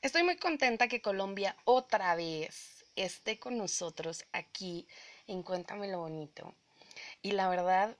Estoy 0.00 0.22
muy 0.22 0.36
contenta 0.36 0.86
que 0.86 1.02
Colombia 1.02 1.56
otra 1.64 2.14
vez 2.14 2.84
esté 2.94 3.40
con 3.40 3.58
nosotros 3.58 4.24
aquí 4.30 4.86
en 5.26 5.42
Cuéntame 5.42 5.88
lo 5.88 5.98
Bonito. 5.98 6.54
Y 7.20 7.32
la 7.32 7.48
verdad, 7.48 7.96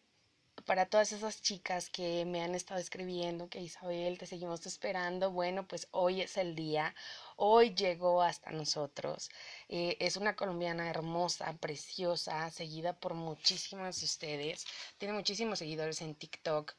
para 0.64 0.86
todas 0.86 1.10
esas 1.10 1.42
chicas 1.42 1.90
que 1.90 2.24
me 2.24 2.40
han 2.40 2.54
estado 2.54 2.78
escribiendo 2.78 3.48
que 3.48 3.60
Isabel, 3.60 4.16
te 4.16 4.26
seguimos 4.26 4.64
esperando, 4.66 5.32
bueno, 5.32 5.66
pues 5.66 5.88
hoy 5.90 6.20
es 6.20 6.36
el 6.36 6.54
día, 6.54 6.94
hoy 7.34 7.74
llegó 7.74 8.22
hasta 8.22 8.52
nosotros. 8.52 9.28
Eh, 9.68 9.96
es 9.98 10.16
una 10.16 10.36
colombiana 10.36 10.88
hermosa, 10.88 11.52
preciosa, 11.54 12.48
seguida 12.50 12.92
por 12.92 13.14
muchísimas 13.14 13.98
de 13.98 14.06
ustedes, 14.06 14.64
tiene 14.98 15.14
muchísimos 15.14 15.58
seguidores 15.58 16.00
en 16.00 16.14
TikTok 16.14 16.74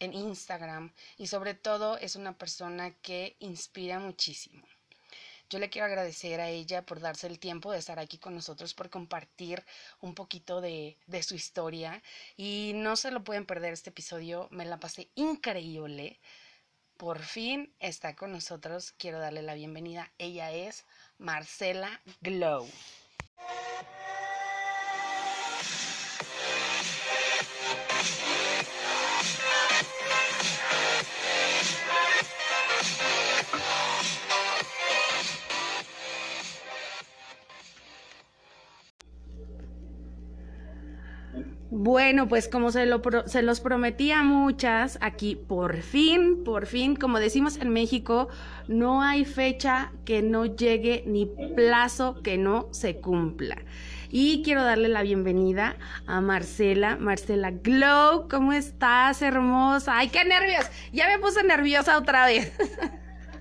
en 0.00 0.12
Instagram 0.14 0.92
y 1.16 1.28
sobre 1.28 1.54
todo 1.54 1.96
es 1.98 2.16
una 2.16 2.36
persona 2.36 2.90
que 3.02 3.36
inspira 3.38 3.98
muchísimo. 4.00 4.66
Yo 5.50 5.58
le 5.58 5.68
quiero 5.68 5.86
agradecer 5.86 6.40
a 6.40 6.48
ella 6.48 6.86
por 6.86 7.00
darse 7.00 7.26
el 7.26 7.40
tiempo 7.40 7.72
de 7.72 7.78
estar 7.78 7.98
aquí 7.98 8.18
con 8.18 8.36
nosotros, 8.36 8.72
por 8.72 8.88
compartir 8.88 9.64
un 10.00 10.14
poquito 10.14 10.60
de, 10.60 10.96
de, 11.06 11.22
su 11.24 11.34
historia. 11.34 12.02
Y 12.36 12.72
no 12.76 12.94
se 12.94 13.10
lo 13.10 13.24
pueden 13.24 13.46
perder 13.46 13.72
este 13.72 13.90
episodio, 13.90 14.46
me 14.52 14.64
la 14.64 14.78
pasé 14.78 15.10
increíble. 15.16 16.20
Por 16.96 17.18
fin 17.18 17.74
está 17.80 18.14
con 18.14 18.30
nosotros, 18.30 18.92
quiero 18.92 19.18
darle 19.18 19.42
la 19.42 19.54
bienvenida. 19.54 20.12
Ella 20.18 20.52
es 20.52 20.84
Marcela 21.18 22.00
Glow. 22.20 22.68
Bueno, 41.90 42.28
pues 42.28 42.46
como 42.46 42.70
se, 42.70 42.86
lo, 42.86 43.02
se 43.26 43.42
los 43.42 43.58
prometí 43.58 44.12
a 44.12 44.22
muchas, 44.22 44.96
aquí 45.00 45.34
por 45.34 45.78
fin, 45.78 46.44
por 46.44 46.66
fin, 46.66 46.94
como 46.94 47.18
decimos 47.18 47.56
en 47.56 47.70
México, 47.70 48.28
no 48.68 49.02
hay 49.02 49.24
fecha 49.24 49.90
que 50.04 50.22
no 50.22 50.46
llegue 50.46 51.02
ni 51.04 51.26
plazo 51.26 52.22
que 52.22 52.38
no 52.38 52.68
se 52.70 53.00
cumpla. 53.00 53.56
Y 54.08 54.42
quiero 54.44 54.62
darle 54.62 54.86
la 54.86 55.02
bienvenida 55.02 55.74
a 56.06 56.20
Marcela, 56.20 56.94
Marcela 56.94 57.50
Glow, 57.50 58.28
¿cómo 58.28 58.52
estás, 58.52 59.20
hermosa? 59.20 59.98
Ay, 59.98 60.10
qué 60.10 60.24
nervios, 60.24 60.66
ya 60.92 61.08
me 61.08 61.18
puse 61.18 61.42
nerviosa 61.42 61.98
otra 61.98 62.26
vez. 62.26 62.52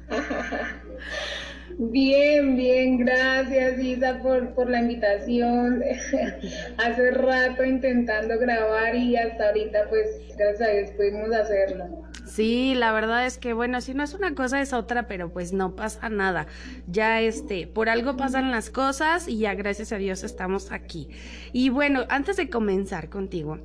Bien, 1.82 2.58
bien, 2.58 2.98
gracias 2.98 3.80
Isa 3.80 4.20
por, 4.22 4.54
por 4.54 4.70
la 4.70 4.82
invitación. 4.82 5.82
Hace 6.78 7.12
rato 7.12 7.64
intentando 7.64 8.38
grabar 8.38 8.96
y 8.96 9.16
hasta 9.16 9.48
ahorita 9.48 9.88
pues 9.88 10.06
gracias 10.38 10.70
a 10.70 10.74
Dios 10.74 10.92
pudimos 10.92 11.32
hacerlo. 11.34 11.86
Sí, 12.26 12.76
la 12.76 12.92
verdad 12.92 13.26
es 13.26 13.38
que 13.38 13.54
bueno, 13.54 13.80
si 13.80 13.94
no 13.94 14.04
es 14.04 14.14
una 14.14 14.36
cosa 14.36 14.60
es 14.60 14.74
otra, 14.74 15.08
pero 15.08 15.32
pues 15.32 15.54
no 15.54 15.78
pasa 15.78 16.10
nada. 16.10 16.48
Ya 16.88 17.22
este, 17.22 17.66
por 17.66 17.88
algo 17.88 18.18
pasan 18.18 18.52
las 18.52 18.70
cosas 18.70 19.30
y 19.30 19.38
ya 19.38 19.56
gracias 19.56 19.94
a 19.94 19.98
Dios 19.98 20.26
estamos 20.26 20.74
aquí. 20.74 21.08
Y 21.54 21.70
bueno, 21.70 22.04
antes 22.10 22.36
de 22.36 22.50
comenzar 22.50 23.08
contigo, 23.08 23.58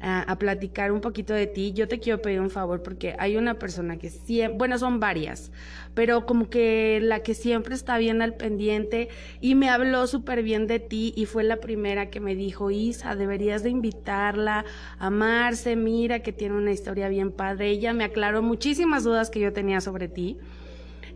a, 0.00 0.36
platicar 0.38 0.92
un 0.92 1.00
poquito 1.00 1.32
de 1.32 1.46
ti, 1.46 1.72
yo 1.72 1.88
te 1.88 1.98
quiero 1.98 2.20
pedir 2.20 2.40
un 2.40 2.50
favor 2.50 2.82
porque 2.82 3.16
hay 3.18 3.36
una 3.36 3.58
persona 3.58 3.96
que 3.96 4.10
siempre, 4.10 4.58
bueno, 4.58 4.78
son 4.78 5.00
varias, 5.00 5.50
pero 5.94 6.26
como 6.26 6.50
que 6.50 7.00
la 7.02 7.20
que 7.20 7.34
siempre 7.34 7.74
está 7.74 7.96
bien 7.96 8.20
al 8.20 8.34
pendiente 8.34 9.08
y 9.40 9.54
me 9.54 9.70
habló 9.70 10.06
súper 10.06 10.42
bien 10.42 10.66
de 10.66 10.78
ti 10.78 11.14
y 11.16 11.24
fue 11.24 11.44
la 11.44 11.56
primera 11.56 12.10
que 12.10 12.20
me 12.20 12.34
dijo, 12.34 12.70
Isa, 12.70 13.16
deberías 13.16 13.62
de 13.62 13.70
invitarla 13.70 14.64
a 14.98 15.06
amarse, 15.06 15.76
mira 15.76 16.20
que 16.20 16.32
tiene 16.32 16.56
una 16.56 16.72
historia 16.72 17.08
bien 17.08 17.32
padre. 17.32 17.70
Ella 17.70 17.92
me 17.92 18.04
aclaró 18.04 18.42
muchísimas 18.42 19.04
dudas 19.04 19.30
que 19.30 19.40
yo 19.40 19.52
tenía 19.52 19.80
sobre 19.80 20.08
ti. 20.08 20.36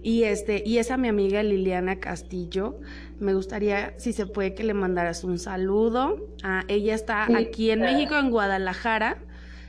Y 0.02 0.22
este, 0.22 0.62
y 0.64 0.78
esa 0.78 0.96
mi 0.96 1.08
amiga 1.08 1.42
Liliana 1.42 2.00
Castillo, 2.00 2.80
me 3.20 3.34
gustaría 3.34 3.94
si 3.98 4.12
se 4.12 4.26
puede 4.26 4.54
que 4.54 4.64
le 4.64 4.74
mandaras 4.74 5.24
un 5.24 5.38
saludo. 5.38 6.28
Ah, 6.42 6.64
ella 6.68 6.94
está 6.94 7.26
aquí 7.36 7.70
en 7.70 7.80
México, 7.80 8.16
en 8.16 8.30
Guadalajara. 8.30 9.18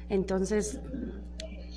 Entonces, 0.10 0.80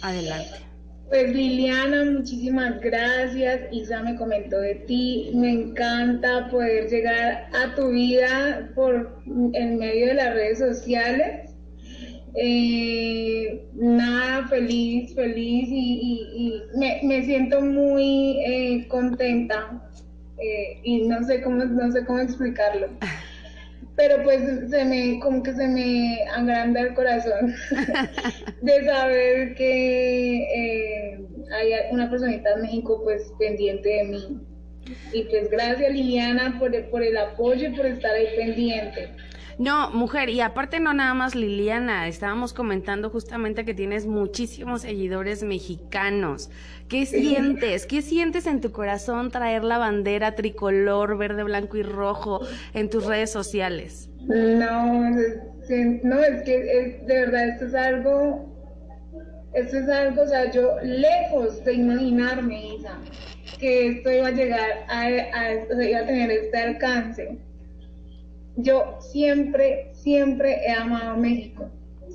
adelante. 0.03 0.65
Pues 1.09 1.35
Liliana, 1.35 2.05
muchísimas 2.05 2.81
gracias. 2.81 3.61
Isa 3.73 4.03
me 4.03 4.17
comentó 4.17 4.59
de 4.59 4.75
ti. 4.75 5.31
Me 5.35 5.53
encanta 5.53 6.49
poder 6.49 6.89
llegar 6.89 7.49
a 7.53 7.75
tu 7.75 7.91
vida 7.91 8.71
por 8.75 9.21
en 9.27 9.79
medio 9.79 10.07
de 10.09 10.15
las 10.15 10.35
redes 10.35 10.59
sociales. 10.59 11.51
Eh, 12.37 13.69
nada, 13.75 14.49
feliz, 14.49 15.15
feliz 15.15 15.69
y, 15.71 16.61
me, 16.75 17.25
siento 17.25 17.61
muy 17.61 18.41
eh, 18.45 18.89
contenta 18.89 19.84
eh, 20.39 20.81
y 20.83 21.07
no 21.07 21.23
sé 21.25 21.43
cómo, 21.43 21.65
no 21.65 21.93
sé 21.93 22.05
cómo 22.05 22.19
explicarlo. 22.21 22.89
Pero 23.97 24.25
pues 24.25 24.71
se 24.71 24.85
me, 24.85 25.21
como 25.21 25.43
que 25.43 25.53
se 25.53 25.69
me 25.69 26.19
agranda 26.35 26.81
el 26.81 26.95
corazón 26.95 27.55
de 28.63 28.85
saber 28.85 29.55
que 29.55 31.25
hay 31.53 31.73
una 31.93 32.11
personita 32.11 32.55
en 32.55 32.63
México 32.63 33.01
pues 33.05 33.33
pendiente 33.39 33.89
de 33.89 34.05
mí. 34.05 34.41
Y 35.13 35.23
pues 35.25 35.49
gracias 35.49 35.93
Liliana 35.93 36.59
por 36.59 36.73
por 36.91 37.03
el 37.03 37.17
apoyo 37.17 37.69
y 37.69 37.77
por 37.77 37.87
estar 37.87 38.15
ahí 38.15 38.27
pendiente. 38.37 39.11
No, 39.59 39.91
mujer, 39.91 40.29
y 40.31 40.41
aparte 40.41 40.81
no 40.81 40.93
nada 40.95 41.15
más 41.15 41.35
Liliana, 41.35 42.09
estábamos 42.09 42.53
comentando 42.53 43.11
justamente 43.11 43.65
que 43.65 43.75
tienes 43.75 44.07
muchísimos 44.07 44.83
seguidores 44.83 45.43
mexicanos. 45.43 46.51
¿Qué 46.89 47.07
sientes? 47.07 47.87
¿Qué 47.87 48.03
sientes 48.03 48.47
en 48.47 48.61
tu 48.61 48.73
corazón 48.73 49.31
traer 49.31 49.63
la 49.65 49.79
bandera 49.79 50.35
tricolor 50.35 51.17
verde, 51.17 51.45
blanco 51.45 51.77
y 51.77 51.83
rojo 51.83 52.41
en 52.73 52.91
tus 52.91 53.07
redes 53.07 53.31
sociales? 53.31 54.11
No, 54.27 55.11
no, 55.11 56.19
es 56.23 56.43
que 56.43 56.99
de 57.07 57.21
verdad 57.21 57.49
esto 57.49 57.67
es 57.67 57.75
algo, 57.75 58.47
esto 59.53 59.77
es 59.77 59.89
algo, 59.89 60.23
o 60.23 60.27
sea, 60.27 60.51
yo 60.51 60.77
lejos 60.83 61.65
de 61.65 61.75
imaginarme, 61.75 62.77
Isa, 62.77 62.99
que 63.59 63.89
esto 63.89 64.11
iba 64.11 64.29
a 64.29 64.33
llegar 64.33 64.71
a, 64.89 65.03
a 65.03 65.53
iba 65.83 66.01
a 66.01 66.07
tener 66.07 66.31
este 66.31 66.59
alcance 66.59 67.39
yo 68.57 68.99
siempre, 69.01 69.91
siempre 69.93 70.61
he 70.67 70.73
amado 70.73 71.17
México. 71.17 71.71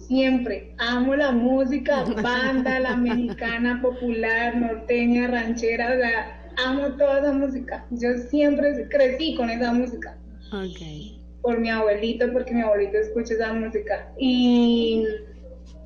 Siempre. 0.08 0.74
Amo 0.78 1.16
la 1.16 1.32
música, 1.32 2.04
banda, 2.24 2.80
la 2.80 2.96
mexicana, 2.96 3.82
popular, 3.82 4.56
norteña, 4.58 5.28
ranchera, 5.28 5.94
o 5.94 5.98
sea, 5.98 6.52
amo 6.66 6.96
toda 6.98 7.20
esa 7.20 7.34
música. 7.34 7.86
Yo 7.92 8.18
siempre 8.30 8.88
crecí 8.90 9.36
con 9.36 9.50
esa 9.50 9.74
música. 9.74 10.18
Ok. 10.52 11.20
Por 11.42 11.60
mi 11.60 11.70
abuelito, 11.70 12.32
porque 12.34 12.54
mi 12.54 12.62
abuelito 12.62 12.98
escucha 12.98 13.34
esa 13.34 13.54
música. 13.54 14.12
Y 14.18 15.06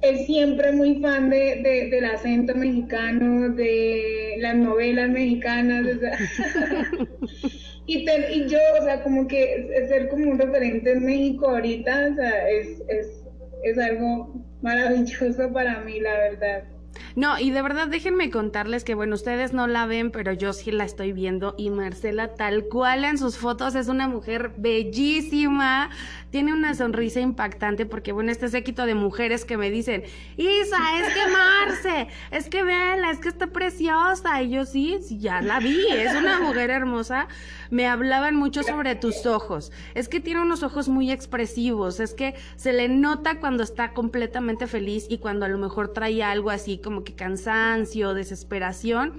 es 0.01 0.25
siempre 0.25 0.71
muy 0.71 0.95
fan 0.95 1.29
de, 1.29 1.89
del 1.91 2.05
acento 2.05 2.55
mexicano, 2.55 3.49
de 3.49 4.35
las 4.39 4.55
novelas 4.55 5.09
mexicanas. 5.09 5.85
O 5.95 5.99
sea, 5.99 6.17
Y, 7.85 8.09
y 8.09 8.47
yo, 8.47 8.59
o 8.79 8.83
sea, 8.83 9.03
como 9.03 9.27
que 9.27 9.85
ser 9.89 10.09
como 10.09 10.31
un 10.31 10.39
referente 10.39 10.93
en 10.93 11.05
México 11.05 11.49
ahorita, 11.49 12.09
o 12.11 12.15
sea, 12.15 12.49
es, 12.49 12.81
es, 12.87 13.23
es 13.63 13.77
algo 13.77 14.33
maravilloso 14.61 15.51
para 15.51 15.81
mí, 15.81 15.99
la 15.99 16.13
verdad. 16.13 16.63
No, 17.15 17.39
y 17.39 17.51
de 17.51 17.61
verdad 17.61 17.87
déjenme 17.87 18.29
contarles 18.29 18.83
que, 18.83 18.95
bueno, 18.95 19.15
ustedes 19.15 19.53
no 19.53 19.67
la 19.67 19.85
ven, 19.85 20.11
pero 20.11 20.31
yo 20.33 20.53
sí 20.53 20.71
la 20.71 20.83
estoy 20.83 21.11
viendo 21.11 21.53
y 21.57 21.69
Marcela 21.69 22.35
tal 22.35 22.65
cual 22.65 23.05
en 23.05 23.17
sus 23.17 23.37
fotos 23.37 23.75
es 23.75 23.87
una 23.87 24.07
mujer 24.07 24.51
bellísima, 24.57 25.89
tiene 26.31 26.53
una 26.53 26.73
sonrisa 26.73 27.19
impactante 27.19 27.85
porque, 27.85 28.11
bueno, 28.11 28.31
este 28.31 28.47
séquito 28.47 28.85
de 28.85 28.95
mujeres 28.95 29.45
que 29.45 29.57
me 29.57 29.69
dicen, 29.69 30.03
Isa, 30.37 30.99
es 30.99 31.13
que 31.13 31.31
Marce, 31.31 32.07
es 32.31 32.49
que 32.49 32.63
vela, 32.63 33.11
es 33.11 33.19
que 33.19 33.29
está 33.29 33.47
preciosa. 33.47 34.41
Y 34.41 34.49
yo 34.49 34.65
sí, 34.65 34.99
ya 35.19 35.41
la 35.41 35.59
vi, 35.59 35.85
es 35.91 36.15
una 36.15 36.39
mujer 36.39 36.71
hermosa. 36.71 37.27
Me 37.73 37.87
hablaban 37.87 38.35
mucho 38.35 38.61
sobre 38.61 38.93
tus 38.93 39.25
ojos. 39.25 39.71
Es 39.95 40.07
que 40.07 40.19
tiene 40.19 40.43
unos 40.43 40.61
ojos 40.61 40.89
muy 40.89 41.11
expresivos, 41.11 41.99
es 41.99 42.13
que 42.13 42.35
se 42.55 42.71
le 42.71 42.87
nota 42.87 43.39
cuando 43.39 43.63
está 43.63 43.93
completamente 43.93 44.67
feliz 44.67 45.07
y 45.09 45.17
cuando 45.17 45.47
a 45.47 45.49
lo 45.49 45.57
mejor 45.57 45.91
trae 45.91 46.21
algo 46.21 46.51
así 46.51 46.77
como 46.77 47.03
que 47.03 47.15
cansancio, 47.15 48.13
desesperación 48.13 49.13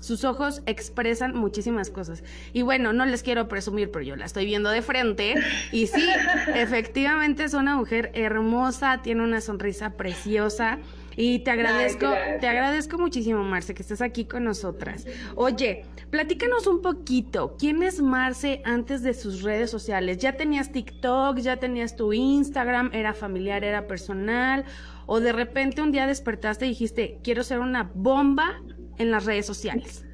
sus 0.00 0.24
ojos 0.24 0.62
expresan 0.66 1.36
muchísimas 1.36 1.90
cosas. 1.90 2.24
Y 2.52 2.62
bueno, 2.62 2.92
no 2.92 3.04
les 3.04 3.22
quiero 3.22 3.48
presumir, 3.48 3.90
pero 3.90 4.02
yo 4.02 4.16
la 4.16 4.24
estoy 4.24 4.46
viendo 4.46 4.70
de 4.70 4.82
frente. 4.82 5.34
Y 5.72 5.86
sí, 5.86 6.08
efectivamente 6.54 7.44
es 7.44 7.54
una 7.54 7.76
mujer 7.76 8.10
hermosa, 8.14 9.02
tiene 9.02 9.22
una 9.22 9.40
sonrisa 9.40 9.90
preciosa. 9.92 10.78
Y 11.16 11.40
te 11.40 11.50
agradezco, 11.50 12.10
te 12.40 12.48
agradezco 12.48 12.96
muchísimo, 12.96 13.44
Marce, 13.44 13.74
que 13.74 13.82
estés 13.82 14.00
aquí 14.00 14.24
con 14.24 14.44
nosotras. 14.44 15.06
Oye, 15.34 15.84
platícanos 16.10 16.66
un 16.66 16.82
poquito, 16.82 17.56
¿quién 17.58 17.82
es 17.82 18.00
Marce 18.00 18.60
antes 18.64 19.02
de 19.02 19.14
sus 19.14 19.42
redes 19.42 19.70
sociales? 19.70 20.18
¿Ya 20.18 20.36
tenías 20.36 20.72
TikTok, 20.72 21.38
ya 21.38 21.56
tenías 21.58 21.96
tu 21.96 22.12
Instagram, 22.12 22.90
era 22.92 23.14
familiar, 23.14 23.64
era 23.64 23.86
personal? 23.86 24.64
¿O 25.06 25.20
de 25.20 25.32
repente 25.32 25.82
un 25.82 25.92
día 25.92 26.06
despertaste 26.06 26.66
y 26.66 26.70
dijiste, 26.70 27.18
quiero 27.22 27.42
ser 27.42 27.60
una 27.60 27.90
bomba 27.94 28.60
en 28.98 29.10
las 29.10 29.24
redes 29.24 29.46
sociales? 29.46 30.04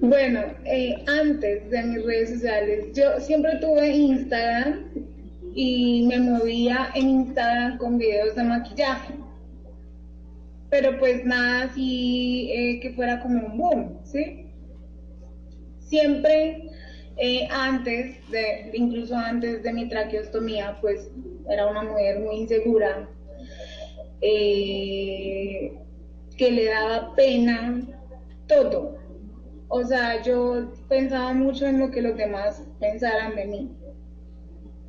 Bueno, 0.00 0.40
eh, 0.64 1.04
antes 1.06 1.70
de 1.70 1.82
mis 1.84 2.04
redes 2.04 2.30
sociales, 2.30 2.86
yo 2.94 3.20
siempre 3.20 3.56
tuve 3.60 3.88
Instagram 3.88 4.80
y 5.54 6.06
me 6.08 6.18
movía 6.18 6.88
en 6.94 7.08
Instagram 7.08 7.78
con 7.78 7.98
videos 7.98 8.34
de 8.34 8.42
maquillaje. 8.42 9.14
Pero 10.70 10.98
pues 10.98 11.24
nada 11.24 11.64
así 11.64 12.50
eh, 12.50 12.80
que 12.80 12.92
fuera 12.94 13.20
como 13.20 13.46
un 13.46 13.58
boom, 13.58 13.98
¿sí? 14.04 14.41
Siempre 15.92 16.70
eh, 17.18 17.46
antes, 17.50 18.16
de, 18.30 18.70
incluso 18.72 19.14
antes 19.14 19.62
de 19.62 19.74
mi 19.74 19.90
traqueostomía, 19.90 20.78
pues 20.80 21.10
era 21.50 21.66
una 21.66 21.82
mujer 21.82 22.20
muy 22.20 22.36
insegura, 22.36 23.10
eh, 24.22 25.70
que 26.38 26.50
le 26.50 26.64
daba 26.64 27.14
pena 27.14 27.82
todo. 28.46 28.96
O 29.68 29.84
sea, 29.84 30.22
yo 30.22 30.72
pensaba 30.88 31.34
mucho 31.34 31.66
en 31.66 31.80
lo 31.80 31.90
que 31.90 32.00
los 32.00 32.16
demás 32.16 32.66
pensaran 32.80 33.36
de 33.36 33.44
mí. 33.44 33.70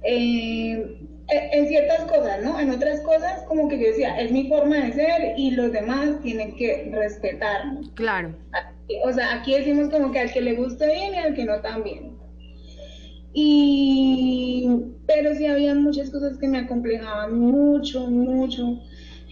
Eh, 0.04 1.03
en 1.30 1.68
ciertas 1.68 2.02
cosas, 2.02 2.44
¿no? 2.44 2.60
En 2.60 2.72
otras 2.72 3.02
cosas, 3.02 3.44
como 3.48 3.68
que 3.70 3.80
yo 3.80 3.88
decía, 3.88 4.20
es 4.20 4.32
mi 4.32 4.48
forma 4.50 4.78
de 4.78 4.94
ser 4.94 5.34
y 5.38 5.52
los 5.52 5.72
demás 5.72 6.22
tienen 6.22 6.56
que 6.56 6.90
respetarme. 6.92 7.82
Claro. 7.96 8.36
O 9.06 9.14
sea, 9.14 9.36
aquí 9.36 9.54
decimos 9.54 9.90
como 9.90 10.12
que 10.12 10.20
al 10.20 10.32
que 10.32 10.42
le 10.42 10.56
guste 10.56 10.86
bien 10.86 11.14
y 11.16 11.18
al 11.18 11.34
que 11.34 11.46
no 11.46 11.62
también. 11.62 12.18
Y, 13.34 14.68
pero 15.08 15.34
sí 15.34 15.48
había 15.48 15.74
muchas 15.74 16.12
cosas 16.12 16.38
que 16.38 16.48
me 16.48 16.60
acomplejaban 16.60 17.40
mucho, 17.40 18.08
mucho, 18.08 18.80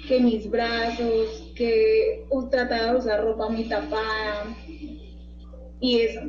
que 0.07 0.19
mis 0.19 0.49
brazos, 0.49 1.51
que 1.55 2.25
trataba 2.49 2.93
de 2.93 2.99
usar 2.99 3.23
ropa 3.23 3.49
muy 3.49 3.65
tapada 3.65 4.55
y 5.79 5.99
eso 5.99 6.21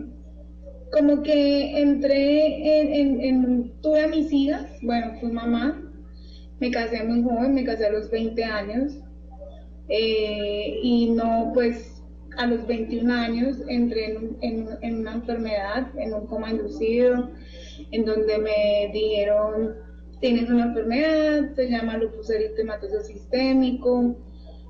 como 0.92 1.22
que 1.22 1.80
entré 1.80 3.00
en, 3.00 3.72
tuve 3.80 4.02
a 4.02 4.08
mis 4.08 4.30
hijas, 4.30 4.66
bueno, 4.82 5.14
fui 5.20 5.32
mamá, 5.32 5.82
me 6.60 6.70
casé 6.70 7.02
muy 7.02 7.22
joven, 7.22 7.54
me 7.54 7.64
casé 7.64 7.86
a 7.86 7.92
los 7.92 8.10
20 8.10 8.44
años 8.44 8.98
eh, 9.88 10.78
y 10.82 11.10
no, 11.10 11.50
pues 11.54 12.02
a 12.36 12.46
los 12.46 12.66
21 12.66 13.12
años 13.12 13.56
entré 13.68 14.12
en, 14.40 14.68
en, 14.82 15.00
una 15.00 15.14
enfermedad, 15.14 15.88
en 15.98 16.12
un 16.12 16.26
coma 16.26 16.50
inducido, 16.50 17.30
en 17.90 18.04
donde 18.04 18.38
me 18.38 18.90
dijeron, 18.92 19.74
tienes 20.20 20.48
una 20.50 20.66
enfermedad, 20.66 21.54
se 21.56 21.70
llama 21.70 21.96
lupus 21.96 22.28
eritematoso 22.30 23.00
sistémico, 23.00 24.14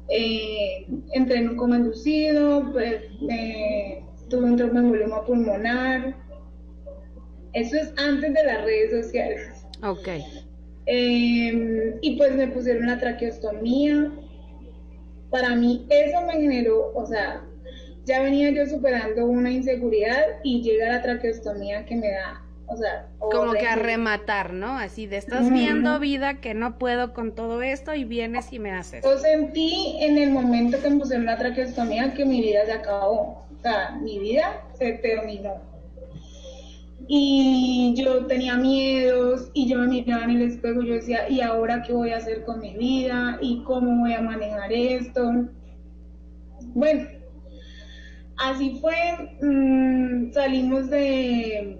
eh, 0.08 0.86
entré 1.14 1.38
en 1.38 1.50
un 1.50 1.56
coma 1.56 1.78
inducido, 1.78 2.70
pues, 2.72 3.02
tuve 4.32 4.44
un 4.44 4.56
tromboembolismo 4.56 5.24
pulmonar. 5.24 6.16
Eso 7.52 7.76
es 7.76 7.92
antes 7.98 8.32
de 8.32 8.44
las 8.44 8.64
redes 8.64 9.04
sociales. 9.04 9.66
Ok. 9.82 10.08
Em, 10.86 11.98
y 12.00 12.16
pues 12.16 12.34
me 12.34 12.48
pusieron 12.48 12.86
la 12.86 12.98
traqueostomía. 12.98 14.10
Para 15.30 15.54
mí 15.54 15.86
eso 15.90 16.22
me 16.22 16.32
generó, 16.32 16.92
o 16.94 17.06
sea, 17.06 17.44
ya 18.04 18.22
venía 18.22 18.50
yo 18.50 18.66
superando 18.66 19.26
una 19.26 19.50
inseguridad 19.50 20.22
y 20.42 20.62
llega 20.62 20.88
la 20.88 21.02
traqueostomía 21.02 21.84
que 21.86 21.96
me 21.96 22.10
da, 22.10 22.42
o 22.66 22.76
sea, 22.76 23.08
como 23.18 23.52
que 23.52 23.66
a 23.66 23.76
rematar, 23.76 24.52
¿no? 24.52 24.76
Así 24.76 25.06
de 25.06 25.16
estás 25.16 25.50
viendo 25.50 25.98
vida 26.00 26.40
que 26.40 26.52
no 26.52 26.78
puedo 26.78 27.14
con 27.14 27.34
todo 27.34 27.62
esto 27.62 27.94
y 27.94 28.04
vienes 28.04 28.52
y 28.52 28.58
me 28.58 28.72
haces. 28.72 29.04
Yo 29.04 29.16
sentí 29.18 29.96
en 30.00 30.18
el 30.18 30.30
momento 30.30 30.78
que 30.82 30.90
me 30.90 30.98
pusieron 30.98 31.24
la 31.24 31.38
traqueostomía 31.38 32.12
que 32.12 32.26
mi 32.26 32.42
vida 32.42 32.66
se 32.66 32.72
acabó 32.72 33.46
sea, 33.62 33.98
mi 34.02 34.18
vida 34.18 34.64
se 34.74 34.92
terminó. 34.94 35.54
Y 37.08 37.94
yo 37.96 38.26
tenía 38.26 38.56
miedos 38.56 39.50
y 39.54 39.68
yo 39.68 39.78
me 39.78 39.88
miraba 39.88 40.24
en 40.24 40.30
el 40.30 40.42
espejo 40.42 40.82
y 40.82 40.88
yo 40.88 40.94
decía, 40.94 41.28
¿y 41.28 41.40
ahora 41.40 41.82
qué 41.82 41.92
voy 41.92 42.10
a 42.10 42.18
hacer 42.18 42.44
con 42.44 42.60
mi 42.60 42.76
vida? 42.76 43.38
¿Y 43.40 43.62
cómo 43.64 44.00
voy 44.00 44.12
a 44.12 44.22
manejar 44.22 44.72
esto? 44.72 45.48
Bueno, 46.74 47.08
así 48.38 48.78
fue, 48.80 49.36
mm, 49.42 50.32
salimos 50.32 50.88
de, 50.90 51.76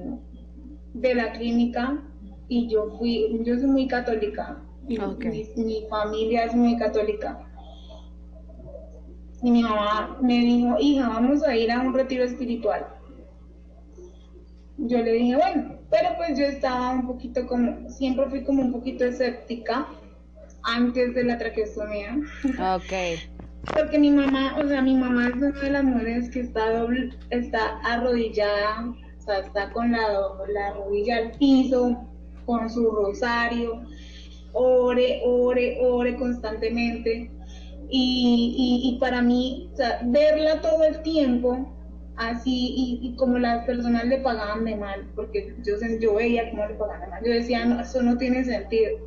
de 0.95 1.15
la 1.15 1.33
clínica 1.33 2.03
y 2.49 2.69
yo 2.69 2.97
fui, 2.99 3.41
yo 3.45 3.59
soy 3.59 3.69
muy 3.69 3.87
católica, 3.87 4.61
mi 4.87 5.87
familia 5.89 6.45
es 6.45 6.55
muy 6.55 6.77
católica 6.77 7.52
y 9.43 9.51
mi 9.51 9.63
mamá 9.63 10.19
me 10.23 10.39
dijo, 10.39 10.77
hija, 10.79 11.09
vamos 11.09 11.43
a 11.43 11.57
ir 11.57 11.71
a 11.71 11.81
un 11.81 11.93
retiro 11.93 12.25
espiritual. 12.25 12.87
Yo 14.79 14.99
le 14.99 15.13
dije, 15.13 15.37
bueno, 15.37 15.79
pero 15.91 16.11
pues 16.17 16.39
yo 16.39 16.45
estaba 16.45 16.91
un 16.91 17.07
poquito 17.07 17.47
como, 17.47 17.91
siempre 17.91 18.27
fui 18.31 18.45
como 18.45 18.63
un 18.63 18.73
poquito 18.73 19.05
escéptica 19.05 19.87
antes 20.63 21.15
de 21.15 21.25
la 21.25 21.39
traqueostomía. 21.39 22.17
Ok. 22.75 23.21
Porque 23.77 23.99
mi 23.99 24.11
mamá, 24.11 24.57
o 24.59 24.67
sea, 24.67 24.83
mi 24.83 24.97
mamá 24.97 25.29
es 25.29 25.35
una 25.35 25.61
de 25.61 25.71
las 25.71 25.85
mujeres 25.85 26.31
que 26.31 26.41
está 26.41 26.79
doble, 26.79 27.11
está 27.31 27.79
arrodillada, 27.85 28.93
o 29.19 29.23
sea, 29.23 29.39
está 29.39 29.71
con 29.73 29.93
la, 29.93 30.01
la 30.53 30.73
rodilla 30.73 31.19
al 31.19 31.31
piso, 31.33 31.97
con 32.45 32.69
su 32.69 32.91
rosario, 32.91 33.85
ore, 34.53 35.23
ore, 35.25 35.79
ore 35.81 36.17
constantemente. 36.17 37.31
Y, 37.95 38.97
para 39.01 39.21
mí, 39.21 39.71
verla 40.05 40.63
todo 40.63 40.83
el 40.85 41.03
tiempo 41.03 41.71
así 42.17 43.01
y, 43.03 43.15
como 43.17 43.39
las 43.39 43.67
personas 43.67 44.07
le 44.07 44.19
pagaban 44.19 44.65
de 44.65 44.77
mal, 44.77 45.07
porque 45.15 45.55
yo, 45.63 45.75
yo 46.01 46.15
veía 46.15 46.51
cómo 46.51 46.67
le 46.67 46.75
pagaban 46.75 47.03
de 47.03 47.07
mal, 47.09 47.23
yo 47.25 47.33
decía, 47.33 47.65
no, 47.67 47.81
eso 47.81 48.03
no 48.03 48.17
tiene 48.17 48.45
sentido. 48.45 48.99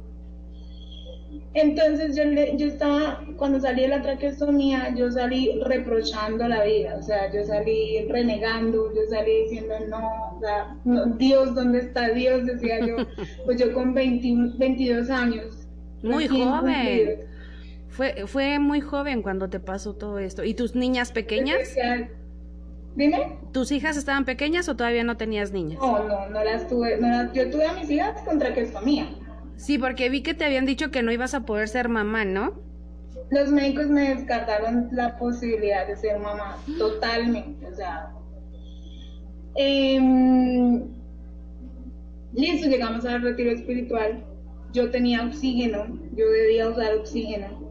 Entonces 1.55 2.15
yo, 2.15 2.23
yo 2.57 2.67
estaba, 2.67 3.21
cuando 3.37 3.59
salí 3.59 3.83
de 3.83 3.87
la 3.87 4.01
traqueostomía, 4.01 4.93
yo 4.93 5.09
salí 5.11 5.59
reprochando 5.63 6.47
la 6.47 6.63
vida, 6.65 6.97
o 6.99 7.01
sea, 7.01 7.31
yo 7.31 7.43
salí 7.45 8.05
renegando, 8.09 8.93
yo 8.93 9.01
salí 9.09 9.43
diciendo, 9.43 9.75
no, 9.89 10.35
o 10.35 10.39
sea, 10.41 10.75
Dios, 11.17 11.55
¿dónde 11.55 11.79
está 11.79 12.09
Dios? 12.09 12.45
Decía 12.45 12.85
yo, 12.85 12.97
pues 13.45 13.59
yo 13.59 13.73
con 13.73 13.93
22 13.93 15.09
años. 15.09 15.67
Muy 16.03 16.27
joven. 16.27 17.34
Fue, 17.95 18.27
fue 18.27 18.59
muy 18.59 18.81
joven 18.81 19.21
cuando 19.21 19.49
te 19.49 19.61
pasó 19.61 19.95
todo 19.95 20.19
esto. 20.19 20.43
¿Y 20.43 20.53
tus 20.53 20.75
niñas 20.75 21.13
pequeñas? 21.13 21.73
Dime. 22.93 23.37
¿Tus 23.53 23.71
hijas 23.71 23.95
estaban 23.95 24.25
pequeñas 24.25 24.67
o 24.67 24.75
todavía 24.75 25.05
no 25.05 25.15
tenías 25.15 25.53
niñas? 25.53 25.79
No, 25.79 26.03
no, 26.03 26.29
no 26.29 26.43
las 26.43 26.67
tuve. 26.67 26.99
yo 27.33 27.49
tuve 27.49 27.65
a 27.65 27.73
mis 27.73 27.89
hijas 27.89 28.21
con 28.23 28.37
traqueostomía. 28.37 29.07
Sí, 29.55 29.77
porque 29.77 30.09
vi 30.09 30.23
que 30.23 30.33
te 30.33 30.43
habían 30.43 30.65
dicho 30.65 30.91
que 30.91 31.03
no 31.03 31.11
ibas 31.13 31.33
a 31.35 31.45
poder 31.45 31.69
ser 31.69 31.87
mamá, 31.87 32.25
¿no? 32.25 32.59
Los 33.31 33.49
médicos 33.49 33.87
me 33.87 34.13
descartaron 34.13 34.89
la 34.91 35.17
posibilidad 35.17 35.87
de 35.87 35.95
ser 35.95 36.19
mamá 36.19 36.57
totalmente. 36.77 37.65
O 37.65 37.73
sea, 37.73 38.11
em, 39.55 40.83
listo, 42.33 42.67
llegamos 42.67 43.05
al 43.05 43.21
retiro 43.21 43.51
espiritual. 43.51 44.21
Yo 44.73 44.91
tenía 44.91 45.25
oxígeno, 45.25 45.85
yo 46.13 46.29
debía 46.29 46.67
usar 46.67 46.93
oxígeno 46.95 47.64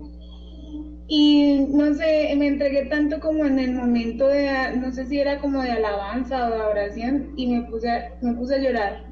y 1.07 1.67
no 1.69 1.93
sé, 1.95 2.35
me 2.37 2.47
entregué 2.47 2.87
tanto 2.87 3.21
como 3.21 3.45
en 3.45 3.59
el 3.59 3.75
momento 3.75 4.27
de, 4.29 4.77
no 4.81 4.91
sé 4.93 5.07
si 5.07 5.19
era 5.21 5.39
como 5.39 5.63
de 5.63 5.73
alabanza 5.73 6.49
o 6.49 6.51
de 6.51 6.61
oración, 6.63 7.33
y 7.37 7.47
me 7.47 7.63
puse, 7.63 7.91
a, 7.91 8.15
me 8.23 8.33
puse 8.33 8.55
a 8.55 8.59
llorar. 8.59 9.05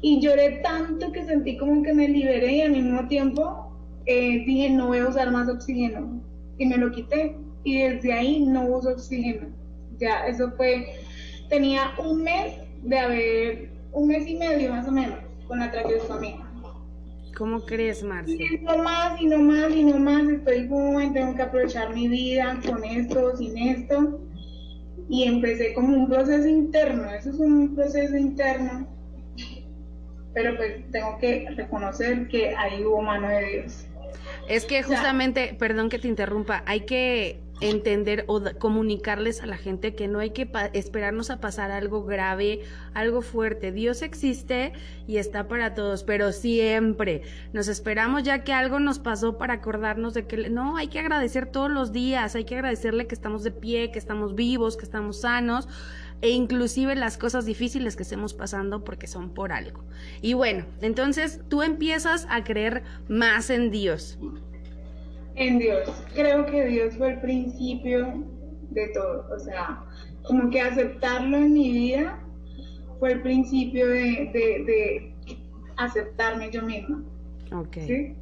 Y 0.00 0.20
lloré 0.20 0.60
tanto 0.62 1.12
que 1.12 1.24
sentí 1.24 1.56
como 1.56 1.82
que 1.82 1.92
me 1.92 2.08
liberé 2.08 2.56
y 2.56 2.60
al 2.62 2.70
mismo 2.70 3.06
tiempo 3.08 3.72
eh, 4.06 4.44
dije, 4.46 4.70
no 4.70 4.88
voy 4.88 4.98
a 4.98 5.08
usar 5.08 5.30
más 5.30 5.48
oxígeno. 5.48 6.22
Y 6.56 6.66
me 6.66 6.76
lo 6.76 6.90
quité. 6.90 7.36
Y 7.64 7.82
desde 7.82 8.12
ahí 8.12 8.40
no 8.40 8.66
uso 8.66 8.90
oxígeno. 8.90 9.48
Ya, 9.98 10.26
eso 10.26 10.52
fue, 10.56 10.86
tenía 11.48 11.90
un 11.98 12.22
mes 12.22 12.54
de 12.82 12.98
haber, 12.98 13.70
un 13.92 14.08
mes 14.08 14.26
y 14.28 14.36
medio 14.36 14.70
más 14.70 14.86
o 14.86 14.92
menos, 14.92 15.18
con 15.46 15.58
la 15.58 15.70
traqueostomía. 15.70 16.47
¿Cómo 17.38 17.64
crees, 17.64 18.02
Marcia? 18.02 18.34
Y 18.34 18.58
no 18.64 18.78
más, 18.78 19.20
y 19.20 19.26
no 19.26 19.38
más, 19.38 19.70
y 19.70 19.84
no 19.84 19.96
más, 20.00 20.28
estoy 20.28 20.68
joven, 20.68 21.12
tengo 21.12 21.36
que 21.36 21.42
aprovechar 21.42 21.94
mi 21.94 22.08
vida 22.08 22.58
con 22.66 22.84
esto, 22.84 23.36
sin 23.36 23.56
esto. 23.56 24.20
Y 25.08 25.22
empecé 25.22 25.72
como 25.72 25.96
un 25.96 26.08
proceso 26.08 26.48
interno, 26.48 27.08
eso 27.12 27.30
es 27.30 27.38
un 27.38 27.76
proceso 27.76 28.16
interno. 28.16 28.88
Pero 30.34 30.56
pues 30.56 30.90
tengo 30.90 31.16
que 31.18 31.48
reconocer 31.54 32.26
que 32.26 32.56
ahí 32.56 32.84
hubo 32.84 33.02
mano 33.02 33.28
de 33.28 33.44
Dios. 33.44 33.86
Es 34.48 34.64
que 34.64 34.82
justamente, 34.82 35.54
perdón 35.56 35.90
que 35.90 36.00
te 36.00 36.08
interrumpa, 36.08 36.64
hay 36.66 36.80
que 36.80 37.38
entender 37.60 38.24
o 38.28 38.42
comunicarles 38.58 39.42
a 39.42 39.46
la 39.46 39.56
gente 39.56 39.94
que 39.94 40.08
no 40.08 40.20
hay 40.20 40.30
que 40.30 40.50
esperarnos 40.72 41.30
a 41.30 41.40
pasar 41.40 41.70
algo 41.70 42.04
grave, 42.04 42.62
algo 42.94 43.22
fuerte. 43.22 43.72
Dios 43.72 44.02
existe 44.02 44.72
y 45.06 45.16
está 45.16 45.48
para 45.48 45.74
todos, 45.74 46.04
pero 46.04 46.32
siempre 46.32 47.22
nos 47.52 47.68
esperamos 47.68 48.22
ya 48.22 48.44
que 48.44 48.52
algo 48.52 48.78
nos 48.78 48.98
pasó 48.98 49.38
para 49.38 49.54
acordarnos 49.54 50.14
de 50.14 50.26
que 50.26 50.48
no, 50.50 50.76
hay 50.76 50.88
que 50.88 51.00
agradecer 51.00 51.46
todos 51.46 51.70
los 51.70 51.92
días, 51.92 52.34
hay 52.34 52.44
que 52.44 52.54
agradecerle 52.54 53.06
que 53.06 53.14
estamos 53.14 53.42
de 53.42 53.50
pie, 53.50 53.90
que 53.90 53.98
estamos 53.98 54.34
vivos, 54.34 54.76
que 54.76 54.84
estamos 54.84 55.20
sanos 55.20 55.68
e 56.20 56.30
inclusive 56.30 56.96
las 56.96 57.16
cosas 57.16 57.46
difíciles 57.46 57.94
que 57.94 58.02
estemos 58.02 58.34
pasando 58.34 58.82
porque 58.82 59.06
son 59.06 59.30
por 59.30 59.52
algo. 59.52 59.84
Y 60.20 60.34
bueno, 60.34 60.66
entonces 60.80 61.40
tú 61.48 61.62
empiezas 61.62 62.26
a 62.28 62.42
creer 62.42 62.82
más 63.08 63.50
en 63.50 63.70
Dios. 63.70 64.18
En 65.38 65.58
Dios. 65.58 65.88
Creo 66.14 66.46
que 66.46 66.66
Dios 66.66 66.96
fue 66.96 67.12
el 67.12 67.20
principio 67.20 68.24
de 68.70 68.88
todo. 68.88 69.26
O 69.34 69.38
sea, 69.38 69.84
como 70.24 70.50
que 70.50 70.60
aceptarlo 70.60 71.36
en 71.36 71.52
mi 71.52 71.72
vida 71.72 72.20
fue 72.98 73.12
el 73.12 73.22
principio 73.22 73.88
de, 73.88 75.14
aceptarme 75.76 76.50
yo 76.50 76.62
misma. 76.62 77.04
Ok. 77.52 77.76
¿Sí? 77.86 78.14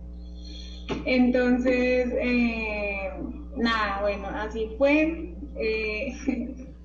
Entonces, 1.06 2.12
eh, 2.20 3.10
nada, 3.56 4.02
bueno, 4.02 4.28
así 4.28 4.70
fue. 4.78 5.34
Eh, 5.56 6.12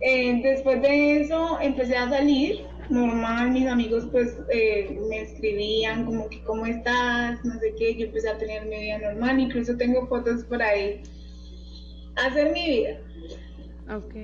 Eh, 0.00 0.40
después 0.42 0.80
de 0.80 1.20
eso 1.20 1.58
empecé 1.60 1.96
a 1.96 2.08
salir, 2.08 2.66
normal, 2.90 3.50
mis 3.50 3.66
amigos 3.66 4.06
pues 4.10 4.36
eh, 4.50 4.98
me 5.08 5.22
escribían 5.22 6.04
como 6.04 6.28
que 6.28 6.42
cómo 6.42 6.66
estás, 6.66 7.44
no 7.44 7.58
sé 7.58 7.74
qué, 7.78 7.94
yo 7.96 8.06
empecé 8.06 8.28
a 8.28 8.38
tener 8.38 8.66
mi 8.66 8.78
vida 8.78 8.98
normal, 8.98 9.40
incluso 9.40 9.76
tengo 9.76 10.06
fotos 10.06 10.44
por 10.44 10.62
ahí, 10.62 11.02
hacer 12.16 12.52
mi 12.52 12.68
vida. 12.68 12.98
Ok. 13.94 14.14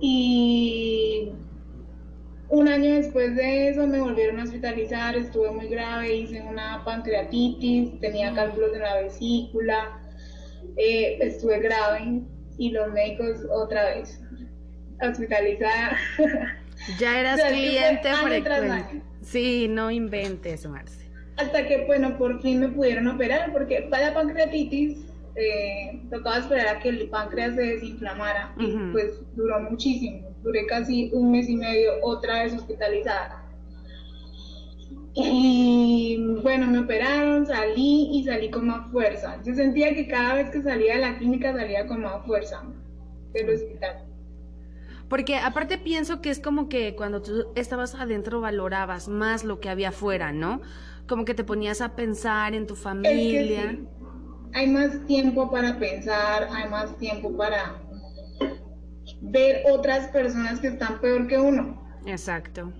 Y 0.00 1.30
un 2.48 2.68
año 2.68 2.94
después 2.94 3.34
de 3.36 3.68
eso 3.68 3.86
me 3.86 4.00
volvieron 4.00 4.40
a 4.40 4.44
hospitalizar, 4.44 5.16
estuve 5.16 5.50
muy 5.50 5.68
grave, 5.68 6.14
hice 6.14 6.42
una 6.42 6.82
pancreatitis, 6.84 7.98
tenía 8.00 8.34
cálculos 8.34 8.74
en 8.74 8.82
la 8.82 9.02
vesícula, 9.02 10.00
eh, 10.76 11.18
estuve 11.20 11.60
grave 11.60 12.22
y 12.58 12.70
los 12.70 12.92
médicos 12.92 13.46
otra 13.50 13.94
vez 13.94 14.20
hospitalizada. 15.00 15.96
Ya 16.98 17.20
eras 17.20 17.40
cliente 17.42 18.12
frecuente. 18.22 19.02
Sí, 19.22 19.68
no 19.68 19.90
inventes, 19.90 20.66
Marce. 20.66 21.08
Hasta 21.36 21.66
que, 21.66 21.84
bueno, 21.86 22.18
por 22.18 22.40
fin 22.42 22.60
me 22.60 22.68
pudieron 22.68 23.06
operar, 23.08 23.52
porque 23.52 23.86
para 23.90 24.08
la 24.08 24.14
pancreatitis 24.14 25.06
eh, 25.34 26.02
tocaba 26.10 26.38
esperar 26.38 26.76
a 26.76 26.80
que 26.80 26.90
el 26.90 27.08
páncreas 27.08 27.54
se 27.54 27.62
desinflamara, 27.62 28.54
y 28.58 28.76
pues 28.92 29.20
duró 29.34 29.60
muchísimo. 29.60 30.28
Duré 30.42 30.66
casi 30.66 31.10
un 31.12 31.30
mes 31.30 31.48
y 31.48 31.56
medio 31.56 31.92
otra 32.02 32.42
vez 32.42 32.52
hospitalizada. 32.52 33.38
Y 35.14 36.18
bueno, 36.42 36.66
me 36.66 36.80
operaron, 36.80 37.46
salí 37.46 38.08
y 38.12 38.24
salí 38.24 38.50
con 38.50 38.66
más 38.66 38.90
fuerza. 38.90 39.40
Yo 39.44 39.54
sentía 39.54 39.94
que 39.94 40.08
cada 40.08 40.34
vez 40.34 40.50
que 40.50 40.62
salía 40.62 40.94
de 40.94 41.00
la 41.00 41.18
clínica 41.18 41.52
salía 41.52 41.86
con 41.86 42.00
más 42.00 42.26
fuerza 42.26 42.62
del 43.32 43.50
hospital. 43.50 44.04
Porque 45.12 45.36
aparte 45.36 45.76
pienso 45.76 46.22
que 46.22 46.30
es 46.30 46.40
como 46.40 46.70
que 46.70 46.96
cuando 46.96 47.20
tú 47.20 47.48
estabas 47.54 47.94
adentro 47.94 48.40
valorabas 48.40 49.08
más 49.08 49.44
lo 49.44 49.60
que 49.60 49.68
había 49.68 49.90
afuera, 49.90 50.32
¿no? 50.32 50.62
Como 51.06 51.26
que 51.26 51.34
te 51.34 51.44
ponías 51.44 51.82
a 51.82 51.94
pensar 51.94 52.54
en 52.54 52.66
tu 52.66 52.76
familia. 52.76 53.78
Hay 54.54 54.70
más 54.70 55.06
tiempo 55.06 55.50
para 55.50 55.78
pensar, 55.78 56.48
hay 56.50 56.66
más 56.70 56.96
tiempo 56.96 57.36
para 57.36 57.74
ver 59.20 59.64
otras 59.70 60.08
personas 60.08 60.60
que 60.60 60.68
están 60.68 60.98
peor 61.02 61.26
que 61.26 61.36
uno. 61.36 61.78
Exacto. 62.06 62.72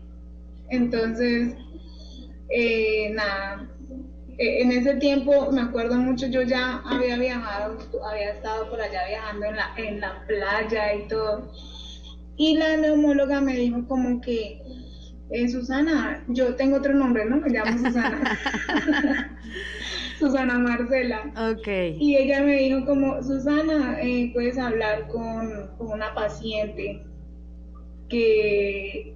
Entonces, 0.71 1.55
eh, 2.49 3.11
nada, 3.13 3.69
e, 4.39 4.63
en 4.63 4.73
ese 4.73 4.95
tiempo 4.95 5.53
me 5.53 5.61
acuerdo 5.61 5.97
mucho, 5.97 6.29
yo 6.29 6.41
ya 6.41 6.81
había 6.87 7.19
viajado, 7.19 7.77
había 8.11 8.31
estado 8.31 8.71
por 8.71 8.81
allá 8.81 9.07
viajando 9.07 9.45
en 9.45 9.57
la, 9.57 9.75
en 9.77 10.01
la 10.01 10.25
playa 10.27 10.95
y 10.95 11.09
todo 11.09 11.53
y 12.43 12.57
la 12.57 12.77
neumóloga 12.77 13.41
me 13.41 13.55
dijo 13.55 13.87
como 13.87 14.21
que, 14.21 14.61
eh, 15.31 15.49
Susana, 15.49 16.25
yo 16.27 16.57
tengo 16.57 16.79
otro 16.79 16.93
nombre, 16.93 17.25
¿no? 17.25 17.37
Me 17.37 17.51
llamo 17.51 17.79
Susana. 17.79 19.39
Susana 20.19 20.59
Marcela. 20.59 21.33
Ok. 21.53 21.69
Y 22.01 22.17
ella 22.17 22.43
me 22.43 22.57
dijo 22.57 22.85
como, 22.85 23.23
Susana, 23.23 23.97
eh, 24.03 24.33
puedes 24.35 24.59
hablar 24.59 25.07
con, 25.07 25.71
una 25.79 26.13
paciente 26.15 27.05
que, 28.09 29.15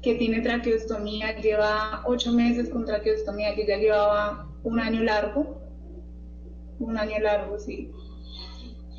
que 0.00 0.14
tiene 0.14 0.40
traqueostomía, 0.40 1.36
lleva 1.40 2.04
ocho 2.06 2.32
meses 2.32 2.68
con 2.68 2.84
traqueostomía, 2.84 3.56
que 3.56 3.66
ya 3.66 3.76
llevaba 3.76 4.48
un 4.62 4.78
año 4.78 5.02
largo. 5.02 5.60
Un 6.78 6.96
año 6.96 7.18
largo, 7.18 7.58
sí. 7.58 7.90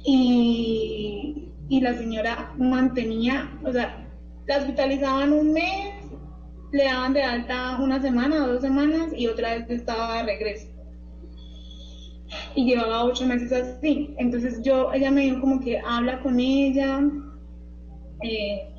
Y 0.04 1.46
y 1.70 1.82
la 1.82 1.94
señora 1.96 2.54
mantenía, 2.58 3.50
o 3.64 3.72
sea, 3.72 4.06
la 4.48 4.58
hospitalizaban 4.58 5.34
un 5.34 5.54
mes, 5.54 5.94
le 6.72 6.84
daban 6.84 7.14
de 7.14 7.24
alta 7.24 7.78
una 7.82 8.02
semana, 8.02 8.46
dos 8.46 8.62
semanas 8.62 9.12
y 9.16 9.28
otra 9.28 9.56
vez 9.56 9.70
estaba 9.70 10.18
de 10.18 10.24
regreso. 10.24 10.68
Y 12.54 12.66
llevaba 12.66 13.06
ocho 13.06 13.26
meses 13.26 13.52
así. 13.52 14.14
Entonces 14.18 14.62
yo, 14.62 14.92
ella 14.94 15.10
me 15.10 15.22
dijo 15.22 15.42
como 15.42 15.60
que 15.60 15.80
habla 15.80 16.22
con 16.22 16.40
ella, 16.40 17.02
eh, 18.22 18.70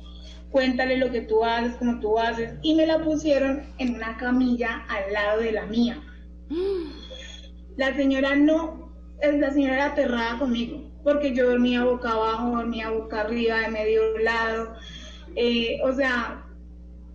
cuéntale 0.51 0.97
lo 0.97 1.11
que 1.11 1.21
tú 1.21 1.43
haces, 1.43 1.75
como 1.75 1.99
tú 1.99 2.17
haces. 2.17 2.53
Y 2.61 2.75
me 2.75 2.85
la 2.85 3.03
pusieron 3.03 3.63
en 3.79 3.95
una 3.95 4.17
camilla 4.17 4.85
al 4.87 5.11
lado 5.11 5.41
de 5.41 5.51
la 5.51 5.65
mía. 5.65 6.01
La 7.77 7.95
señora 7.95 8.33
no, 8.33 8.91
la 9.21 9.51
señora 9.51 9.75
era 9.75 9.85
aterrada 9.91 10.39
conmigo 10.39 10.81
porque 11.07 11.33
yo 11.33 11.51
dormía 11.51 11.85
boca 11.85 12.09
abajo, 12.11 12.57
dormía 12.57 12.89
boca 12.89 13.21
arriba, 13.21 13.61
de 13.61 13.69
medio 13.69 14.17
lado, 14.17 14.73
eh, 15.37 15.79
o 15.81 15.93
sea, 15.93 16.43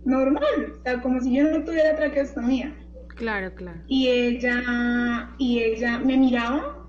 normal, 0.03 0.73
o 0.79 0.81
sea, 0.81 0.99
como 0.99 1.21
si 1.21 1.35
yo 1.35 1.43
no 1.43 1.63
tuviera 1.63 1.95
traqueostomía. 1.95 2.75
Claro, 3.09 3.53
claro. 3.53 3.79
Y 3.87 4.07
ella, 4.07 5.29
y 5.37 5.59
ella 5.59 5.99
me 5.99 6.17
miraba 6.17 6.87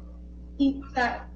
y, 0.56 0.80
o 0.82 0.90
sea, 0.94 1.28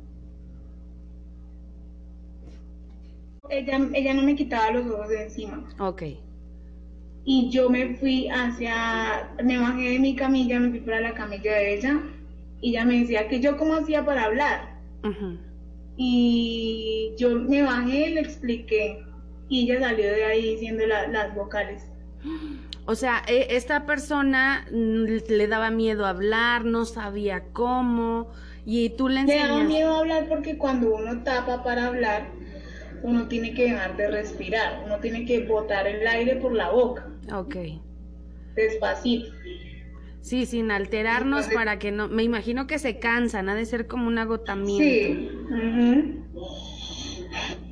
ella, 3.51 3.89
ella 3.93 4.15
no 4.15 4.23
me 4.23 4.37
quitaba 4.37 4.71
los 4.71 4.87
ojos 4.87 5.11
de 5.11 5.25
encima. 5.25 5.69
Ok. 5.81 6.03
Y 7.27 7.51
yo 7.51 7.69
me 7.69 7.95
fui 7.97 8.27
hacia, 8.29 9.35
me 9.45 9.59
bajé 9.59 9.91
de 9.91 9.99
mi 9.99 10.17
camilla, 10.17 10.61
me 10.61 10.71
fui 10.71 10.81
para 10.81 11.03
la 11.03 11.13
camilla 11.13 11.53
de 11.53 11.75
ella, 11.75 12.01
y 12.63 12.71
ella 12.71 12.87
me 12.87 13.01
decía 13.01 13.29
que 13.29 13.41
yo 13.41 13.59
cómo 13.59 13.75
hacía 13.75 14.03
para 14.07 14.25
hablar. 14.25 14.79
Y 16.00 17.12
yo 17.19 17.35
me 17.35 17.62
bajé, 17.62 18.11
le 18.11 18.21
expliqué 18.21 19.05
y 19.49 19.64
ella 19.71 19.81
salió 19.81 20.07
de 20.07 20.25
ahí 20.25 20.55
diciendo 20.55 20.85
las 20.87 21.35
vocales. 21.35 21.83
O 22.87 22.95
sea, 22.95 23.23
e, 23.26 23.57
esta 23.57 23.85
persona 23.85 24.67
le 24.71 25.47
daba 25.49 25.71
miedo 25.71 26.07
hablar, 26.07 26.64
no 26.64 26.85
sabía 26.85 27.45
cómo, 27.52 28.31
y 28.64 28.90
tú 28.90 29.09
le 29.09 29.21
enseñas... 29.21 29.49
Le 29.49 29.49
daba 29.49 29.64
miedo 29.64 29.95
hablar 29.95 30.28
porque 30.28 30.57
cuando 30.57 30.95
uno 30.95 31.23
tapa 31.23 31.62
para 31.62 31.87
hablar, 31.87 32.28
uno 33.02 33.28
tiene 33.28 33.55
que 33.55 33.64
dejar 33.64 33.97
de 33.97 34.09
respirar, 34.09 34.83
uno 34.85 34.99
tiene 35.00 35.25
que 35.25 35.47
botar 35.47 35.87
el 35.87 36.07
aire 36.07 36.37
por 36.37 36.52
la 36.52 36.71
boca. 36.71 37.07
Ok. 37.33 37.57
Despacito. 38.55 39.33
Sí, 40.21 40.47
sin 40.47 40.71
alterarnos 40.71 41.47
para 41.49 41.79
que 41.79 41.91
no. 41.91 42.09
Me 42.09 42.23
imagino 42.23 42.67
que 42.67 42.79
se 42.79 42.99
cansan, 42.99 43.49
ha 43.49 43.55
de 43.55 43.65
ser 43.65 43.87
como 43.87 44.09
un 44.09 44.19
agotamiento. 44.19 44.85
Sí. 44.85 45.31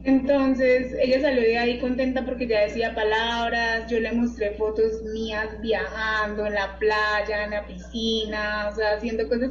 Entonces 0.05 0.95
ella 1.03 1.21
salió 1.21 1.43
de 1.43 1.59
ahí 1.59 1.81
contenta 1.81 2.25
porque 2.25 2.47
ya 2.47 2.61
decía 2.61 2.95
palabras. 2.95 3.91
Yo 3.91 3.99
le 4.01 4.13
mostré 4.13 4.53
fotos 4.53 5.03
mías 5.13 5.61
viajando 5.61 6.47
en 6.47 6.55
la 6.55 6.79
playa, 6.79 7.45
en 7.45 7.51
la 7.51 7.67
piscina, 7.67 8.69
o 8.71 8.75
sea, 8.75 8.93
haciendo 8.97 9.29
cosas. 9.29 9.51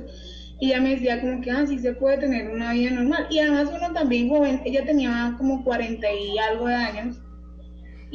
Y 0.62 0.68
ella 0.68 0.80
me 0.80 0.92
decía 0.92 1.20
como 1.20 1.42
que, 1.42 1.52
ah, 1.52 1.66
sí 1.68 1.78
se 1.80 1.94
puede 1.94 2.18
tener 2.18 2.50
una 2.50 2.72
vida 2.72 2.92
normal. 2.92 3.28
Y 3.30 3.40
además 3.40 3.70
uno 3.75 3.94
también 3.94 4.30
joven, 4.30 4.62
ella 4.64 4.86
tenía 4.86 5.36
como 5.38 5.64
40 5.66 6.08
y 6.14 6.38
algo 6.38 6.68
de 6.68 6.75
años 6.75 7.18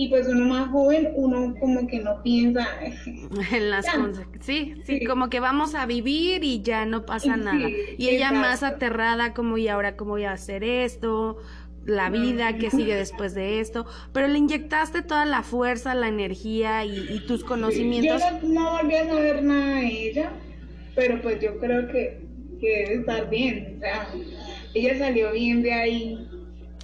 y 0.01 0.09
pues 0.09 0.27
uno 0.29 0.47
más 0.47 0.71
joven, 0.71 1.11
uno 1.15 1.55
como 1.61 1.87
que 1.87 1.99
no 1.99 2.23
piensa 2.23 2.67
en 3.53 3.69
las 3.69 3.85
cosas. 3.85 4.27
Sí, 4.41 4.77
sí, 4.87 5.05
como 5.05 5.29
que 5.29 5.41
vamos 5.41 5.75
a 5.75 5.85
vivir 5.85 6.43
y 6.43 6.63
ya 6.63 6.87
no 6.87 7.05
pasa 7.05 7.37
nada. 7.37 7.69
Y 7.99 8.09
ella 8.09 8.33
más 8.33 8.63
aterrada 8.63 9.35
como 9.35 9.59
y 9.59 9.69
ahora 9.69 9.97
cómo 9.97 10.13
voy 10.13 10.25
a 10.25 10.33
hacer 10.33 10.65
esto, 10.65 11.37
la 11.85 12.09
vida 12.09 12.57
que 12.57 12.71
sigue 12.71 12.95
después 12.95 13.35
de 13.35 13.61
esto, 13.61 13.85
pero 14.15 14.27
le 14.27 14.39
inyectaste 14.39 15.03
toda 15.03 15.27
la 15.27 15.43
fuerza, 15.43 15.95
la 15.95 16.09
energía 16.09 16.83
y, 16.87 17.23
tus 17.27 17.45
conocimientos. 17.45 18.23
Yo 18.23 18.49
no, 18.49 18.79
volví 18.79 18.95
a 18.95 19.07
saber 19.07 19.43
nada 19.43 19.81
de 19.81 20.09
ella, 20.09 20.31
pero 20.95 21.21
pues 21.21 21.43
yo 21.43 21.59
creo 21.59 21.89
que, 21.89 22.23
que 22.59 22.69
debe 22.69 22.95
estar 23.01 23.29
bien, 23.29 23.75
o 23.77 23.81
sea, 23.81 24.09
ella 24.73 24.99
salió 24.99 25.33
bien 25.33 25.63
de 25.63 25.75
ahí. 25.75 26.27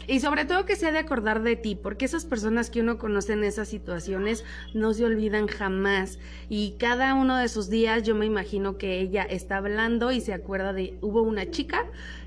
Y 0.07 0.21
sobre 0.21 0.45
todo 0.45 0.65
que 0.65 0.77
se 0.77 0.87
ha 0.87 0.93
de 0.93 0.99
acordar 0.99 1.43
de 1.43 1.57
ti, 1.57 1.75
porque 1.75 2.05
esas 2.05 2.25
personas 2.25 2.71
que 2.71 2.81
uno 2.81 2.99
conoce 2.99 3.33
en 3.33 3.45
esas 3.45 3.69
situaciones 3.69 4.45
no 4.75 4.95
se 4.95 5.05
olvidan 5.05 5.49
jamás. 5.49 6.19
Y 6.49 6.77
cada 6.79 7.15
uno 7.15 7.37
de 7.37 7.49
sus 7.49 7.69
días 7.69 8.03
yo 8.05 8.15
me 8.15 8.27
imagino 8.27 8.79
que 8.79 9.01
ella 9.01 9.23
está 9.23 9.57
hablando 9.57 10.13
y 10.13 10.21
se 10.21 10.33
acuerda 10.33 10.73
de, 10.73 10.97
hubo 11.01 11.23
una 11.23 11.51
chica 11.51 11.87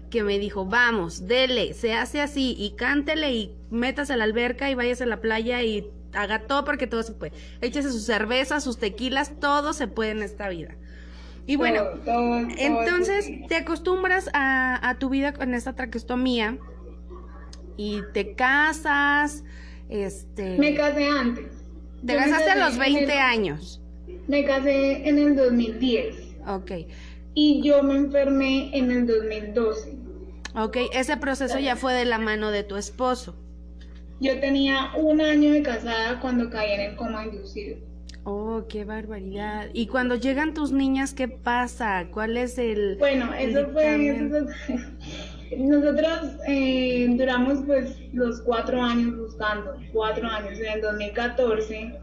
que 0.10 0.24
me 0.24 0.40
dijo, 0.40 0.66
vamos, 0.66 1.28
dele, 1.28 1.74
se 1.74 1.94
hace 1.94 2.20
así 2.20 2.56
y 2.58 2.72
cántele 2.72 3.32
y 3.32 3.56
métase 3.70 4.14
a 4.14 4.18
la 4.18 4.24
alberca 4.24 4.70
y 4.70 4.76
váyase 4.76 5.04
a 5.04 5.08
la 5.08 5.22
playa 5.22 5.62
y 5.62 5.88
haga 6.14 6.48
todo 6.48 6.66
porque 6.66 6.88
todo 6.88 7.04
se 7.04 7.14
puede. 7.14 7.34
Échese 7.62 7.92
sus 7.92 8.06
cervezas, 8.06 8.64
sus 8.64 8.78
tequilas, 8.78 9.40
todo 9.40 9.74
se 9.74 9.88
puede 9.88 10.12
en 10.12 10.24
esta 10.24 10.50
vida. 10.50 10.76
Y 11.46 11.56
bueno, 11.56 11.84
entonces 12.58 13.28
te 13.48 13.56
acostumbras 13.56 14.30
a, 14.34 14.88
a, 14.88 15.00
tu 15.00 15.10
vida 15.10 15.34
con 15.34 15.56
esta 15.56 15.74
traqueostomía 15.74 16.58
y 17.80 18.04
te 18.12 18.34
casas, 18.34 19.46
este... 19.88 20.58
Me 20.58 20.76
casé 20.76 21.08
antes. 21.08 21.46
Te 22.06 22.14
casaste 22.14 22.50
a 22.50 22.56
los 22.58 22.78
20 22.78 23.10
años. 23.14 23.82
Me 24.28 24.44
casé 24.44 25.08
en 25.08 25.18
el 25.18 25.38
2010. 25.38 26.36
Ok. 26.46 26.72
Y 27.36 27.62
yo 27.64 27.82
me 27.82 27.96
enfermé 27.96 28.78
en 28.78 28.92
el 28.92 29.08
2012. 29.08 29.96
Ok, 30.56 30.76
ese 30.92 31.16
proceso 31.16 31.58
ya 31.58 31.78
fue 31.78 31.94
de 31.94 32.04
la 32.04 32.18
mano 32.18 32.52
de 32.52 32.64
tu 32.64 32.76
esposo. 32.76 33.38
Yo 34.20 34.38
tenía 34.42 34.92
un 34.98 35.22
año 35.22 35.54
de 35.54 35.64
casada 35.64 36.20
cuando 36.20 36.50
caí 36.50 36.74
en 36.74 36.82
el 36.82 36.96
coma 36.98 37.28
inducido. 37.28 37.78
Oh, 38.26 38.66
qué 38.68 38.84
barbaridad. 38.84 39.70
Y 39.72 39.88
cuando 39.88 40.16
llegan 40.16 40.54
tus 40.54 40.74
niñas, 40.74 41.14
¿qué 41.14 41.30
pasa? 41.30 42.08
¿Cuál 42.12 42.36
es 42.36 42.58
el... 42.58 42.98
Bueno, 42.98 43.34
eso 43.34 43.70
fue... 43.72 44.18
nosotros 45.58 46.38
eh, 46.48 47.08
duramos 47.18 47.60
pues 47.66 47.96
los 48.14 48.42
cuatro 48.42 48.82
años 48.82 49.18
buscando, 49.18 49.76
cuatro 49.92 50.28
años. 50.28 50.60
En 50.60 50.74
el 50.74 50.82
2014, 50.82 52.00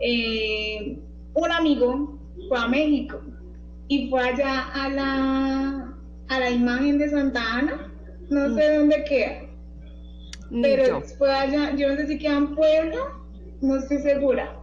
eh, 0.00 0.98
un 1.34 1.50
amigo 1.50 2.18
fue 2.48 2.58
a 2.58 2.68
México 2.68 3.20
y 3.88 4.08
fue 4.08 4.20
allá 4.20 4.68
a 4.74 4.88
la, 4.88 5.94
a 6.28 6.40
la 6.40 6.50
imagen 6.50 6.98
de 6.98 7.10
Santa 7.10 7.40
Ana, 7.58 7.92
no 8.30 8.54
sé 8.54 8.70
mm. 8.70 8.78
dónde 8.78 9.04
queda, 9.04 9.42
pero 10.62 11.00
fue 11.18 11.32
allá, 11.32 11.74
yo 11.76 11.90
no 11.90 11.96
sé 11.96 12.06
si 12.06 12.18
queda 12.18 12.38
en 12.38 12.54
Puebla, 12.54 12.98
no 13.60 13.76
estoy 13.76 13.98
segura. 13.98 14.56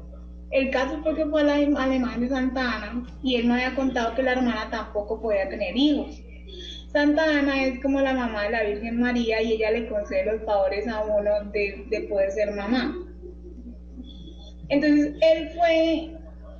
El 0.52 0.72
caso 0.72 1.00
fue 1.04 1.16
que 1.16 1.26
fue 1.28 1.42
a 1.42 1.44
la, 1.44 1.54
a 1.56 1.88
la 1.88 1.96
imagen 1.96 2.22
de 2.22 2.30
Santa 2.30 2.78
Ana 2.78 3.06
y 3.22 3.36
él 3.36 3.48
me 3.48 3.54
había 3.54 3.76
contado 3.76 4.16
que 4.16 4.24
la 4.24 4.32
hermana 4.32 4.68
tampoco 4.72 5.22
podía 5.22 5.48
tener 5.48 5.78
hijos. 5.78 6.20
Santa 6.92 7.24
Ana 7.24 7.64
es 7.66 7.80
como 7.82 8.02
la 8.02 8.14
mamá 8.14 8.44
de 8.44 8.50
la 8.50 8.64
Virgen 8.64 9.00
María 9.00 9.42
y 9.42 9.54
ella 9.54 9.72
le 9.72 9.88
concede 9.88 10.26
los 10.26 10.44
favores 10.44 10.88
a 10.88 11.04
uno 11.04 11.52
de, 11.52 11.86
de 11.90 12.02
poder 12.02 12.32
ser 12.32 12.52
mamá. 12.52 12.96
Entonces 14.70 15.14
él 15.22 15.50
fue 15.56 16.12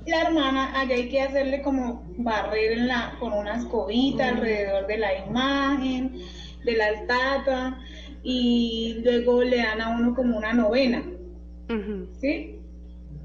la 0.06 0.22
hermana, 0.22 0.80
allá 0.80 0.94
hay 0.94 1.08
que 1.08 1.20
hacerle 1.20 1.62
como 1.62 2.04
barrer 2.16 2.72
en 2.72 2.88
la, 2.88 3.16
con 3.18 3.32
una 3.32 3.56
escobita 3.56 4.28
alrededor 4.28 4.86
de 4.86 4.98
la 4.98 5.26
imagen, 5.26 6.12
de 6.64 6.76
la 6.76 6.90
estatua, 6.90 7.78
y 8.22 9.00
luego 9.04 9.42
le 9.42 9.58
dan 9.58 9.80
a 9.80 9.96
uno 9.96 10.14
como 10.14 10.36
una 10.36 10.52
novena. 10.52 11.02
¿Sí? 12.20 12.58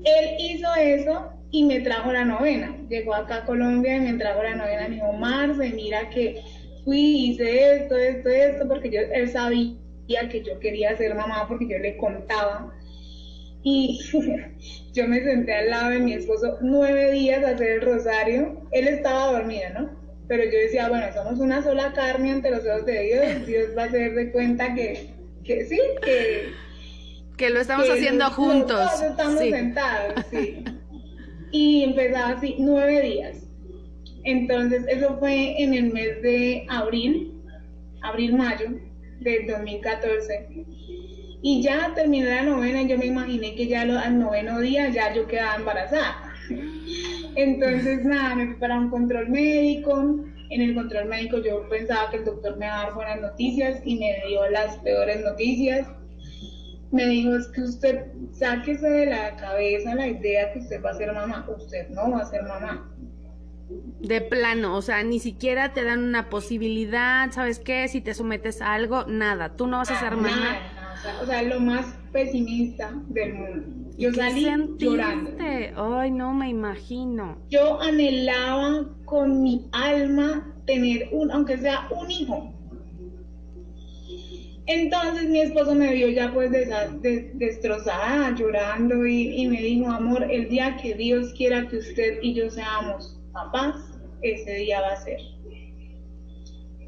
Él 0.04 0.26
hizo 0.40 0.68
eso 0.76 1.32
y 1.50 1.64
me 1.64 1.80
trajo 1.82 2.12
la 2.12 2.26
novena. 2.26 2.76
Llegó 2.90 3.16
acá 3.16 3.38
a 3.38 3.46
Colombia 3.46 3.98
y 3.98 4.02
me 4.02 4.14
trajo 4.14 4.44
la 4.44 4.56
novena. 4.56 4.88
Me 4.88 4.96
dijo, 4.96 5.14
Marce, 5.14 5.72
mira 5.72 6.10
que 6.10 6.44
fui, 6.86 7.32
hice 7.32 7.78
esto, 7.78 7.98
esto, 7.98 8.30
esto, 8.30 8.68
porque 8.68 8.90
yo, 8.92 9.02
él 9.12 9.30
sabía 9.30 9.76
que 10.30 10.44
yo 10.44 10.60
quería 10.60 10.96
ser 10.96 11.16
mamá 11.16 11.48
porque 11.48 11.68
yo 11.68 11.80
le 11.80 11.98
contaba. 11.98 12.72
Y 13.64 14.00
yo 14.94 15.08
me 15.08 15.24
senté 15.24 15.54
al 15.54 15.70
lado 15.72 15.90
de 15.90 16.00
mi 16.00 16.14
esposo 16.14 16.60
nueve 16.62 17.12
días 17.12 17.44
a 17.44 17.50
hacer 17.50 17.72
el 17.72 17.82
rosario. 17.82 18.62
Él 18.72 18.88
estaba 18.88 19.32
dormido, 19.32 19.66
¿no? 19.74 19.90
Pero 20.28 20.44
yo 20.44 20.52
decía, 20.52 20.88
bueno, 20.88 21.08
somos 21.14 21.40
una 21.40 21.64
sola 21.64 21.92
carne 21.94 22.32
ante 22.32 22.52
los 22.52 22.66
ojos 22.66 22.86
de 22.86 23.02
Dios. 23.02 23.46
Dios 23.48 23.66
va 23.76 23.84
a 23.84 23.86
hacer 23.88 24.14
de 24.14 24.32
cuenta 24.32 24.74
que, 24.76 25.10
que 25.44 25.66
sí, 25.66 25.80
que... 26.04 26.54
Que 27.38 27.50
lo 27.50 27.60
estamos 27.60 27.90
haciendo 27.90 28.30
juntos. 28.32 28.80
Los 28.80 29.02
estamos 29.02 29.40
sentados, 29.40 30.26
sí. 30.32 30.64
Y 31.52 31.84
empezaba 31.84 32.34
así, 32.34 32.56
nueve 32.60 33.02
días. 33.02 33.45
Entonces, 34.26 34.86
eso 34.88 35.18
fue 35.20 35.62
en 35.62 35.74
el 35.74 35.94
mes 35.94 36.22
de 36.22 36.66
abril, 36.70 37.42
abril-mayo 38.02 38.80
del 39.22 39.48
2014 39.48 40.66
y 41.48 41.62
ya 41.62 41.94
terminé 41.94 42.26
la 42.26 42.42
novena 42.42 42.82
yo 42.82 42.98
me 42.98 43.06
imaginé 43.06 43.54
que 43.54 43.68
ya 43.68 43.82
al 43.84 44.20
noveno 44.20 44.60
día 44.62 44.90
ya 44.90 45.14
yo 45.14 45.28
quedaba 45.28 45.58
embarazada. 45.58 46.34
Entonces, 47.36 48.04
nada, 48.04 48.34
me 48.34 48.48
fui 48.48 48.56
para 48.56 48.80
un 48.80 48.90
control 48.90 49.30
médico. 49.30 50.26
En 50.50 50.62
el 50.62 50.74
control 50.74 51.06
médico 51.06 51.38
yo 51.44 51.70
pensaba 51.70 52.10
que 52.10 52.18
el 52.18 52.26
doctor 52.26 52.58
me 52.58 52.66
iba 52.66 52.80
a 52.80 52.84
dar 52.86 52.96
buenas 52.96 53.22
noticias 53.22 53.80
y 53.86 54.00
me 54.00 54.28
dio 54.28 54.50
las 54.50 54.78
peores 54.78 55.24
noticias. 55.24 55.88
Me 56.92 57.06
dijo, 57.06 57.36
es 57.36 57.48
que 57.50 57.62
usted 57.62 58.06
sáquese 58.32 58.90
de 58.90 59.06
la 59.06 59.36
cabeza 59.36 59.94
la 59.94 60.08
idea 60.08 60.52
que 60.52 60.58
usted 60.58 60.82
va 60.84 60.90
a 60.90 60.94
ser 60.96 61.14
mamá. 61.14 61.48
Usted 61.56 61.90
no 61.90 62.10
va 62.10 62.22
a 62.22 62.26
ser 62.26 62.42
mamá. 62.42 62.92
De 64.00 64.22
plano, 64.22 64.76
o 64.76 64.82
sea, 64.82 65.04
ni 65.04 65.20
siquiera 65.20 65.74
te 65.74 65.84
dan 65.84 66.04
una 66.04 66.30
posibilidad, 66.30 67.32
¿sabes 67.32 67.60
qué? 67.60 67.88
Si 67.88 68.02
te 68.02 68.14
sometes 68.14 68.62
a 68.62 68.74
algo, 68.74 69.06
nada, 69.06 69.56
tú 69.56 69.68
no 69.68 69.78
vas 69.78 69.90
a 69.90 70.00
ser 70.00 70.16
mamá 70.16 70.60
o 71.22 71.26
sea, 71.26 71.42
lo 71.44 71.60
más 71.60 71.96
pesimista 72.12 72.92
del 73.10 73.34
mundo. 73.34 73.92
Yo 73.98 74.12
salí 74.14 74.46
llorando. 74.78 75.32
Ay, 75.40 76.12
no 76.12 76.34
me 76.34 76.50
imagino. 76.50 77.38
Yo 77.50 77.82
anhelaba 77.82 78.90
con 79.06 79.42
mi 79.42 79.68
alma 79.72 80.54
tener 80.66 81.10
un, 81.12 81.32
aunque 81.32 81.58
sea 81.58 81.88
un 81.92 82.12
hijo. 82.12 82.52
Entonces 84.68 85.30
mi 85.30 85.42
esposo 85.42 85.76
me 85.76 85.94
vio 85.94 86.10
ya 86.10 86.34
pues 86.34 86.52
destrozada, 86.52 88.34
llorando 88.36 89.06
y, 89.06 89.42
y 89.42 89.48
me 89.48 89.62
dijo, 89.62 89.92
amor, 89.92 90.26
el 90.30 90.50
día 90.50 90.76
que 90.82 90.96
Dios 90.96 91.34
quiera 91.34 91.68
que 91.68 91.78
usted 91.78 92.18
y 92.24 92.34
yo 92.34 92.50
seamos 92.50 93.15
papás, 93.36 93.76
ese 94.22 94.56
día 94.56 94.82
va 94.82 94.94
a 94.94 94.98
ser. 94.98 95.20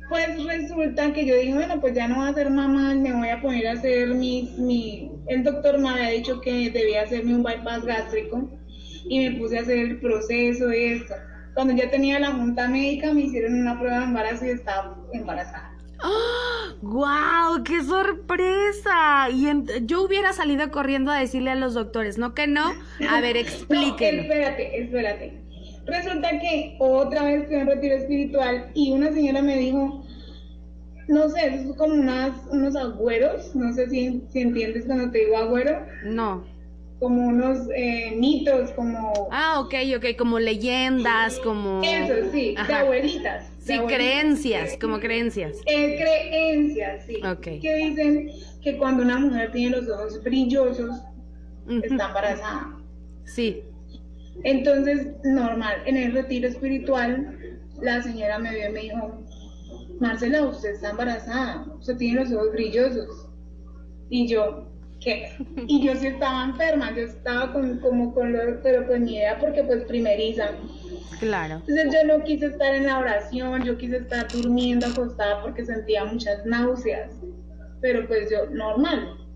Pues 0.10 0.44
resulta 0.46 1.12
que 1.12 1.26
yo 1.26 1.36
dije, 1.36 1.54
bueno, 1.54 1.82
pues 1.82 1.94
ya 1.94 2.08
no 2.08 2.16
voy 2.16 2.30
a 2.30 2.34
ser 2.34 2.50
mamá, 2.50 2.96
me 2.96 3.14
voy 3.14 3.28
a 3.28 3.42
poner 3.42 3.68
a 3.68 3.74
hacer 3.74 4.08
mis, 4.08 4.58
mi, 4.58 5.12
el 5.28 5.44
doctor 5.44 5.78
me 5.78 5.90
había 5.90 6.10
dicho 6.12 6.40
que 6.40 6.72
debía 6.72 7.02
hacerme 7.02 7.36
un 7.36 7.44
bypass 7.44 7.84
gástrico 7.84 8.50
y 9.04 9.20
me 9.20 9.38
puse 9.38 9.58
a 9.60 9.62
hacer 9.62 9.78
el 9.80 10.00
proceso 10.00 10.68
de 10.68 10.96
esto. 10.96 11.14
Cuando 11.54 11.74
ya 11.74 11.90
tenía 11.92 12.20
la 12.20 12.32
junta 12.32 12.70
médica 12.70 13.14
me 13.14 13.22
hicieron 13.24 13.60
una 13.60 13.78
prueba 13.78 14.00
de 14.00 14.06
embarazo 14.06 14.46
y 14.46 14.50
estaba 14.50 14.98
embarazada. 15.12 15.76
¡Oh! 16.02 16.78
¡Guau! 16.82 17.64
¡Qué 17.64 17.84
sorpresa! 17.84 19.30
Y 19.30 19.48
yo 19.86 20.04
hubiera 20.04 20.32
salido 20.32 20.72
corriendo 20.72 21.12
a 21.12 21.20
decirle 21.20 21.52
a 21.52 21.56
los 21.56 21.74
doctores, 21.74 22.18
¿no 22.18 22.34
que 22.34 22.48
no? 22.48 22.72
A 23.10 23.20
ver, 23.20 23.36
explíquenlo. 23.38 24.22
espérate, 24.22 24.84
espérate. 24.84 25.47
Resulta 25.88 26.40
que 26.40 26.76
otra 26.80 27.24
vez 27.24 27.48
fui 27.48 27.56
a 27.56 27.60
un 27.60 27.68
retiro 27.68 27.96
espiritual 27.96 28.72
y 28.74 28.92
una 28.92 29.12
señora 29.14 29.42
me 29.42 29.58
dijo, 29.58 30.04
no 31.08 31.30
sé, 31.30 31.48
es 31.48 31.76
como 31.78 31.96
unas, 31.96 32.34
unos 32.52 32.76
agüeros, 32.76 33.56
no 33.56 33.72
sé 33.74 33.90
si, 33.90 34.22
si 34.30 34.42
entiendes 34.42 34.86
cuando 34.86 35.10
te 35.12 35.20
digo 35.20 35.38
agüero. 35.38 35.86
No. 36.04 36.44
Como 37.00 37.28
unos 37.28 37.60
eh, 37.74 38.16
mitos, 38.18 38.72
como... 38.72 39.30
Ah, 39.32 39.62
ok, 39.62 39.74
ok, 39.98 40.18
como 40.18 40.40
leyendas, 40.40 41.40
como... 41.40 41.82
Eso, 41.84 42.32
sí, 42.34 42.56
de 42.68 42.74
abuelitas. 42.74 43.46
sí, 43.60 43.78
creencias, 43.88 44.78
como 44.82 45.00
creencias. 45.00 45.58
Eh, 45.68 45.96
creencias, 45.98 47.06
sí. 47.06 47.18
Ok. 47.24 47.62
Que 47.62 47.76
dicen 47.76 48.32
que 48.62 48.78
cuando 48.78 49.04
una 49.04 49.20
mujer 49.20 49.52
tiene 49.54 49.78
los 49.78 49.88
ojos 49.90 50.22
brillosos, 50.24 51.02
está 51.70 52.08
embarazada. 52.08 52.78
Sí. 53.26 53.64
Entonces, 54.44 55.08
normal, 55.24 55.76
en 55.86 55.98
el 55.98 56.14
retiro 56.14 56.48
espiritual, 56.48 57.38
la 57.82 58.02
señora 58.02 58.40
me 58.40 58.54
vio 58.54 58.70
y 58.70 58.72
me 58.72 58.80
dijo, 58.82 59.26
Marcela, 60.00 60.44
usted 60.44 60.72
está 60.72 60.92
embarazada, 60.92 61.66
usted 61.80 61.98
tiene 61.98 62.22
los 62.22 62.32
ojos 62.32 62.52
brillosos. 62.52 63.30
Y 64.10 64.28
yo, 64.28 64.72
¿qué? 65.00 65.32
Y 65.68 65.86
yo 65.86 65.96
sí 65.96 66.08
estaba 66.08 66.46
enferma, 66.46 66.96
yo 66.96 67.04
estaba 67.04 67.52
con, 67.52 67.80
como 67.80 68.14
con 68.14 68.34
lo, 68.34 68.62
pero 68.62 68.88
con 68.88 69.04
mi 69.04 69.16
idea 69.16 69.38
porque 69.40 69.64
pues 69.64 69.84
primeriza. 69.86 70.52
Claro. 71.20 71.56
Entonces 71.68 71.94
yo 71.94 72.18
no 72.18 72.24
quise 72.24 72.48
estar 72.48 72.76
en 72.76 72.86
la 72.86 73.00
oración, 73.00 73.64
yo 73.64 73.78
quise 73.78 73.98
estar 73.98 74.28
durmiendo 74.32 74.86
acostada 74.86 75.42
porque 75.42 75.66
sentía 75.66 76.06
muchas 76.06 76.46
náuseas. 76.46 77.12
Pero 77.82 78.08
pues 78.08 78.30
yo, 78.30 78.50
normal. 78.52 79.27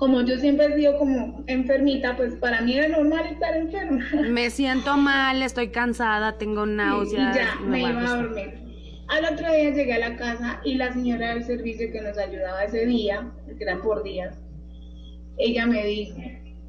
Como 0.00 0.22
yo 0.22 0.38
siempre 0.38 0.64
he 0.64 0.76
sido 0.76 0.96
como 0.96 1.44
enfermita, 1.46 2.16
pues 2.16 2.34
para 2.36 2.62
mí 2.62 2.72
era 2.72 2.88
normal 2.88 3.26
estar 3.26 3.54
enferma. 3.54 4.02
Me 4.30 4.48
siento 4.48 4.96
mal, 4.96 5.42
estoy 5.42 5.68
cansada, 5.68 6.38
tengo 6.38 6.64
náuseas. 6.64 7.36
y 7.36 7.38
ya, 7.38 7.60
me 7.60 7.80
iba 7.80 8.10
a 8.10 8.16
dormir. 8.16 8.54
Al 9.08 9.26
otro 9.26 9.52
día 9.52 9.70
llegué 9.70 9.92
a 9.92 10.08
la 10.08 10.16
casa 10.16 10.60
y 10.64 10.76
la 10.76 10.90
señora 10.94 11.34
del 11.34 11.44
servicio 11.44 11.92
que 11.92 12.00
nos 12.00 12.16
ayudaba 12.16 12.64
ese 12.64 12.86
día, 12.86 13.30
que 13.46 13.62
eran 13.62 13.82
por 13.82 14.02
días, 14.02 14.38
ella 15.36 15.66
me 15.66 15.84
dijo 15.84 16.18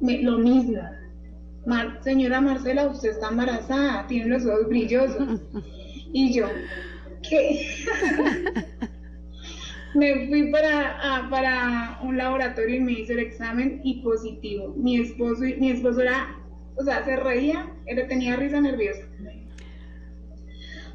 lo 0.00 0.36
mismo. 0.36 0.82
señora 2.02 2.42
Marcela, 2.42 2.88
usted 2.88 3.10
está 3.10 3.30
embarazada, 3.30 4.06
tiene 4.08 4.26
los 4.26 4.44
ojos 4.44 4.68
brillosos. 4.68 5.40
Y 6.14 6.34
yo, 6.34 6.46
¿qué? 7.26 7.66
me 9.94 10.26
fui 10.26 10.50
para, 10.50 11.26
para 11.30 11.98
un 12.02 12.16
laboratorio 12.16 12.76
y 12.76 12.80
me 12.80 12.92
hice 12.92 13.12
el 13.14 13.20
examen 13.20 13.80
y 13.84 14.02
positivo. 14.02 14.74
Mi 14.76 15.00
esposo, 15.00 15.42
mi 15.42 15.70
esposo 15.70 16.00
era, 16.00 16.36
o 16.76 16.84
sea, 16.84 17.04
se 17.04 17.16
reía, 17.16 17.70
él 17.86 18.06
tenía 18.08 18.36
risa 18.36 18.60
nerviosa. 18.60 19.02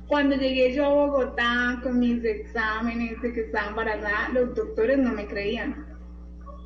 Cuando 0.08 0.38
llegué 0.38 0.74
yo 0.74 0.86
a 0.86 0.90
Bogotá 0.90 1.80
con 1.84 2.00
mis 2.00 2.24
exámenes 2.24 3.22
de 3.22 3.34
que 3.34 3.42
estaba 3.42 3.70
embarazada, 3.70 4.30
los 4.34 4.56
doctores 4.56 4.98
no 4.98 5.12
me 5.12 5.28
creían. 5.28 5.86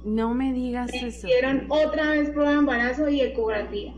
No 0.06 0.34
me 0.34 0.54
digas 0.54 0.92
me 0.92 1.08
eso. 1.08 1.28
Hicieron 1.28 1.66
otra 1.70 2.12
vez 2.12 2.30
prueba 2.30 2.52
de 2.52 2.58
embarazo 2.60 3.10
y 3.10 3.22
ecografía. 3.22 3.96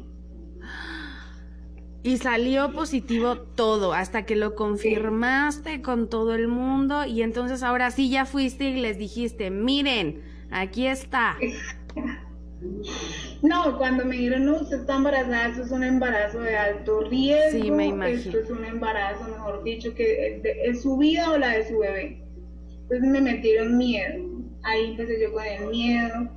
Y 2.04 2.18
salió 2.18 2.74
positivo 2.74 3.38
todo, 3.38 3.94
hasta 3.94 4.26
que 4.26 4.36
lo 4.36 4.56
confirmaste 4.56 5.82
con 5.82 6.10
todo 6.10 6.36
el 6.36 6.50
mundo 6.50 7.06
y 7.06 7.22
entonces 7.22 7.64
ahora 7.64 7.92
sí 7.92 8.10
ya 8.10 8.26
fuiste 8.26 8.66
y 8.66 8.82
les 8.82 8.98
dijiste, 8.98 9.50
miren, 9.50 10.22
aquí 10.52 10.86
está. 10.88 11.38
No, 13.42 13.78
cuando 13.78 14.06
me 14.06 14.16
dijeron, 14.16 14.46
no, 14.46 14.62
usted 14.62 14.80
está 14.80 14.96
embarazada, 14.96 15.50
eso 15.50 15.64
es 15.64 15.72
un 15.72 15.84
embarazo 15.84 16.40
de 16.40 16.56
alto 16.56 17.02
riesgo. 17.02 17.62
Sí, 17.62 17.70
me 17.72 17.88
imagino. 17.88 18.20
Esto 18.20 18.40
es 18.40 18.50
un 18.50 18.64
embarazo, 18.64 19.26
mejor 19.28 19.64
dicho, 19.66 19.94
que 19.94 20.42
es, 20.64 20.82
su 20.82 20.98
vida 20.98 21.30
o 21.30 21.38
la 21.38 21.50
de 21.50 21.68
su 21.68 21.80
bebé. 21.80 22.24
Entonces 22.84 23.10
me 23.10 23.20
metieron 23.20 23.78
miedo. 23.78 24.24
Ahí 24.64 24.92
empecé 24.92 25.22
yo 25.22 25.34
con 25.34 25.44
el 25.44 25.68
miedo. 25.68 26.30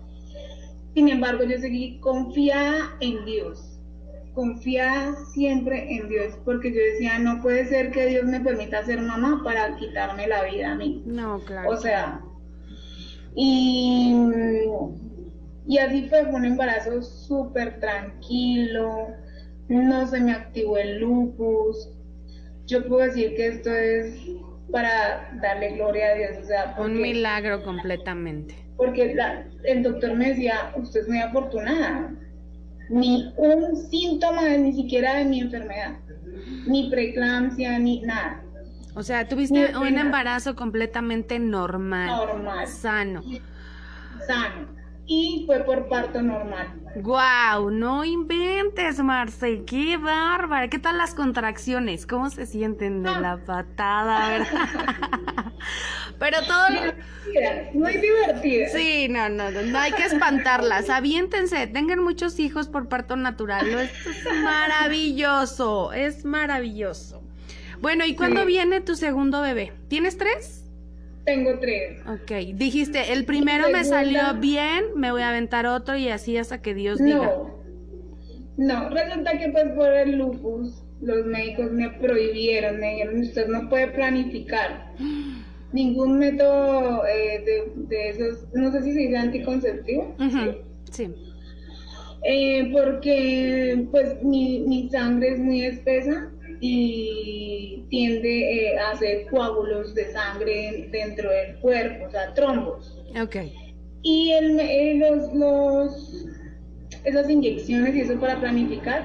Sin 0.94 1.08
embargo, 1.08 1.44
yo 1.44 1.58
seguí 1.58 2.00
confiada 2.00 2.96
en 3.00 3.24
Dios 3.24 3.75
confiada 4.36 5.16
siempre 5.32 5.96
en 5.96 6.10
Dios, 6.10 6.38
porque 6.44 6.70
yo 6.70 6.78
decía, 6.78 7.18
no 7.18 7.40
puede 7.40 7.64
ser 7.64 7.90
que 7.90 8.06
Dios 8.06 8.24
me 8.24 8.38
permita 8.38 8.84
ser 8.84 9.00
mamá 9.00 9.40
para 9.42 9.74
quitarme 9.76 10.28
la 10.28 10.44
vida 10.44 10.72
a 10.72 10.74
mí. 10.74 11.02
No, 11.06 11.40
claro. 11.40 11.70
O 11.70 11.76
sea, 11.78 12.20
y, 13.34 14.14
y 15.66 15.78
así 15.78 16.06
fue, 16.10 16.26
fue 16.26 16.34
un 16.34 16.44
embarazo 16.44 17.02
súper 17.02 17.80
tranquilo, 17.80 19.08
no 19.68 20.06
se 20.06 20.20
me 20.20 20.32
activó 20.32 20.76
el 20.76 20.98
lupus. 21.00 21.88
Yo 22.66 22.86
puedo 22.86 23.06
decir 23.06 23.34
que 23.36 23.46
esto 23.46 23.70
es 23.70 24.20
para 24.70 25.30
darle 25.40 25.76
gloria 25.76 26.08
a 26.08 26.14
Dios. 26.14 26.30
O 26.42 26.46
sea, 26.46 26.76
un 26.78 27.00
milagro 27.00 27.62
completamente. 27.62 28.54
Porque 28.76 29.16
el 29.64 29.82
doctor 29.82 30.14
me 30.14 30.28
decía, 30.28 30.74
usted 30.76 31.00
es 31.00 31.08
muy 31.08 31.20
afortunada 31.20 32.12
ni 32.88 33.32
un 33.36 33.76
síntoma 33.76 34.42
ni 34.56 34.72
siquiera 34.72 35.16
de 35.16 35.24
mi 35.24 35.40
enfermedad, 35.40 35.96
ni 36.66 36.90
preeclampsia, 36.90 37.78
ni 37.78 38.00
nada. 38.02 38.42
O 38.94 39.02
sea, 39.02 39.28
tuviste 39.28 39.76
un 39.76 39.98
embarazo 39.98 40.56
completamente 40.56 41.38
normal. 41.38 42.06
Normal. 42.06 42.66
Sano. 42.66 43.22
Sano. 44.26 44.75
Y 45.06 45.44
fue 45.46 45.60
por 45.60 45.88
parto 45.88 46.20
normal. 46.20 46.74
Guau, 46.96 47.70
no 47.70 48.04
inventes, 48.04 48.98
Marce, 49.00 49.62
qué 49.64 49.96
bárbara. 49.98 50.68
¿Qué 50.68 50.78
tal 50.78 50.98
las 50.98 51.14
contracciones? 51.14 52.06
¿Cómo 52.06 52.28
se 52.30 52.46
sienten 52.46 53.02
de 53.02 53.10
la 53.10 53.36
patada, 53.44 54.28
verdad? 54.28 55.52
Pero 56.18 56.38
todo 56.46 56.92
muy 57.74 57.92
divertida. 57.98 58.68
Sí, 58.68 59.08
no, 59.08 59.28
no, 59.28 59.50
no, 59.50 59.78
hay 59.78 59.92
que 59.92 60.04
espantarlas. 60.04 60.88
Aviéntense, 60.88 61.66
tengan 61.66 62.02
muchos 62.02 62.40
hijos 62.40 62.68
por 62.68 62.88
parto 62.88 63.14
natural. 63.16 63.68
Esto 63.68 64.10
es 64.10 64.24
maravilloso, 64.42 65.92
es 65.92 66.24
maravilloso. 66.24 67.22
Bueno, 67.80 68.06
¿y 68.06 68.16
cuándo 68.16 68.46
viene 68.46 68.80
tu 68.80 68.96
segundo 68.96 69.42
bebé? 69.42 69.72
¿Tienes 69.88 70.16
tres? 70.16 70.65
Tengo 71.26 71.58
tres. 71.58 72.00
Ok, 72.06 72.54
dijiste, 72.54 73.12
el 73.12 73.24
primero 73.24 73.68
me 73.70 73.84
salió 73.84 74.34
bien, 74.40 74.84
me 74.94 75.10
voy 75.10 75.22
a 75.22 75.30
aventar 75.30 75.66
otro 75.66 75.96
y 75.96 76.08
así 76.08 76.36
hasta 76.36 76.62
que 76.62 76.72
Dios 76.72 76.98
diga. 76.98 77.32
No, 78.56 78.88
resulta 78.88 79.36
que 79.36 79.48
pues 79.50 79.64
por 79.72 79.92
el 79.92 80.16
lupus 80.16 80.82
los 81.00 81.26
médicos 81.26 81.72
me 81.72 81.90
prohibieron, 81.90 82.78
me 82.78 82.92
dijeron, 82.92 83.20
usted 83.20 83.48
no 83.48 83.68
puede 83.68 83.88
planificar. 83.88 84.94
ningún 85.72 86.18
método 86.18 87.04
eh, 87.06 87.72
de, 87.88 88.08
esos, 88.08 88.46
no 88.54 88.70
sé 88.70 88.82
si 88.82 88.92
se 88.92 88.98
dice 89.00 89.16
anticonceptivo. 89.16 90.14
Sí. 90.92 91.12
Eh, 92.22 92.70
porque 92.72 93.86
pues 93.90 94.22
mi, 94.22 94.60
mi, 94.60 94.88
sangre 94.88 95.32
es 95.32 95.38
muy 95.38 95.64
espesa 95.64 96.30
y 96.60 97.84
tiende 97.90 98.72
eh, 98.72 98.78
a 98.78 98.90
hacer 98.92 99.26
coágulos 99.26 99.94
de 99.94 100.12
sangre 100.12 100.88
dentro 100.90 101.30
del 101.30 101.56
cuerpo, 101.56 102.06
o 102.06 102.10
sea, 102.10 102.32
trombos. 102.34 102.98
Ok. 103.20 103.36
Y 104.02 104.32
el, 104.32 104.98
los, 104.98 105.34
los, 105.34 106.26
esas 107.04 107.28
inyecciones 107.28 107.94
y 107.94 108.00
eso 108.00 108.18
para 108.20 108.38
planificar 108.38 109.04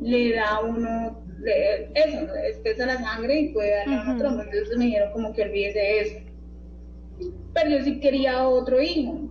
le 0.00 0.34
da 0.34 0.60
uno 0.60 1.20
eso, 1.94 2.34
espesa 2.34 2.86
la 2.86 2.98
sangre 2.98 3.40
y 3.40 3.48
puede 3.52 3.76
darle 3.76 3.96
a 3.96 4.14
otro. 4.14 4.28
Entonces 4.28 4.76
me 4.76 4.86
dijeron 4.86 5.12
como 5.12 5.32
que 5.32 5.42
olvídese 5.42 6.00
eso. 6.00 6.18
Pero 7.54 7.70
yo 7.70 7.82
sí 7.84 8.00
quería 8.00 8.46
otro 8.48 8.80
hijo. 8.80 9.30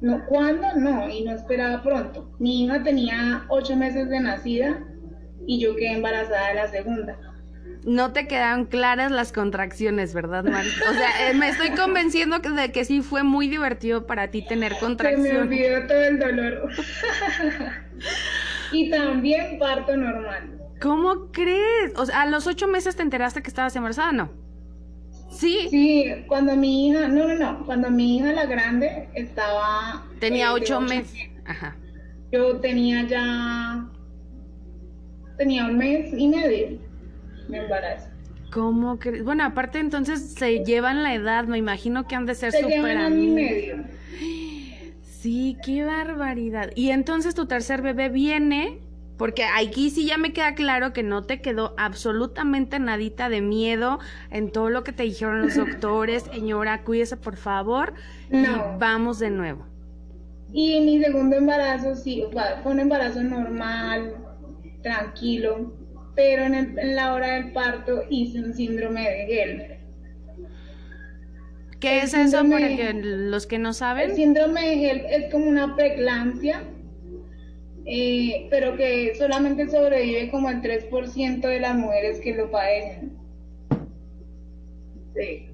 No, 0.00 0.24
¿Cuándo? 0.26 0.74
No, 0.76 1.08
y 1.08 1.24
no 1.24 1.32
esperaba 1.32 1.82
pronto. 1.82 2.30
Mi 2.38 2.64
hija 2.64 2.82
tenía 2.82 3.46
ocho 3.48 3.76
meses 3.76 4.08
de 4.10 4.20
nacida 4.20 4.84
y 5.46 5.60
yo 5.60 5.74
quedé 5.76 5.92
embarazada 5.92 6.48
de 6.48 6.54
la 6.54 6.68
segunda. 6.68 7.16
No 7.84 8.12
te 8.12 8.26
quedaron 8.26 8.64
claras 8.64 9.12
las 9.12 9.32
contracciones, 9.32 10.12
¿verdad, 10.12 10.44
Mari? 10.44 10.68
O 10.68 10.92
sea, 10.92 11.30
eh, 11.30 11.34
me 11.34 11.48
estoy 11.48 11.70
convenciendo 11.70 12.38
de 12.40 12.72
que 12.72 12.84
sí 12.84 13.00
fue 13.00 13.22
muy 13.22 13.48
divertido 13.48 14.06
para 14.06 14.28
ti 14.28 14.42
tener 14.42 14.76
contracciones. 14.78 15.32
Se 15.32 15.38
me 15.38 15.42
olvidó 15.42 15.86
todo 15.86 16.02
el 16.02 16.18
dolor. 16.18 16.70
y 18.72 18.90
también 18.90 19.58
parto 19.60 19.96
normal. 19.96 20.58
¿Cómo 20.80 21.30
crees? 21.30 21.92
O 21.96 22.06
sea, 22.06 22.22
a 22.22 22.26
los 22.26 22.46
ocho 22.46 22.66
meses 22.66 22.96
te 22.96 23.02
enteraste 23.02 23.40
que 23.40 23.48
estabas 23.48 23.74
embarazada, 23.76 24.12
¿no? 24.12 24.30
Sí. 25.30 25.68
Sí, 25.70 26.06
cuando 26.26 26.56
mi 26.56 26.88
hija, 26.88 27.08
no, 27.08 27.28
no, 27.28 27.34
no, 27.36 27.64
cuando 27.66 27.90
mi 27.90 28.16
hija 28.16 28.32
la 28.32 28.46
grande 28.46 29.08
estaba... 29.14 30.06
Tenía 30.18 30.46
eh, 30.46 30.54
ocho, 30.54 30.80
meses. 30.80 31.30
Ajá. 31.44 31.76
Yo 32.32 32.56
tenía 32.56 33.02
ya, 33.06 33.86
tenía 35.36 35.66
un 35.66 35.76
mes 35.78 36.12
y 36.16 36.28
medio 36.28 36.78
de 37.48 37.56
embarazo. 37.58 38.08
¿Cómo 38.50 38.98
crees? 38.98 39.24
Bueno, 39.24 39.44
aparte 39.44 39.78
entonces 39.78 40.34
se 40.34 40.60
llevan 40.64 41.02
la 41.02 41.14
edad, 41.14 41.44
me 41.46 41.58
imagino 41.58 42.06
que 42.06 42.14
han 42.14 42.26
de 42.26 42.34
ser 42.34 42.52
súper 42.52 42.96
amigos. 42.96 43.24
y 43.24 43.28
medio. 43.28 43.84
Sí, 45.02 45.58
qué 45.64 45.84
barbaridad. 45.84 46.70
Y 46.74 46.90
entonces 46.90 47.34
tu 47.34 47.46
tercer 47.46 47.82
bebé 47.82 48.08
viene 48.08 48.78
porque 49.16 49.44
aquí 49.44 49.90
sí 49.90 50.06
ya 50.06 50.18
me 50.18 50.32
queda 50.32 50.54
claro 50.54 50.92
que 50.92 51.02
no 51.02 51.24
te 51.24 51.40
quedó 51.40 51.74
absolutamente 51.78 52.78
nadita 52.78 53.28
de 53.28 53.40
miedo 53.40 53.98
en 54.30 54.52
todo 54.52 54.68
lo 54.70 54.84
que 54.84 54.92
te 54.92 55.02
dijeron 55.04 55.42
los 55.42 55.54
doctores. 55.56 56.24
Señora, 56.24 56.84
cuídese 56.84 57.16
por 57.16 57.36
favor. 57.36 57.94
No. 58.30 58.78
vamos 58.78 59.18
de 59.18 59.30
nuevo. 59.30 59.64
Y 60.52 60.80
mi 60.80 61.02
segundo 61.02 61.36
embarazo 61.36 61.94
sí, 61.96 62.24
fue 62.62 62.72
un 62.72 62.80
embarazo 62.80 63.22
normal, 63.22 64.14
tranquilo, 64.86 65.72
pero 66.14 66.44
en, 66.44 66.76
la 66.94 67.12
hora 67.12 67.34
del 67.34 67.52
parto 67.52 68.04
hice 68.08 68.38
un 68.38 68.54
síndrome 68.54 69.02
de 69.02 69.26
Gelder. 69.26 69.78
¿Qué 71.80 71.98
es 71.98 72.14
eso 72.14 72.38
para 72.48 72.68
los 72.92 73.46
que 73.46 73.58
no 73.58 73.72
saben? 73.72 74.10
El 74.10 74.16
síndrome 74.16 74.60
de 74.60 74.76
Gelder 74.76 75.22
es 75.22 75.32
como 75.32 75.46
una 75.46 75.74
preeclampsia 75.74 76.62
eh, 77.88 78.48
pero 78.50 78.76
que 78.76 79.14
solamente 79.14 79.68
sobrevive 79.68 80.28
como 80.30 80.50
el 80.50 80.60
3% 80.60 81.40
de 81.40 81.60
las 81.60 81.76
mujeres 81.76 82.20
que 82.20 82.34
lo 82.34 82.50
padecen. 82.50 83.16
Sí. 85.14 85.46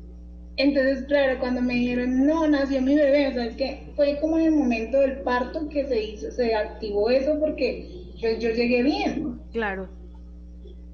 Entonces, 0.56 1.04
claro, 1.04 1.38
cuando 1.40 1.60
me 1.60 1.74
dijeron, 1.74 2.26
no, 2.26 2.46
nació 2.46 2.80
mi 2.80 2.94
bebé, 2.94 3.28
o 3.28 3.32
sea, 3.32 3.44
es 3.44 3.56
que 3.56 3.82
fue 3.96 4.18
como 4.18 4.38
en 4.38 4.46
el 4.46 4.52
momento 4.52 4.98
del 4.98 5.18
parto 5.18 5.68
que 5.68 5.86
se 5.86 6.02
hizo, 6.02 6.30
se 6.30 6.54
activó 6.54 7.10
eso 7.10 7.38
porque 7.38 8.01
pues, 8.22 8.38
yo 8.38 8.50
llegué 8.50 8.82
bien. 8.82 9.40
Claro. 9.52 9.88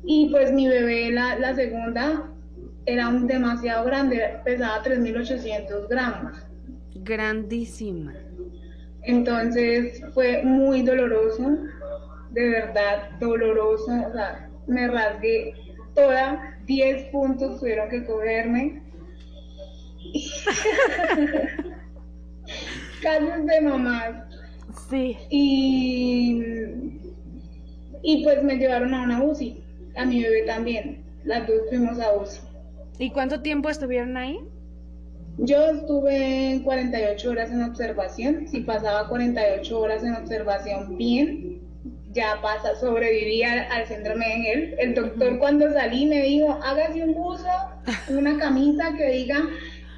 Y 0.05 0.31
pues 0.31 0.53
mi 0.53 0.67
bebé, 0.67 1.13
la, 1.13 1.39
la 1.39 1.55
segunda, 1.55 2.33
era 2.87 3.09
un 3.09 3.27
demasiado 3.27 3.85
grande, 3.85 4.41
pesaba 4.45 4.83
3.800 4.83 5.89
gramos. 5.89 6.39
Grandísima. 6.95 8.15
Entonces 9.03 10.03
fue 10.15 10.43
muy 10.43 10.83
doloroso, 10.83 11.59
de 12.31 12.49
verdad 12.49 13.11
doloroso, 13.21 13.93
o 13.93 14.13
sea, 14.13 14.51
me 14.67 14.89
rasgué 14.89 15.55
toda, 15.95 16.59
10 16.65 17.11
puntos 17.11 17.61
tuvieron 17.61 17.89
que 17.91 18.05
cogerme. 18.05 18.83
Casos 23.03 23.47
de 23.47 23.61
mamás. 23.61 24.25
Sí. 24.89 25.17
Y, 25.31 26.43
y 28.03 28.25
pues 28.25 28.43
me 28.43 28.57
llevaron 28.57 28.95
a 28.95 29.03
una 29.03 29.23
UCI, 29.23 29.63
a 29.97 30.05
mi 30.05 30.23
bebé 30.23 30.43
también. 30.43 31.05
Las 31.25 31.47
dos 31.47 31.61
fuimos 31.69 32.01
a 32.01 32.15
UCI. 32.15 32.41
¿Y 32.99 33.11
cuánto 33.11 33.41
tiempo 33.43 33.69
estuvieron 33.69 34.17
ahí? 34.17 34.39
Yo 35.39 35.67
estuve 35.67 36.61
48 36.65 37.31
horas 37.31 37.51
en 37.53 37.63
observación. 37.63 38.49
Si 38.49 38.61
pasaba 38.61 39.09
48 39.09 39.79
horas 39.79 40.03
en 40.03 40.15
observación 40.17 40.97
bien, 40.97 41.61
ya 42.13 42.41
pasa, 42.43 42.75
sobrevivía 42.75 43.69
al 43.71 43.87
síndrome 43.87 44.27
de 44.27 44.35
Gel. 44.35 44.75
El 44.79 44.95
doctor 44.95 45.39
cuando 45.39 45.71
salí 45.73 46.07
me 46.07 46.23
dijo, 46.23 46.59
hágase 46.63 47.05
un 47.05 47.15
buzo, 47.15 47.47
una 48.09 48.37
camisa 48.37 48.93
que 48.97 49.11
diga, 49.11 49.41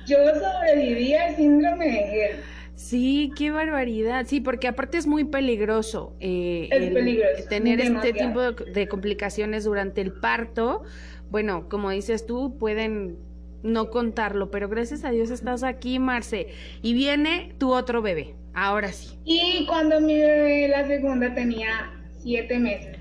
yo 0.07 0.19
sobreviví 0.35 1.15
al 1.15 1.37
síndrome 1.37 1.87
de 1.87 1.93
Gel. 1.93 2.37
Sí, 2.81 3.31
qué 3.37 3.51
barbaridad. 3.51 4.25
Sí, 4.27 4.41
porque 4.41 4.67
aparte 4.67 4.97
es 4.97 5.07
muy 5.07 5.25
peligroso, 5.25 6.17
eh, 6.19 6.67
es 6.73 6.93
peligroso 6.93 7.45
tener 7.49 7.79
este 7.79 8.15
tipo 8.15 8.41
de 8.41 8.89
complicaciones 8.89 9.65
durante 9.65 10.01
el 10.01 10.15
parto. 10.15 10.83
Bueno, 11.31 11.69
como 11.69 11.91
dices 11.91 12.25
tú, 12.25 12.57
pueden 12.59 13.19
no 13.63 13.91
contarlo, 13.91 14.51
pero 14.51 14.71
gracias 14.71 15.05
a 15.05 15.11
Dios 15.11 15.31
estás 15.31 15.63
aquí, 15.63 15.99
Marce. 15.99 16.49
Y 16.81 16.95
viene 16.95 17.55
tu 17.59 17.71
otro 17.71 18.01
bebé, 18.01 18.35
ahora 18.55 18.93
sí. 18.93 19.19
Y 19.27 19.67
cuando 19.67 20.01
mi 20.01 20.15
bebé, 20.15 20.69
la 20.69 20.87
segunda, 20.87 21.35
tenía 21.35 21.93
siete 22.23 22.59
meses 22.59 22.97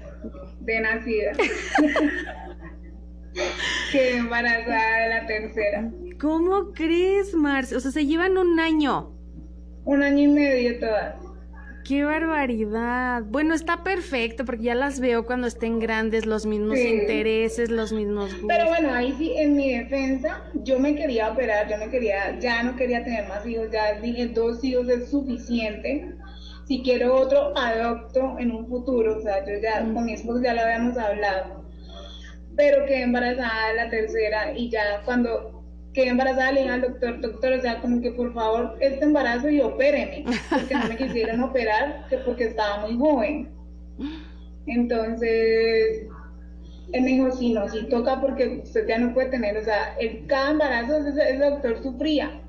de 0.60 0.82
nacida. 0.82 1.32
Quedé 3.94 4.18
embarazada 4.18 5.04
de 5.04 5.10
la 5.10 5.26
tercera. 5.26 5.90
¿Cómo 6.20 6.74
crees, 6.74 7.34
Marce? 7.34 7.78
O 7.78 7.80
sea, 7.80 7.92
se 7.92 8.06
llevan 8.06 8.38
un 8.38 8.60
año. 8.60 9.16
Un 9.86 10.04
año 10.04 10.24
y 10.24 10.28
medio 10.28 10.80
todas. 10.80 11.16
Qué 11.90 12.04
barbaridad. 12.04 13.24
Bueno, 13.26 13.56
está 13.56 13.84
perfecto 13.84 14.46
porque 14.46 14.66
ya 14.66 14.76
las 14.76 15.00
veo 15.00 15.26
cuando 15.26 15.48
estén 15.48 15.80
grandes, 15.80 16.28
los 16.28 16.46
mismos 16.46 16.78
intereses, 16.78 17.72
los 17.72 17.92
mismos 17.92 18.32
gustos. 18.32 18.48
Pero 18.48 18.68
bueno, 18.68 18.94
ahí 18.94 19.16
sí, 19.18 19.34
en 19.36 19.56
mi 19.56 19.74
defensa, 19.74 20.44
yo 20.54 20.80
me 20.80 20.94
quería 20.94 21.32
operar, 21.32 21.68
yo 21.68 21.78
me 21.78 21.90
quería, 21.90 22.38
ya 22.40 22.62
no 22.62 22.76
quería 22.76 23.04
tener 23.04 23.28
más 23.28 23.44
hijos, 23.44 23.72
ya 23.72 24.00
dije 24.00 24.28
dos 24.28 24.64
hijos 24.64 24.88
es 24.88 25.10
suficiente. 25.10 26.14
Si 26.68 26.84
quiero 26.84 27.16
otro, 27.16 27.58
adopto 27.58 28.38
en 28.38 28.52
un 28.52 28.68
futuro. 28.68 29.18
O 29.18 29.22
sea, 29.22 29.44
yo 29.44 29.54
ya 29.60 29.82
con 29.92 30.06
mi 30.06 30.14
esposo 30.14 30.44
ya 30.44 30.54
lo 30.54 30.62
habíamos 30.62 30.96
hablado. 30.96 31.66
Pero 32.56 32.86
quedé 32.86 33.02
embarazada 33.02 33.74
la 33.74 33.90
tercera 33.90 34.54
y 34.56 34.70
ya 34.70 35.02
cuando 35.06 35.59
quedé 36.00 36.10
embarazada, 36.10 36.52
le 36.54 36.62
dije 36.62 36.74
al 36.74 36.82
doctor, 36.82 37.22
doctor, 37.22 37.54
o 37.54 37.62
sea, 37.62 37.82
como 37.82 38.02
que 38.02 38.12
por 38.12 38.34
favor, 38.34 38.78
este 38.80 39.04
embarazo 39.04 39.50
y 39.50 39.60
opéreme, 39.62 40.24
porque 40.50 40.76
no 40.76 40.88
me 40.88 40.98
quisieron 40.98 41.44
operar, 41.44 42.06
que 42.10 42.18
porque 42.20 42.46
estaba 42.46 42.88
muy 42.88 42.98
joven. 42.98 43.50
Entonces, 44.66 46.08
él 46.94 47.02
me 47.02 47.08
dijo, 47.08 47.32
sí, 47.32 47.54
no, 47.54 47.68
sí 47.68 47.88
toca 47.90 48.22
porque 48.22 48.62
usted 48.64 48.88
ya 48.88 48.98
no 48.98 49.14
puede 49.14 49.30
tener, 49.30 49.58
o 49.58 49.64
sea, 49.64 49.96
el, 50.00 50.26
cada 50.28 50.52
embarazo 50.52 50.98
ese, 50.98 51.22
ese 51.22 51.50
doctor 51.50 51.84
sufría. 51.84 52.42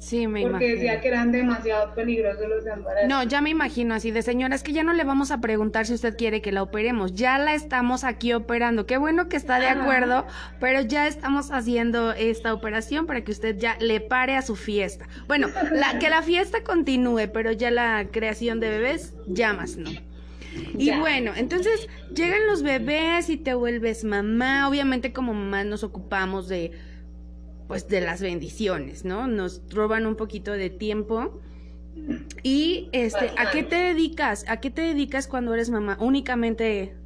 Sí, 0.00 0.26
me 0.26 0.42
Porque 0.42 0.76
decía 0.76 0.98
que 1.02 1.08
eran 1.08 1.30
demasiado 1.30 1.94
peligrosos 1.94 2.48
los 2.48 2.66
embarazos. 2.66 3.06
No, 3.06 3.22
ya 3.22 3.42
me 3.42 3.50
imagino 3.50 3.94
así 3.94 4.10
de 4.10 4.22
señora, 4.22 4.54
es 4.54 4.62
que 4.62 4.72
ya 4.72 4.82
no 4.82 4.94
le 4.94 5.04
vamos 5.04 5.30
a 5.30 5.42
preguntar 5.42 5.84
si 5.84 5.92
usted 5.92 6.16
quiere 6.16 6.40
que 6.40 6.52
la 6.52 6.62
operemos, 6.62 7.12
ya 7.12 7.38
la 7.38 7.52
estamos 7.54 8.02
aquí 8.02 8.32
operando. 8.32 8.86
Qué 8.86 8.96
bueno 8.96 9.28
que 9.28 9.36
está 9.36 9.60
de 9.60 9.66
acuerdo, 9.68 10.26
pero 10.58 10.80
ya 10.80 11.06
estamos 11.06 11.50
haciendo 11.50 12.12
esta 12.12 12.54
operación 12.54 13.06
para 13.06 13.22
que 13.22 13.30
usted 13.30 13.58
ya 13.58 13.76
le 13.78 14.00
pare 14.00 14.36
a 14.36 14.42
su 14.42 14.56
fiesta. 14.56 15.06
Bueno, 15.28 15.48
la, 15.70 15.98
que 15.98 16.08
la 16.08 16.22
fiesta 16.22 16.64
continúe, 16.64 17.28
pero 17.30 17.52
ya 17.52 17.70
la 17.70 18.06
creación 18.10 18.58
de 18.58 18.70
bebés, 18.70 19.12
ya 19.26 19.52
más 19.52 19.76
no. 19.76 19.90
Y 20.78 20.90
bueno, 20.92 21.32
entonces 21.36 21.88
llegan 22.14 22.46
los 22.46 22.62
bebés 22.62 23.28
y 23.28 23.36
te 23.36 23.52
vuelves 23.52 24.02
mamá. 24.02 24.66
Obviamente 24.66 25.12
como 25.12 25.34
mamá 25.34 25.62
nos 25.64 25.84
ocupamos 25.84 26.48
de 26.48 26.72
pues 27.70 27.86
de 27.86 28.00
las 28.00 28.20
bendiciones, 28.20 29.04
¿no? 29.04 29.28
Nos 29.28 29.62
roban 29.72 30.04
un 30.04 30.16
poquito 30.16 30.50
de 30.50 30.70
tiempo. 30.70 31.40
Y 32.42 32.88
este, 32.90 33.30
¿a 33.36 33.52
qué 33.52 33.62
te 33.62 33.76
dedicas? 33.76 34.44
¿A 34.48 34.56
qué 34.56 34.70
te 34.70 34.82
dedicas 34.82 35.28
cuando 35.28 35.54
eres 35.54 35.70
mamá? 35.70 35.96
¿Únicamente 36.00 36.96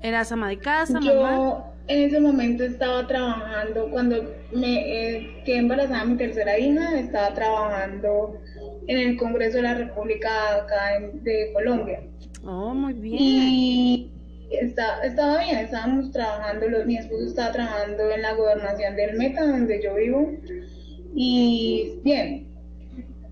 eras 0.00 0.30
ama 0.30 0.48
de 0.48 0.58
casa, 0.58 1.00
Yo 1.02 1.64
en 1.88 2.02
ese 2.04 2.20
momento 2.20 2.62
estaba 2.62 3.08
trabajando, 3.08 3.90
cuando 3.90 4.22
me 4.52 5.16
eh, 5.16 5.42
quedé 5.44 5.58
embarazada 5.58 6.04
mi 6.04 6.16
tercera 6.16 6.56
hija, 6.56 6.96
estaba 6.96 7.34
trabajando 7.34 8.40
en 8.86 8.98
el 8.98 9.16
Congreso 9.16 9.56
de 9.56 9.62
la 9.64 9.74
República 9.74 10.58
acá 10.58 11.00
de 11.12 11.50
Colombia. 11.52 12.04
Oh, 12.44 12.72
muy 12.72 12.94
bien. 12.94 13.16
Y 13.18 14.12
está, 14.50 15.02
estaba 15.04 15.38
bien, 15.38 15.58
estábamos 15.58 16.10
trabajando, 16.12 16.66
mi 16.86 16.96
esposo 16.96 17.26
estaba 17.26 17.52
trabajando 17.52 18.10
en 18.10 18.22
la 18.22 18.34
gobernación 18.34 18.96
del 18.96 19.16
Meta, 19.16 19.46
donde 19.46 19.82
yo 19.82 19.94
vivo, 19.94 20.32
y 21.14 22.00
bien. 22.02 22.48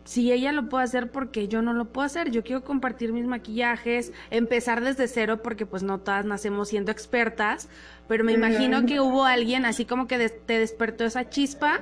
si 0.04 0.32
ella 0.32 0.52
lo 0.52 0.68
puede 0.68 0.84
hacer, 0.84 1.10
porque 1.10 1.48
yo 1.48 1.62
no 1.62 1.72
lo 1.72 1.86
puedo 1.86 2.04
hacer? 2.04 2.30
Yo 2.30 2.42
quiero 2.42 2.64
compartir 2.64 3.12
mis 3.12 3.26
maquillajes, 3.26 4.12
empezar 4.30 4.82
desde 4.82 5.06
cero, 5.08 5.42
porque 5.42 5.64
pues 5.64 5.82
no 5.82 5.98
todas 5.98 6.24
nacemos 6.24 6.68
siendo 6.68 6.90
expertas, 6.90 7.68
pero 8.08 8.24
me 8.24 8.32
imagino 8.32 8.84
que 8.84 9.00
hubo 9.00 9.24
alguien 9.24 9.64
así 9.64 9.84
como 9.84 10.08
que 10.08 10.28
te 10.28 10.58
despertó 10.58 11.04
esa 11.04 11.30
chispa 11.30 11.80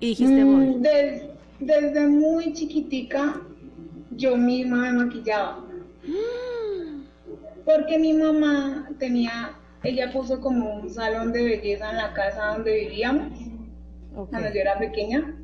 y 0.00 0.08
dijiste, 0.08 0.44
voy. 0.44 0.66
Mm, 0.66 0.82
desde 1.60 2.06
muy 2.06 2.52
chiquitica 2.52 3.40
yo 4.12 4.36
misma 4.36 4.78
me 4.78 4.92
maquillaba. 4.92 5.64
Porque 7.64 7.98
mi 7.98 8.14
mamá 8.14 8.88
tenía, 8.98 9.52
ella 9.82 10.10
puso 10.12 10.40
como 10.40 10.76
un 10.76 10.90
salón 10.90 11.32
de 11.32 11.44
belleza 11.44 11.90
en 11.90 11.96
la 11.98 12.14
casa 12.14 12.54
donde 12.54 12.74
vivíamos, 12.74 13.32
cuando 14.30 14.48
yo 14.48 14.60
era 14.60 14.78
pequeña. 14.78 15.34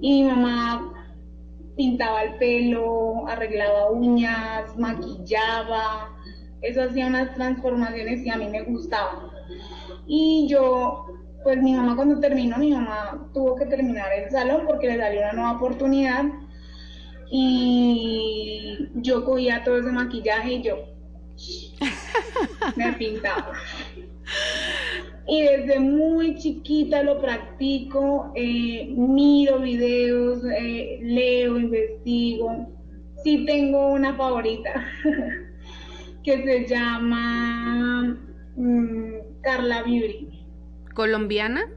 Y 0.00 0.22
mi 0.22 0.28
mamá 0.28 0.92
pintaba 1.76 2.22
el 2.22 2.34
pelo, 2.36 3.26
arreglaba 3.26 3.90
uñas, 3.90 4.76
maquillaba, 4.76 6.14
eso 6.62 6.82
hacía 6.82 7.06
unas 7.06 7.34
transformaciones 7.34 8.24
y 8.24 8.28
a 8.28 8.36
mí 8.36 8.48
me 8.48 8.62
gustaba. 8.62 9.30
Y 10.06 10.46
yo, 10.48 11.06
pues 11.42 11.62
mi 11.62 11.74
mamá 11.74 11.96
cuando 11.96 12.20
terminó, 12.20 12.58
mi 12.58 12.72
mamá 12.72 13.28
tuvo 13.32 13.56
que 13.56 13.66
terminar 13.66 14.12
el 14.12 14.30
salón 14.30 14.66
porque 14.66 14.88
le 14.88 14.98
salió 14.98 15.20
una 15.20 15.32
nueva 15.32 15.52
oportunidad 15.52 16.24
y 17.30 18.88
yo 18.96 19.24
cogía 19.24 19.62
todo 19.64 19.78
ese 19.78 19.92
maquillaje 19.92 20.54
y 20.54 20.62
yo 20.62 20.76
me 22.76 22.92
pintaba. 22.94 23.52
Y 25.26 25.42
desde 25.42 25.78
muy 25.78 26.36
chiquita 26.36 27.02
lo 27.02 27.20
practico, 27.20 28.32
eh, 28.34 28.92
miro 28.96 29.60
videos, 29.60 30.42
eh, 30.44 30.98
leo, 31.02 31.56
investigo. 31.56 32.68
Sí 33.22 33.44
tengo 33.44 33.92
una 33.92 34.14
favorita 34.14 34.86
que 36.24 36.42
se 36.42 36.66
llama 36.66 38.18
mm, 38.56 39.40
Carla 39.42 39.82
Beauty. 39.82 40.29
¿Colombiana? 40.94 41.68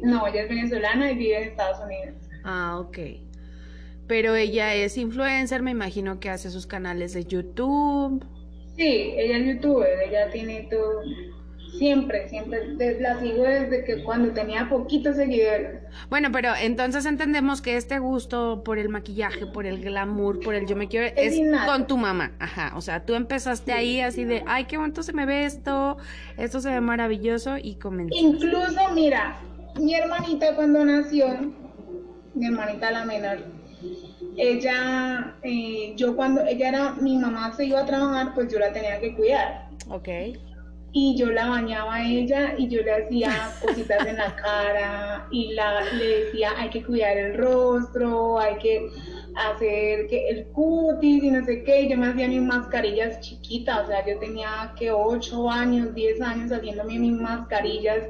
No, 0.00 0.26
ella 0.26 0.42
es 0.42 0.48
venezolana 0.48 1.12
y 1.12 1.16
vive 1.16 1.38
en 1.38 1.48
Estados 1.50 1.78
Unidos. 1.84 2.16
Ah, 2.44 2.78
ok. 2.80 2.98
Pero 4.06 4.34
ella 4.34 4.74
es 4.74 4.96
influencer, 4.96 5.62
me 5.62 5.70
imagino 5.70 6.18
que 6.20 6.28
hace 6.28 6.50
sus 6.50 6.66
canales 6.66 7.14
de 7.14 7.24
YouTube. 7.24 8.24
Sí, 8.76 9.14
ella 9.16 9.38
es 9.38 9.46
youtuber, 9.46 9.88
ella 10.08 10.30
tiene 10.30 10.66
todo, 10.70 11.02
siempre, 11.78 12.28
siempre, 12.28 12.76
la 13.00 13.18
sigo 13.20 13.44
desde 13.44 13.84
que 13.84 14.02
cuando 14.02 14.32
tenía 14.32 14.68
poquitos 14.68 15.16
seguidores. 15.16 15.80
Bueno, 16.10 16.30
pero 16.32 16.50
entonces 16.60 17.06
entendemos 17.06 17.62
que 17.62 17.76
este 17.76 17.98
gusto 17.98 18.62
por 18.64 18.78
el 18.78 18.88
maquillaje, 18.88 19.46
por 19.46 19.66
el 19.66 19.80
glamour, 19.80 20.40
por 20.40 20.54
el 20.54 20.66
yo 20.66 20.76
me 20.76 20.88
quiero, 20.88 21.12
es, 21.16 21.40
con 21.66 21.86
tu 21.86 21.96
mamá, 21.96 22.32
ajá, 22.38 22.72
o 22.76 22.80
sea, 22.80 23.04
tú 23.04 23.14
empezaste 23.14 23.72
ahí 23.72 24.00
así 24.00 24.24
de, 24.24 24.42
ay, 24.46 24.64
qué 24.64 24.76
bonito 24.76 25.02
se 25.02 25.12
me 25.12 25.26
ve 25.26 25.44
esto, 25.44 25.96
esto 26.36 26.60
se 26.60 26.70
ve 26.70 26.80
maravilloso 26.80 27.56
y 27.56 27.76
comenzó. 27.76 28.14
Incluso, 28.16 28.92
mira, 28.94 29.36
mi 29.80 29.94
hermanita 29.94 30.54
cuando 30.54 30.84
nació, 30.84 31.26
mi 32.34 32.46
hermanita 32.46 32.90
la 32.90 33.04
menor, 33.04 33.38
ella, 34.36 35.34
eh, 35.42 35.94
yo 35.96 36.16
cuando 36.16 36.42
ella 36.42 36.68
era, 36.68 36.92
mi 36.94 37.16
mamá 37.18 37.54
se 37.56 37.66
iba 37.66 37.80
a 37.80 37.86
trabajar, 37.86 38.34
pues 38.34 38.52
yo 38.52 38.58
la 38.58 38.72
tenía 38.72 39.00
que 39.00 39.14
cuidar. 39.14 39.68
Ok. 39.88 40.08
Y 40.94 41.16
yo 41.16 41.30
la 41.30 41.48
bañaba 41.48 41.94
a 41.94 42.06
ella 42.06 42.54
y 42.58 42.68
yo 42.68 42.82
le 42.82 42.92
hacía 42.92 43.30
cositas 43.62 44.06
en 44.06 44.16
la 44.16 44.36
cara 44.36 45.26
y 45.30 45.54
la, 45.54 45.80
le 45.92 46.24
decía, 46.24 46.50
hay 46.56 46.68
que 46.68 46.82
cuidar 46.82 47.16
el 47.16 47.38
rostro, 47.38 48.38
hay 48.38 48.56
que 48.56 48.90
hacer 49.34 50.06
que 50.08 50.28
el 50.28 50.46
cutis 50.48 51.24
y 51.24 51.30
no 51.30 51.44
sé 51.44 51.64
qué. 51.64 51.88
Yo 51.88 51.96
me 51.96 52.08
hacía 52.08 52.28
mis 52.28 52.42
mascarillas 52.42 53.20
chiquitas, 53.20 53.84
o 53.84 53.86
sea, 53.86 54.06
yo 54.06 54.18
tenía 54.18 54.74
que 54.78 54.90
8 54.92 55.50
años, 55.50 55.94
10 55.94 56.20
años 56.20 56.52
haciéndome 56.52 56.98
mis 56.98 57.12
mascarillas 57.12 58.08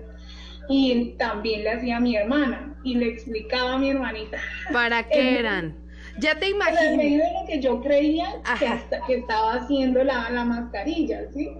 y 0.68 1.14
también 1.18 1.64
le 1.64 1.70
hacía 1.70 1.96
a 1.96 2.00
mi 2.00 2.16
hermana 2.16 2.76
y 2.84 2.94
le 2.94 3.08
explicaba 3.08 3.74
a 3.74 3.78
mi 3.78 3.90
hermanita. 3.90 4.38
¿Para 4.72 5.06
qué 5.08 5.38
eran? 5.38 5.76
Ya 6.18 6.38
te 6.38 6.50
imagino. 6.50 6.80
En 6.80 6.96
medio 6.96 7.18
de 7.18 7.32
lo 7.40 7.46
que 7.46 7.60
yo 7.60 7.80
creía 7.80 8.26
que, 8.58 9.14
estaba 9.14 9.54
haciendo 9.54 10.04
la, 10.04 10.30
la 10.30 10.44
mascarilla, 10.44 11.20
¿sí? 11.32 11.50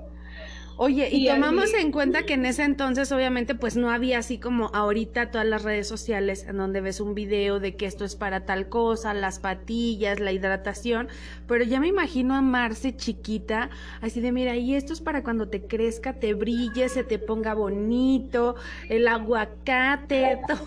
Oye, 0.85 1.09
y, 1.13 1.29
tomamos 1.29 1.73
en 1.75 1.93
cuenta 1.93 2.25
que 2.25 2.35
en 2.35 2.45
ese 2.45 2.65
entonces 2.65 3.13
obviamente 3.13 3.55
pues 3.55 3.77
no 3.77 3.89
había 3.89 4.19
así 4.19 4.39
como 4.39 4.67
ahorita 4.75 5.31
todas 5.31 5.47
las 5.47 5.63
redes 5.63 5.87
sociales 5.87 6.45
en 6.49 6.57
donde 6.57 6.81
ves 6.81 6.99
un 6.99 7.15
video 7.15 7.61
de 7.61 7.77
que 7.77 7.87
esto 7.87 8.05
es 8.05 8.17
para 8.17 8.47
tal 8.47 8.69
cosa, 8.69 9.15
las 9.15 9.39
patillas, 9.39 10.19
la 10.19 10.33
hidratación, 10.33 11.07
pero 11.47 11.63
ya 11.63 11.79
me 11.79 11.87
imagino 11.87 12.35
a 12.35 12.43
Marce 12.43 12.97
chiquita, 12.97 13.71
así 14.01 14.21
de 14.21 14.33
mira, 14.33 14.57
y 14.57 14.75
esto 14.75 14.93
es 14.93 15.01
para 15.01 15.23
cuando 15.23 15.47
te 15.47 15.63
crezca, 15.63 16.15
te 16.15 16.35
brille, 16.35 16.89
se 16.89 17.05
te 17.05 17.21
ponga 17.21 17.55
bonito, 17.55 18.57
el 18.89 19.07
aguacate, 19.07 20.41
todo. 20.49 20.67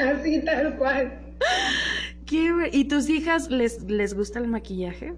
Así 0.00 0.40
tal 0.40 0.74
cual. 0.78 1.12
¿Y 2.72 2.84
tus 2.84 3.10
hijas 3.10 3.50
les, 3.50 3.82
les 3.82 4.14
gusta 4.14 4.38
el 4.38 4.48
maquillaje? 4.48 5.12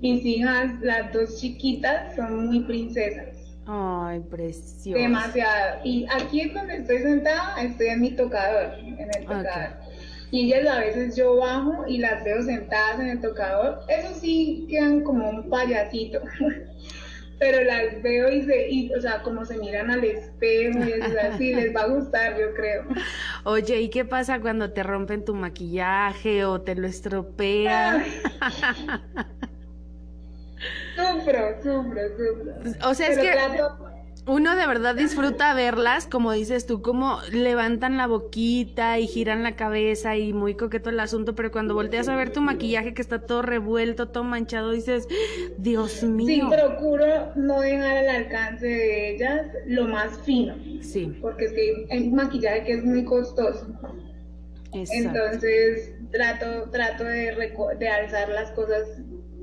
Mis 0.00 0.24
hijas, 0.24 0.72
las 0.80 1.12
dos 1.12 1.38
chiquitas, 1.40 2.14
son 2.16 2.46
muy 2.46 2.60
princesas. 2.60 3.28
Ay, 3.66 4.20
precioso. 4.30 4.98
Demasiado. 4.98 5.80
Y 5.84 6.06
aquí 6.10 6.40
es 6.40 6.54
donde 6.54 6.76
estoy 6.76 6.98
sentada, 6.98 7.62
estoy 7.62 7.88
en 7.88 8.00
mi 8.00 8.10
tocador, 8.12 8.74
en 8.80 9.08
el 9.14 9.26
tocador. 9.26 9.70
Y 10.30 10.52
ellas 10.52 10.76
a 10.76 10.80
veces 10.80 11.16
yo 11.16 11.36
bajo 11.36 11.86
y 11.86 11.98
las 11.98 12.24
veo 12.24 12.42
sentadas 12.42 13.00
en 13.00 13.08
el 13.10 13.20
tocador. 13.20 13.80
Eso 13.88 14.14
sí, 14.14 14.66
quedan 14.68 15.02
como 15.02 15.28
un 15.28 15.50
payasito. 15.50 16.20
pero 17.40 17.64
las 17.64 18.02
veo 18.02 18.30
y 18.30 18.42
se, 18.42 18.70
y, 18.70 18.92
o 18.92 19.00
sea, 19.00 19.22
como 19.22 19.46
se 19.46 19.56
miran 19.56 19.90
al 19.90 20.04
espejo 20.04 20.78
y 20.84 20.92
es 20.92 21.16
así, 21.16 21.54
les 21.54 21.74
va 21.74 21.82
a 21.82 21.88
gustar, 21.88 22.38
yo 22.38 22.54
creo. 22.54 22.84
Oye, 23.44 23.80
¿y 23.80 23.88
qué 23.88 24.04
pasa 24.04 24.40
cuando 24.40 24.72
te 24.72 24.82
rompen 24.82 25.24
tu 25.24 25.34
maquillaje 25.34 26.44
o 26.44 26.60
te 26.60 26.74
lo 26.74 26.86
estropean? 26.86 28.04
sufro, 31.14 31.62
sufro, 31.62 32.00
sufro. 32.16 32.88
O 32.88 32.94
sea, 32.94 33.08
es 33.08 33.18
que 33.18 33.30
uno 34.26 34.54
de 34.54 34.66
verdad 34.66 34.94
disfruta 34.94 35.54
verlas, 35.54 36.06
como 36.06 36.32
dices 36.32 36.66
tú, 36.66 36.82
como 36.82 37.18
levantan 37.32 37.96
la 37.96 38.06
boquita 38.06 38.98
y 38.98 39.06
giran 39.06 39.42
la 39.42 39.56
cabeza 39.56 40.16
y 40.16 40.32
muy 40.32 40.54
coqueto 40.54 40.90
el 40.90 41.00
asunto, 41.00 41.34
pero 41.34 41.50
cuando 41.50 41.74
volteas 41.74 42.08
a 42.08 42.16
ver 42.16 42.30
tu 42.30 42.40
maquillaje 42.40 42.94
que 42.94 43.02
está 43.02 43.20
todo 43.20 43.42
revuelto, 43.42 44.08
todo 44.08 44.24
manchado, 44.24 44.72
dices, 44.72 45.08
Dios 45.58 46.02
mío. 46.02 46.26
Sí, 46.26 46.42
procuro 46.48 47.32
no 47.34 47.60
dejar 47.60 47.96
al 47.96 48.08
alcance 48.08 48.66
de 48.66 49.14
ellas 49.14 49.46
lo 49.66 49.88
más 49.88 50.18
fino. 50.24 50.54
Sí. 50.80 51.16
Porque 51.20 51.46
es 51.46 51.52
que 51.52 51.86
hay 51.90 52.10
maquillaje 52.10 52.64
que 52.64 52.72
es 52.74 52.84
muy 52.84 53.04
costoso. 53.04 53.66
Entonces 54.72 55.92
trato, 56.12 56.70
trato 56.70 57.04
de, 57.04 57.52
de 57.78 57.88
alzar 57.88 58.28
las 58.28 58.52
cosas 58.52 58.86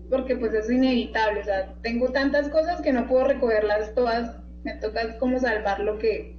porque 0.09 0.35
pues 0.35 0.53
es 0.53 0.69
inevitable, 0.69 1.41
o 1.41 1.43
sea, 1.43 1.73
tengo 1.81 2.09
tantas 2.11 2.49
cosas 2.49 2.81
que 2.81 2.93
no 2.93 3.07
puedo 3.07 3.25
recogerlas 3.25 3.93
todas 3.93 4.37
me 4.63 4.73
toca 4.75 5.17
como 5.17 5.39
salvar 5.39 5.79
lo 5.79 5.97
que 5.97 6.35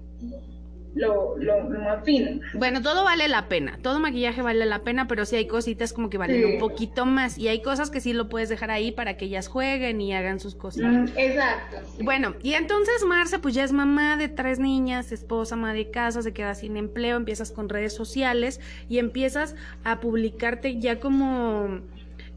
lo, 0.95 1.37
lo, 1.39 1.69
más 1.69 2.05
fino. 2.05 2.41
Bueno, 2.55 2.83
todo 2.83 3.05
vale 3.05 3.29
la 3.29 3.49
pena, 3.49 3.79
todo 3.83 4.01
maquillaje 4.01 4.43
vale 4.43 4.67
la 4.67 4.81
pena, 4.81 5.07
pero 5.07 5.25
sí 5.25 5.37
hay 5.37 5.47
cositas 5.47 5.93
como 5.93 6.11
que 6.11 6.19
valen 6.19 6.45
un 6.45 6.59
poquito 6.59 7.07
más 7.07 7.39
y 7.39 7.49
hay 7.49 7.63
cosas 7.63 7.91
que 7.91 8.01
sí 8.01 8.13
lo 8.13 8.29
puedes 8.29 8.49
dejar 8.49 8.71
ahí 8.71 8.91
para 8.91 9.17
que 9.17 9.27
ellas 9.27 9.49
jueguen 9.49 10.01
y 10.01 10.13
hagan 10.13 10.41
sus 10.41 10.55
cosas. 10.55 10.93
Mm, 10.93 11.05
exacto. 11.17 11.77
Bueno, 12.03 12.35
y 12.43 12.55
entonces 12.55 13.05
Marce 13.07 13.39
pues 13.39 13.55
ya 13.55 13.65
es 13.65 13.73
mamá 13.73 14.17
de 14.17 14.29
tres 14.29 14.59
niñas, 14.59 15.13
esposa, 15.13 15.55
ama 15.55 15.73
de 15.73 15.91
casa, 15.91 16.23
se 16.23 16.33
queda 16.33 16.55
sin 16.55 16.77
empleo, 16.77 17.17
empiezas 17.17 17.53
con 17.53 17.69
redes 17.69 17.95
sociales 17.95 18.61
y 18.89 18.99
empiezas 18.99 19.55
a 19.85 20.01
publicarte 20.01 20.81
ya 20.81 20.99
como 20.99 21.81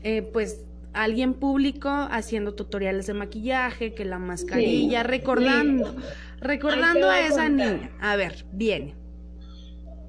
eh, 0.03 0.21
pues 0.21 0.65
alguien 0.93 1.33
público 1.33 1.89
haciendo 1.89 2.53
tutoriales 2.53 3.07
de 3.07 3.13
maquillaje, 3.13 3.93
que 3.93 4.05
la 4.05 4.19
mascarilla, 4.19 5.03
recordando, 5.03 5.95
recordando 6.39 7.09
a 7.09 7.21
esa 7.21 7.49
niña. 7.49 7.91
A 7.99 8.15
ver, 8.15 8.45
viene. 8.51 8.95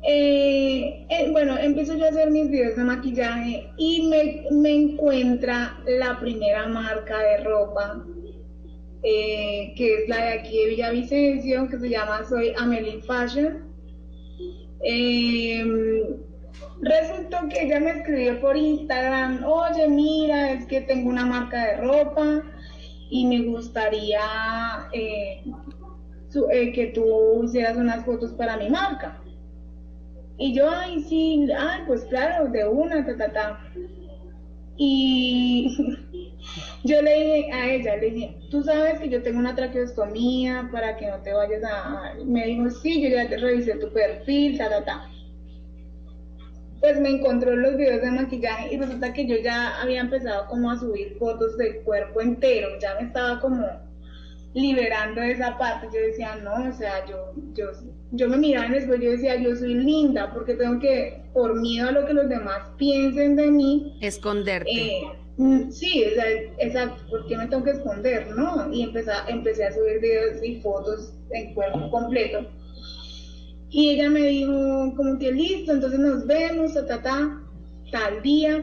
Eh, 0.04 1.06
eh, 1.10 1.28
bueno, 1.30 1.56
empiezo 1.56 1.96
yo 1.96 2.06
a 2.06 2.08
hacer 2.08 2.30
mis 2.30 2.50
videos 2.50 2.76
de 2.76 2.82
maquillaje 2.82 3.70
y 3.76 4.08
me, 4.08 4.46
me 4.50 4.74
encuentra 4.74 5.78
la 5.86 6.18
primera 6.18 6.66
marca 6.66 7.18
de 7.18 7.44
ropa, 7.44 8.04
eh, 9.04 9.72
que 9.76 10.02
es 10.02 10.08
la 10.08 10.16
de 10.16 10.32
aquí 10.40 10.58
de 10.58 10.70
Villavicencio, 10.70 11.68
que 11.68 11.78
se 11.78 11.88
llama 11.88 12.24
Soy 12.28 12.52
Amelie 12.58 13.00
Fashion. 13.02 13.70
Resultó 16.82 17.48
que 17.48 17.62
ella 17.62 17.78
me 17.78 17.90
escribió 17.90 18.40
por 18.40 18.56
Instagram, 18.56 19.44
oye, 19.44 19.88
mira, 19.88 20.50
es 20.50 20.66
que 20.66 20.80
tengo 20.80 21.08
una 21.08 21.24
marca 21.24 21.64
de 21.64 21.76
ropa 21.76 22.42
y 23.08 23.24
me 23.26 23.44
gustaría 23.44 24.20
eh, 24.92 25.44
eh, 26.50 26.72
que 26.72 26.86
tú 26.88 27.44
hicieras 27.44 27.76
unas 27.76 28.04
fotos 28.04 28.32
para 28.32 28.56
mi 28.56 28.68
marca. 28.68 29.16
Y 30.38 30.54
yo, 30.54 30.68
ay, 30.68 30.98
sí, 31.04 31.46
ay, 31.56 31.82
pues 31.86 32.04
claro, 32.06 32.48
de 32.48 32.66
una, 32.66 33.06
ta, 33.06 33.16
ta, 33.16 33.32
ta. 33.32 33.60
Y 34.76 35.68
yo 36.82 37.00
le 37.00 37.14
dije 37.14 37.52
a 37.52 37.70
ella, 37.70 37.96
le 37.96 38.10
dije, 38.10 38.36
tú 38.50 38.64
sabes 38.64 38.98
que 38.98 39.08
yo 39.08 39.22
tengo 39.22 39.38
una 39.38 39.54
traqueostomía 39.54 40.68
para 40.72 40.96
que 40.96 41.06
no 41.06 41.20
te 41.22 41.32
vayas 41.32 41.62
a... 41.62 42.14
Me 42.24 42.46
dijo, 42.46 42.70
sí, 42.70 43.00
yo 43.02 43.08
ya 43.10 43.28
te 43.28 43.36
revisé 43.36 43.76
tu 43.76 43.92
perfil, 43.92 44.58
ta, 44.58 44.68
ta, 44.68 44.84
ta 44.84 45.08
pues 46.82 47.00
me 47.00 47.10
encontró 47.10 47.56
los 47.56 47.76
videos 47.76 48.02
de 48.02 48.10
maquillaje 48.10 48.74
y 48.74 48.76
resulta 48.76 49.14
que 49.14 49.26
yo 49.26 49.36
ya 49.36 49.80
había 49.80 50.00
empezado 50.00 50.46
como 50.48 50.70
a 50.70 50.78
subir 50.78 51.16
fotos 51.18 51.56
del 51.56 51.80
cuerpo 51.82 52.20
entero, 52.20 52.68
ya 52.80 52.96
me 53.00 53.06
estaba 53.06 53.40
como 53.40 53.64
liberando 54.52 55.22
de 55.22 55.30
esa 55.30 55.56
parte, 55.56 55.86
yo 55.94 56.00
decía, 56.00 56.36
no, 56.42 56.68
o 56.68 56.72
sea, 56.72 57.06
yo, 57.06 57.32
yo, 57.54 57.66
yo 58.10 58.28
me 58.28 58.36
miraba 58.36 58.66
en 58.66 58.72
el 58.72 58.78
espejo, 58.80 59.00
yo 59.00 59.12
decía, 59.12 59.36
yo 59.36 59.56
soy 59.56 59.74
linda, 59.74 60.34
porque 60.34 60.54
tengo 60.54 60.78
que, 60.78 61.22
por 61.32 61.58
miedo 61.58 61.88
a 61.88 61.92
lo 61.92 62.04
que 62.04 62.12
los 62.12 62.28
demás 62.28 62.68
piensen 62.76 63.36
de 63.36 63.50
mí, 63.50 63.96
esconderte. 64.02 64.70
Eh, 64.70 65.02
Mm, 65.36 65.70
sí, 65.70 66.04
exacto, 66.58 67.02
¿por 67.08 67.26
qué 67.26 67.36
me 67.36 67.46
tengo 67.46 67.64
que 67.64 67.70
esconder? 67.70 68.28
No, 68.36 68.72
y 68.72 68.82
empecé, 68.82 69.12
empecé 69.28 69.64
a 69.64 69.72
subir 69.72 70.00
videos 70.00 70.42
y 70.42 70.60
fotos 70.60 71.14
en 71.30 71.54
cuerpo 71.54 71.90
completo. 71.90 72.46
Y 73.72 73.88
ella 73.88 74.10
me 74.10 74.20
dijo, 74.26 74.92
como 74.94 75.18
que 75.18 75.32
listo, 75.32 75.72
entonces 75.72 75.98
nos 75.98 76.26
vemos, 76.26 76.74
ta, 76.74 76.86
ta, 76.86 77.02
ta, 77.02 77.42
tal 77.90 78.22
día. 78.22 78.62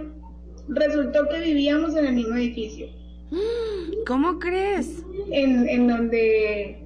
Resultó 0.68 1.28
que 1.30 1.39
vivíamos 1.39 1.95
en 1.95 2.05
el 2.05 2.14
mismo 2.14 2.36
edificio. 2.36 2.88
¿Cómo 4.07 4.38
crees? 4.38 5.03
En, 5.32 5.68
en 5.68 5.88
donde, 5.88 6.84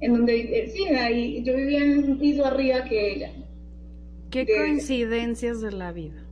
en 0.00 0.12
donde, 0.12 0.40
eh, 0.40 0.70
sí, 0.72 0.86
ahí, 0.86 1.42
yo 1.42 1.56
vivía 1.56 1.82
en 1.84 2.10
un 2.10 2.18
piso 2.20 2.46
arriba 2.46 2.84
que 2.84 3.14
ella. 3.14 3.32
Qué 4.30 4.46
coincidencias 4.46 5.60
de 5.60 5.72
la 5.72 5.90
vida. 5.90 6.24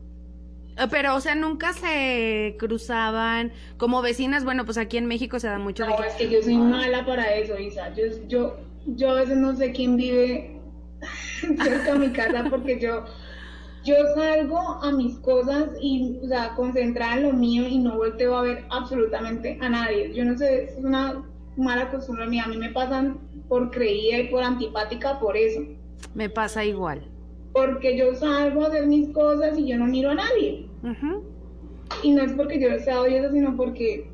Ah, 0.76 0.86
pero, 0.88 1.16
o 1.16 1.20
sea, 1.20 1.34
nunca 1.34 1.72
se 1.72 2.54
cruzaban 2.56 3.52
como 3.78 4.00
vecinas. 4.00 4.44
Bueno, 4.44 4.64
pues 4.64 4.78
aquí 4.78 4.96
en 4.96 5.06
México 5.06 5.40
se 5.40 5.48
da 5.48 5.58
mucho. 5.58 5.86
No, 5.86 6.02
es 6.04 6.14
que 6.14 6.30
yo 6.30 6.40
soy 6.40 6.56
mala 6.56 7.04
para 7.04 7.34
eso, 7.34 7.58
Isa. 7.58 7.92
Yo, 7.94 8.04
yo, 8.28 8.56
yo 8.86 9.10
a 9.10 9.14
veces 9.14 9.36
no 9.36 9.54
sé 9.56 9.72
quién 9.72 9.96
vive 9.96 10.61
cerca 11.40 11.92
de 11.92 11.98
mi 11.98 12.10
casa 12.12 12.46
porque 12.48 12.80
yo, 12.80 13.04
yo 13.84 13.94
salgo 14.14 14.58
a 14.82 14.92
mis 14.92 15.18
cosas 15.18 15.70
y, 15.80 16.18
o 16.22 16.28
sea, 16.28 16.54
concentrada 16.54 17.16
en 17.16 17.22
lo 17.24 17.32
mío 17.32 17.66
y 17.68 17.78
no 17.78 17.96
volteo 17.96 18.36
a 18.36 18.42
ver 18.42 18.64
absolutamente 18.70 19.58
a 19.60 19.68
nadie. 19.68 20.12
Yo 20.14 20.24
no 20.24 20.36
sé, 20.36 20.64
es 20.64 20.76
una 20.78 21.22
mala 21.56 21.90
costumbre 21.90 22.26
mía. 22.26 22.44
A 22.44 22.48
mí 22.48 22.56
me 22.56 22.70
pasan 22.70 23.18
por 23.48 23.70
creída 23.70 24.18
y 24.18 24.28
por 24.28 24.42
antipática 24.42 25.18
por 25.18 25.36
eso. 25.36 25.60
Me 26.14 26.28
pasa 26.28 26.64
igual 26.64 27.12
porque 27.52 27.96
yo 27.96 28.14
salgo 28.14 28.64
a 28.64 28.68
hacer 28.68 28.86
mis 28.86 29.10
cosas 29.10 29.58
y 29.58 29.66
yo 29.66 29.78
no 29.78 29.86
miro 29.86 30.10
a 30.10 30.14
nadie. 30.14 30.66
Y 32.02 32.10
no 32.12 32.22
es 32.22 32.32
porque 32.32 32.60
yo 32.60 32.68
sea 32.80 33.00
odiosa, 33.00 33.30
sino 33.32 33.56
porque... 33.56 34.10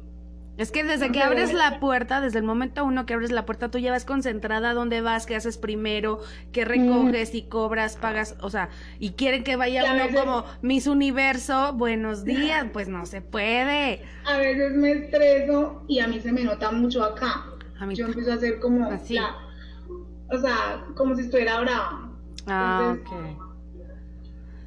Es 0.59 0.73
que 0.73 0.83
desde 0.83 1.13
que 1.13 1.23
abres 1.23 1.53
la 1.53 1.79
puerta, 1.79 2.21
desde 2.21 2.41
el 2.41 2.45
momento 2.45 2.85
uno 2.85 3.07
que 3.07 3.15
abres 3.15 3.31
la 3.31 3.47
puerta, 3.47 3.71
tú 3.71 3.79
ya 3.79 3.93
vas 3.93 4.05
concentrada 4.05 4.71
a 4.71 4.75
dónde 4.75 5.01
vas, 5.01 5.25
qué 5.25 5.37
haces 5.37 5.57
primero, 5.57 6.19
qué 6.51 6.65
recoges 6.65 7.33
y 7.33 7.43
cobras, 7.43 7.97
pagas, 7.97 8.35
o 8.41 8.51
sea, 8.51 8.69
y 8.99 9.13
quieren 9.13 9.45
que 9.45 9.55
vaya 9.55 9.85
uno 9.95 10.21
como 10.21 10.45
Miss 10.61 10.89
Universo, 10.89 11.75
buenos 11.75 12.25
días, 12.25 12.67
pues 12.73 12.89
no 12.89 13.07
se 13.07 13.23
puede. 13.23 14.03
A 14.27 14.39
veces 14.39 14.73
me 14.75 14.91
estreso 14.91 15.85
y 15.87 16.01
a 16.01 16.09
mí 16.09 16.21
se 16.21 16.33
me 16.33 16.43
nota 16.43 16.73
mucho 16.73 17.05
acá. 17.05 17.47
yo 17.93 18.07
empiezo 18.07 18.33
a 18.33 18.35
hacer 18.35 18.59
como, 18.59 18.85
Así. 18.91 19.17
o 19.17 20.39
sea, 20.39 20.85
como 20.97 21.15
si 21.15 21.23
estuviera 21.23 21.61
brava. 21.61 22.11
Ah, 22.49 22.97
ok. 22.99 23.48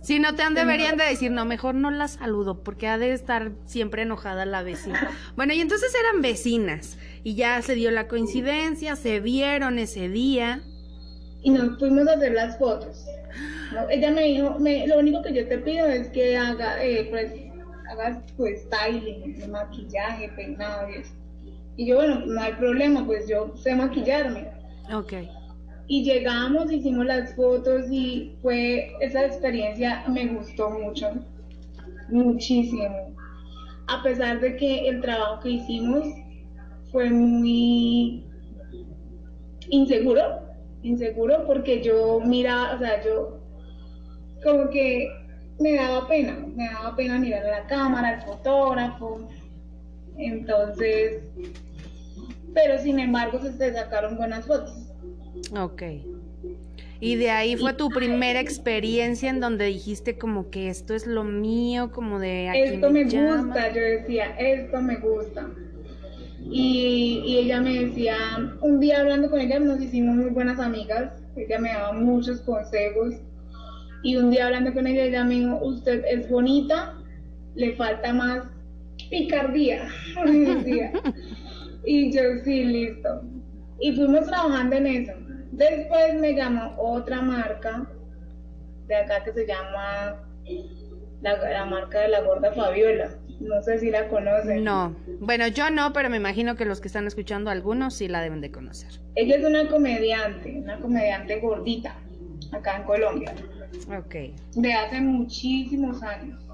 Si 0.02 0.18
no 0.20 0.34
te 0.34 0.42
han 0.42 0.56
deberían 0.56 0.98
de 0.98 1.06
decir, 1.06 1.32
no, 1.32 1.46
mejor 1.46 1.76
no 1.76 1.92
la 1.92 2.08
saludo, 2.08 2.64
porque 2.64 2.88
ha 2.88 2.98
de 2.98 3.14
estar 3.14 3.52
siempre 3.66 4.02
enojada 4.02 4.46
la 4.46 4.64
vecina. 4.64 5.12
Bueno, 5.36 5.54
y 5.54 5.62
entonces 5.62 5.94
eran 5.96 6.22
vecinas, 6.22 6.98
y 7.24 7.36
ya 7.36 7.62
se 7.62 7.76
dio 7.76 7.92
la 7.92 8.08
coincidencia, 8.08 8.96
se 8.96 9.20
vieron 9.20 9.78
ese 9.80 10.10
día. 10.10 10.62
Y 11.44 11.52
nos 11.52 11.78
fuimos 11.78 12.08
a 12.08 12.14
hacer 12.14 12.34
las 12.34 12.58
fotos. 12.58 13.06
Ella 13.90 14.12
me 14.12 14.24
dijo, 14.24 14.60
me, 14.60 14.88
lo 14.88 15.00
único 15.00 15.22
que 15.22 15.34
yo 15.34 15.48
te 15.48 15.58
pido 15.60 15.86
es 15.88 16.10
que 16.10 16.36
haga, 16.36 16.84
eh, 16.84 17.08
pues, 17.10 17.32
hagas 17.90 18.18
pues 18.36 18.64
styling, 18.64 19.50
maquillaje, 19.52 20.30
peinado 20.36 20.90
y 20.90 20.96
eso. 20.96 21.14
Y 21.78 21.88
yo, 21.88 21.96
bueno, 21.96 22.26
no 22.26 22.42
hay 22.42 22.54
problema, 22.54 23.06
pues 23.06 23.28
yo 23.28 23.54
sé 23.56 23.76
maquillarme. 23.76 24.50
Ok 24.94 25.14
y 25.88 26.04
llegamos, 26.04 26.72
hicimos 26.72 27.06
las 27.06 27.36
fotos 27.36 27.92
y 27.92 28.36
fue 28.42 28.94
esa 29.02 29.26
experiencia 29.26 30.04
me 30.08 30.28
gustó 30.28 30.70
mucho, 30.70 31.12
muchísimo. 32.10 33.16
A 33.88 34.02
pesar 34.04 34.40
de 34.40 34.56
que 34.56 34.88
el 34.88 35.02
trabajo 35.02 35.42
que 35.42 35.50
hicimos 35.50 36.08
fue 36.92 37.10
muy 37.10 38.26
inseguro, 39.70 40.42
inseguro 40.84 41.46
porque 41.46 41.82
yo 41.84 42.20
miraba, 42.26 42.76
o 42.76 42.80
sea, 42.80 43.04
yo 43.04 43.40
como 44.44 44.70
que 44.70 45.10
me 45.60 45.76
daba 45.76 46.08
pena, 46.08 46.46
me 46.56 46.66
daba 46.66 46.96
pena 46.96 47.20
mirar 47.20 47.46
a 47.46 47.62
la 47.62 47.68
cámara, 47.68 48.10
al 48.10 48.22
fotógrafo. 48.24 49.28
Entonces, 50.18 51.24
pero 52.54 52.78
sin 52.80 53.00
embargo 53.00 53.40
se 53.40 53.74
sacaron 53.74 54.18
buenas 54.18 54.46
fotos. 54.46 54.81
Ok. 55.56 55.84
Y 57.04 57.16
de 57.16 57.32
ahí 57.32 57.58
fue 57.58 57.74
tu 57.74 57.90
primera 57.90 58.40
experiencia 58.40 59.32
en 59.32 59.40
donde 59.40 59.66
dijiste 59.66 60.20
como 60.20 60.52
que 60.52 60.70
esto 60.70 60.94
es 60.94 61.08
lo 61.08 61.24
mío, 61.24 61.92
como 61.92 62.20
de... 62.20 62.48
esto 62.54 62.92
me, 62.92 63.06
gusta, 63.06 63.74
yo 63.74 63.82
decía, 63.82 64.36
esto 64.38 64.80
me 64.82 64.98
gusta. 64.98 65.50
Y, 66.44 67.24
y, 67.26 67.38
ella 67.40 67.60
me 67.60 67.86
decía, 67.86 68.16
un 68.62 68.80
día 68.80 69.00
hablando 69.00 69.32
con 69.32 69.40
ella 69.40 69.60
nos 69.60 69.82
hicimos 69.82 70.16
muy 70.16 70.30
buenas 70.30 70.60
amigas, 70.60 71.14
ella 71.36 71.60
me 71.60 71.70
daba 71.70 71.94
muchos 71.94 72.42
consejos. 72.42 73.16
Y 74.04 74.16
un 74.18 74.30
día 74.30 74.46
hablando 74.46 74.72
con 74.72 74.86
ella, 74.86 75.04
ella 75.04 75.24
me 75.24 75.36
dijo, 75.36 75.60
usted 75.64 76.04
es 76.08 76.30
bonita, 76.30 76.96
le 77.56 77.76
falta 77.76 78.14
más 78.14 78.44
picardía, 79.10 79.88
y 81.86 82.12
yo 82.12 82.22
sí, 82.44 82.64
listo. 82.64 83.24
Y 83.82 83.96
fuimos 83.96 84.28
trabajando 84.28 84.76
en 84.76 84.88
eso. 84.88 85.14
Después 85.52 86.14
me 86.16 86.34
llamó 86.34 86.74
otra 86.78 87.22
marca 87.22 87.88
de 88.88 88.96
acá 88.96 89.24
que 89.24 89.34
se 89.34 89.46
llama 89.46 90.24
la, 91.22 91.66
marca 91.66 92.00
de 92.02 92.08
la 92.10 92.22
gorda 92.22 92.54
Fabiola. 92.54 93.18
No 93.40 93.62
sé 93.64 93.80
si 93.80 93.90
la 93.90 94.08
conocen. 94.08 94.64
No, 94.64 94.96
bueno, 95.20 95.48
yo 95.48 95.72
no, 95.72 95.94
pero 95.94 96.10
me 96.10 96.18
imagino 96.18 96.56
que 96.56 96.66
los 96.66 96.80
que 96.80 96.88
están 96.88 97.08
escuchando 97.08 97.50
algunos 97.50 97.96
sí 97.96 98.08
la 98.08 98.22
deben 98.22 98.40
de 98.40 98.52
conocer. 98.52 99.02
Ella 99.16 99.38
es 99.38 99.46
una 99.46 99.68
comediante, 99.68 100.60
una 100.60 100.78
comediante 100.78 101.40
gordita, 101.40 101.96
acá 102.52 102.78
en 102.78 102.84
Colombia. 102.84 103.34
Ok. 103.98 104.16
De 104.56 104.74
hace 104.74 105.02
muchísimos 105.02 106.04
años. 106.04 106.51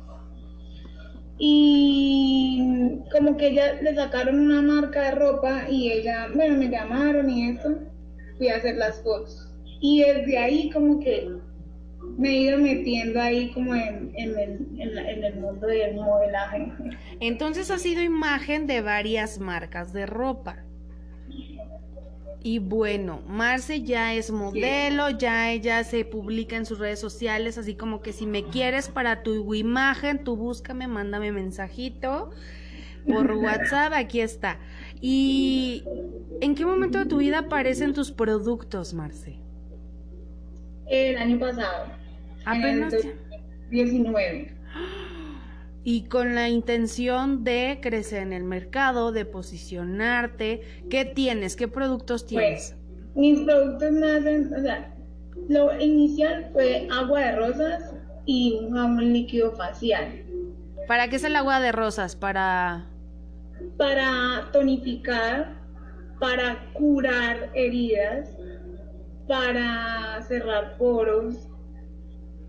Y 1.40 3.00
como 3.12 3.38
que 3.38 3.48
ella 3.48 3.80
le 3.82 3.94
sacaron 3.96 4.40
una 4.40 4.62
marca 4.62 5.02
de 5.04 5.12
ropa 5.12 5.70
y 5.70 5.92
ella, 5.92 6.28
bueno, 6.34 6.58
me 6.58 6.70
llamaron 6.70 7.30
y 7.30 7.50
eso 7.52 7.76
fui 8.38 8.50
a 8.50 8.58
hacer 8.58 8.78
las 8.78 9.02
fotos. 9.04 9.54
Y 9.80 10.02
desde 10.02 10.38
ahí 10.38 10.70
como 10.72 11.00
que 11.00 11.30
me 12.18 12.30
he 12.30 12.38
ido 12.42 12.58
metiendo 12.58 13.22
ahí 13.22 13.52
como 13.52 13.76
en, 13.76 14.12
en, 14.16 14.40
el, 14.40 14.80
en, 14.80 15.24
el 15.24 15.40
mundo 15.40 15.68
del 15.68 15.96
modelaje. 15.96 16.72
Entonces 17.20 17.70
ha 17.70 17.78
sido 17.78 18.02
imagen 18.02 18.66
de 18.66 18.82
varias 18.82 19.40
marcas 19.40 19.94
de 19.94 20.06
ropa. 20.06 20.64
Y 22.48 22.60
bueno, 22.60 23.22
Marce 23.28 23.82
ya 23.82 24.14
es 24.14 24.32
modelo, 24.32 25.10
ya 25.10 25.52
ella 25.52 25.84
se 25.84 26.06
publica 26.06 26.56
en 26.56 26.66
sus 26.66 26.80
redes 26.80 26.98
sociales, 26.98 27.58
así 27.58 27.76
como 27.76 28.02
que 28.02 28.14
si 28.14 28.26
me 28.26 28.45
quieres 28.45 28.88
para 28.88 29.22
tu 29.22 29.54
imagen, 29.54 30.24
tú 30.24 30.38
búscame, 30.38 30.88
mándame 30.88 31.34
mensajito 31.34 32.30
por 33.06 33.30
WhatsApp, 33.34 33.91
aquí 33.91 34.22
está. 34.22 34.60
¿Y 35.02 35.84
en 36.39 36.56
qué 36.56 36.66
momento 36.66 37.00
de 37.00 37.06
tu 37.08 37.18
vida 37.18 37.39
aparecen 37.39 37.93
tus 37.93 38.14
productos, 38.14 38.93
Marce? 38.93 39.36
El 40.88 41.18
año 41.18 41.39
pasado. 41.39 41.88
Apenas. 42.45 42.95
19. 43.72 44.56
Y 45.90 46.10
con 46.10 46.36
la 46.36 46.50
intención 46.50 47.46
de 47.46 47.80
crecer 47.82 48.22
en 48.22 48.34
el 48.34 48.44
mercado, 48.44 49.14
de 49.14 49.24
posicionarte, 49.24 50.60
¿qué 50.90 51.06
tienes? 51.06 51.56
¿Qué 51.56 51.70
productos 51.70 52.24
pues, 52.24 52.28
tienes? 52.28 52.76
mis 53.16 53.40
productos 53.46 53.94
nacen, 53.94 54.54
o 54.54 54.62
sea, 54.62 54.94
lo 55.48 55.80
inicial 55.80 56.50
fue 56.52 56.90
agua 56.92 57.22
de 57.22 57.36
rosas 57.38 57.96
y 58.26 58.60
un 58.62 58.74
jabón 58.74 59.14
líquido 59.14 59.54
facial. 59.54 60.26
¿Para 60.90 61.10
qué 61.10 61.16
es 61.16 61.24
el 61.24 61.38
agua 61.38 61.62
de 61.62 61.72
rosas? 61.72 62.18
Para 62.18 62.86
para 63.78 64.50
tonificar, 64.52 65.56
para 66.20 66.70
curar 66.74 67.50
heridas, 67.54 68.30
para 69.26 70.22
cerrar 70.28 70.78
poros. 70.78 71.48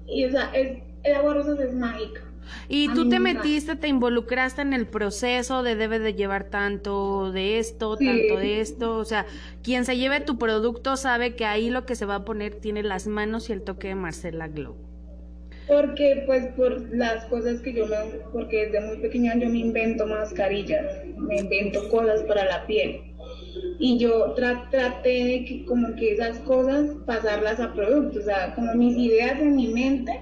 Y 0.08 0.24
o 0.24 0.30
sea, 0.32 0.50
es, 0.54 0.82
el 1.04 1.14
agua 1.14 1.34
rosas 1.34 1.60
es 1.60 1.72
mágica. 1.72 2.27
Y 2.68 2.88
tú 2.94 3.08
te 3.08 3.20
metiste, 3.20 3.76
te 3.76 3.88
involucraste 3.88 4.62
en 4.62 4.72
el 4.72 4.86
proceso 4.86 5.62
de 5.62 5.76
debe 5.76 5.98
de 5.98 6.14
llevar 6.14 6.44
tanto 6.44 7.32
de 7.32 7.58
esto, 7.58 7.96
tanto 7.96 8.36
de 8.36 8.60
esto, 8.60 8.96
o 8.96 9.04
sea, 9.04 9.26
quien 9.62 9.84
se 9.84 9.96
lleve 9.96 10.20
tu 10.20 10.38
producto 10.38 10.96
sabe 10.96 11.34
que 11.34 11.44
ahí 11.44 11.70
lo 11.70 11.86
que 11.86 11.94
se 11.94 12.06
va 12.06 12.16
a 12.16 12.24
poner 12.24 12.54
tiene 12.54 12.82
las 12.82 13.06
manos 13.06 13.48
y 13.50 13.52
el 13.52 13.62
toque 13.62 13.88
de 13.88 13.94
Marcela 13.94 14.48
Glow. 14.48 14.76
Porque, 15.68 16.22
pues, 16.26 16.46
por 16.56 16.80
las 16.94 17.26
cosas 17.26 17.60
que 17.60 17.74
yo 17.74 17.86
me. 17.86 17.96
Porque 18.32 18.66
desde 18.66 18.86
muy 18.86 18.96
pequeña 18.96 19.36
yo 19.36 19.50
me 19.50 19.58
invento 19.58 20.06
mascarillas, 20.06 21.04
me 21.18 21.40
invento 21.40 21.88
cosas 21.90 22.22
para 22.22 22.46
la 22.46 22.66
piel. 22.66 23.02
Y 23.78 23.98
yo 23.98 24.32
traté 24.32 25.08
de 25.08 25.44
que, 25.44 25.64
como 25.66 25.94
que 25.94 26.14
esas 26.14 26.38
cosas 26.38 26.96
pasarlas 27.04 27.60
a 27.60 27.74
productos, 27.74 28.22
o 28.22 28.24
sea, 28.24 28.54
como 28.54 28.74
mis 28.74 28.96
ideas 28.96 29.38
en 29.40 29.56
mi 29.56 29.68
mente, 29.68 30.18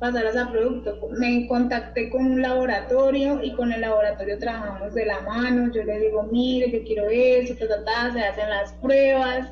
pasaras 0.00 0.36
a 0.36 0.50
producto. 0.50 0.98
Me 1.18 1.46
contacté 1.46 2.10
con 2.10 2.26
un 2.26 2.42
laboratorio 2.42 3.40
y 3.42 3.52
con 3.52 3.72
el 3.72 3.82
laboratorio 3.82 4.38
trabajamos 4.38 4.94
de 4.94 5.06
la 5.06 5.20
mano. 5.20 5.70
Yo 5.72 5.84
le 5.84 6.00
digo, 6.00 6.24
mire, 6.24 6.72
yo 6.72 6.82
quiero 6.82 7.08
eso, 7.08 7.54
ta, 7.84 8.12
se 8.12 8.20
hacen 8.20 8.50
las 8.50 8.72
pruebas 8.74 9.48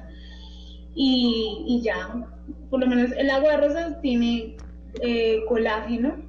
y, 0.95 1.65
y 1.69 1.83
ya. 1.83 2.27
Por 2.71 2.81
lo 2.81 2.87
menos 2.87 3.13
el 3.13 3.31
agua 3.31 3.53
de 3.53 3.57
rosas 3.69 4.01
tiene 4.01 4.57
eh, 5.01 5.45
colágeno 5.47 6.27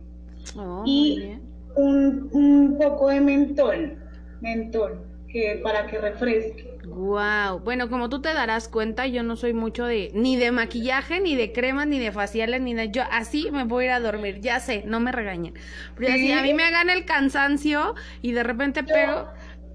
Oh, 0.55 0.83
y 0.85 1.37
un, 1.75 2.29
un 2.31 2.77
poco 2.77 3.09
de 3.09 3.21
mentol, 3.21 3.97
mentol, 4.41 4.99
que 5.27 5.59
para 5.63 5.85
que 5.87 5.97
refresque. 5.99 6.68
Wow. 6.99 7.59
Bueno, 7.63 7.89
como 7.89 8.09
tú 8.09 8.21
te 8.21 8.33
darás 8.33 8.67
cuenta, 8.67 9.07
yo 9.07 9.23
no 9.23 9.37
soy 9.37 9.53
mucho 9.53 9.85
de 9.85 10.11
ni 10.13 10.35
de 10.35 10.51
maquillaje, 10.51 11.21
ni 11.21 11.33
de 11.37 11.53
cremas, 11.53 11.87
ni 11.87 11.97
de 11.97 12.11
faciales, 12.11 12.59
ni 12.59 12.73
de 12.73 12.91
yo 12.91 13.03
así 13.09 13.49
me 13.51 13.63
voy 13.63 13.85
a 13.85 13.87
ir 13.87 13.91
a 13.93 13.99
dormir. 14.01 14.41
Ya 14.41 14.59
sé, 14.59 14.83
no 14.85 14.99
me 14.99 15.13
regañen. 15.13 15.53
Pero 15.95 16.09
así 16.11 16.27
Sí. 16.27 16.31
a 16.33 16.41
mí 16.41 16.53
me 16.53 16.69
gana 16.71 16.91
el 16.91 17.05
cansancio 17.05 17.95
y 18.21 18.33
de 18.33 18.43
repente 18.43 18.83
pego. 18.83 19.29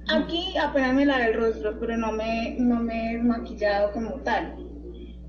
Aquí 0.07 0.55
apenas 0.59 0.93
me 0.93 1.07
lavé 1.07 1.29
el 1.29 1.35
rostro, 1.35 1.81
pero 1.81 1.97
no 1.97 2.13
me, 2.13 2.57
no 2.59 2.83
me 2.83 3.15
he 3.15 3.19
maquillado 3.19 3.91
como 3.93 4.17
tal. 4.21 4.55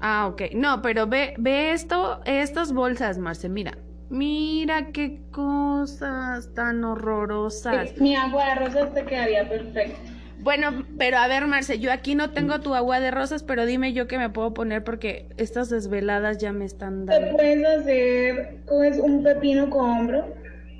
Ah, 0.01 0.27
ok. 0.27 0.41
No, 0.53 0.81
pero 0.81 1.07
ve, 1.07 1.33
ve 1.37 1.71
esto, 1.71 2.19
estas 2.25 2.73
bolsas, 2.73 3.17
Marce, 3.19 3.47
mira. 3.47 3.77
Mira 4.09 4.91
qué 4.91 5.21
cosas 5.31 6.53
tan 6.53 6.83
horrorosas. 6.83 7.97
Mi 7.97 8.17
agua 8.17 8.47
de 8.47 8.55
rosas 8.55 8.93
te 8.93 9.05
quedaría 9.05 9.47
perfecto. 9.47 10.14
Bueno, 10.45 10.85
pero 10.99 11.17
a 11.17 11.27
ver, 11.27 11.47
Marce, 11.47 11.79
yo 11.79 11.91
aquí 11.91 12.13
no 12.13 12.29
tengo 12.29 12.59
tu 12.59 12.75
agua 12.75 12.99
de 12.99 13.09
rosas, 13.09 13.41
pero 13.41 13.65
dime 13.65 13.93
yo 13.93 14.05
qué 14.05 14.19
me 14.19 14.29
puedo 14.29 14.53
poner 14.53 14.83
porque 14.83 15.25
estas 15.37 15.71
desveladas 15.71 16.37
ya 16.37 16.53
me 16.53 16.65
están 16.65 17.07
Te 17.07 17.13
dando. 17.19 17.35
puedes 17.35 17.65
hacer, 17.65 18.57
coges 18.67 18.99
un 18.99 19.23
pepino 19.23 19.71
con 19.71 19.89
hombro, 19.89 20.35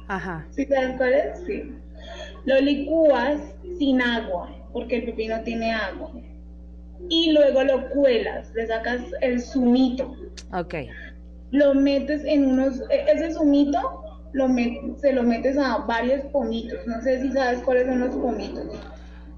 Ajá. 0.07 0.45
¿sí 0.51 0.65
sabes 0.67 0.91
cuál 0.97 1.13
es? 1.13 1.39
Sí. 1.47 1.73
Lo 2.45 2.61
licúas 2.61 3.39
sin 3.79 4.03
agua, 4.03 4.55
porque 4.71 4.97
el 4.97 5.05
pepino 5.05 5.41
tiene 5.41 5.73
agua. 5.73 6.11
Y 7.09 7.31
luego 7.31 7.63
lo 7.63 7.89
cuelas, 7.89 8.51
le 8.53 8.67
sacas 8.67 9.01
el 9.21 9.41
zumito. 9.41 10.15
Ok. 10.53 10.75
Lo 11.49 11.73
metes 11.73 12.23
en 12.23 12.45
unos, 12.45 12.81
e- 12.91 13.05
ese 13.11 13.33
zumito 13.33 14.03
lo 14.33 14.47
met- 14.47 14.95
se 14.97 15.11
lo 15.11 15.23
metes 15.23 15.57
a 15.57 15.77
varios 15.79 16.21
pomitos. 16.27 16.85
No 16.85 17.01
sé 17.01 17.19
si 17.23 17.31
sabes 17.31 17.61
cuáles 17.61 17.87
son 17.87 18.01
los 18.01 18.15
pomitos. 18.15 18.63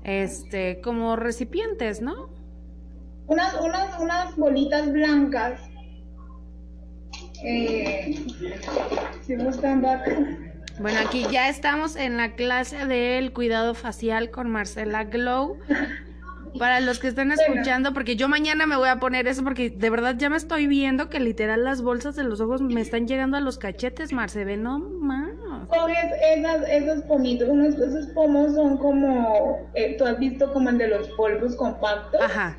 Este, 0.08 0.80
como 0.80 1.18
recipientes, 1.18 2.02
¿no? 2.02 2.30
Unas, 3.28 3.54
unas, 3.60 4.00
unas 4.00 4.36
bolitas 4.38 4.90
blancas. 4.92 5.60
Eh, 7.44 8.26
buscando 9.38 9.90
acá. 9.90 10.16
Bueno, 10.80 11.00
aquí 11.06 11.26
ya 11.30 11.50
estamos 11.50 11.98
en 11.98 12.16
la 12.16 12.36
clase 12.36 12.86
del 12.86 13.34
cuidado 13.34 13.74
facial 13.74 14.32
con 14.32 14.50
Marcela 14.50 15.04
Glow. 15.04 15.60
Para 16.58 16.80
los 16.80 17.00
que 17.00 17.08
están 17.08 17.32
escuchando, 17.32 17.94
porque 17.94 18.16
yo 18.16 18.28
mañana 18.28 18.66
me 18.66 18.76
voy 18.78 18.90
a 18.90 18.98
poner 18.98 19.28
eso, 19.28 19.44
porque 19.44 19.70
de 19.70 19.90
verdad 19.90 20.16
ya 20.18 20.30
me 20.30 20.38
estoy 20.38 20.68
viendo 20.68 21.10
que 21.10 21.20
literal 21.20 21.64
las 21.64 21.82
bolsas 21.82 22.16
de 22.16 22.24
los 22.24 22.42
ojos 22.42 22.62
me 22.62 22.82
están 22.82 23.08
llegando 23.08 23.38
a 23.38 23.42
los 23.42 23.58
cachetes, 23.58 24.12
Marce, 24.14 24.44
ve 24.46 24.58
no 24.58 24.80
más. 24.80 25.30
Coges 25.68 25.98
esas, 26.36 26.68
esos 26.70 27.04
pomitos, 27.04 27.50
unos, 27.50 27.76
esos 27.76 28.08
pomos 28.08 28.54
son 28.56 28.78
como, 28.78 29.70
eh, 29.76 29.96
tú 29.98 30.06
has 30.06 30.18
visto 30.20 30.52
como 30.54 30.70
el 30.70 30.78
de 30.78 30.88
los 30.88 31.08
polvos 31.10 31.56
compactos, 31.56 32.22
Ajá. 32.22 32.58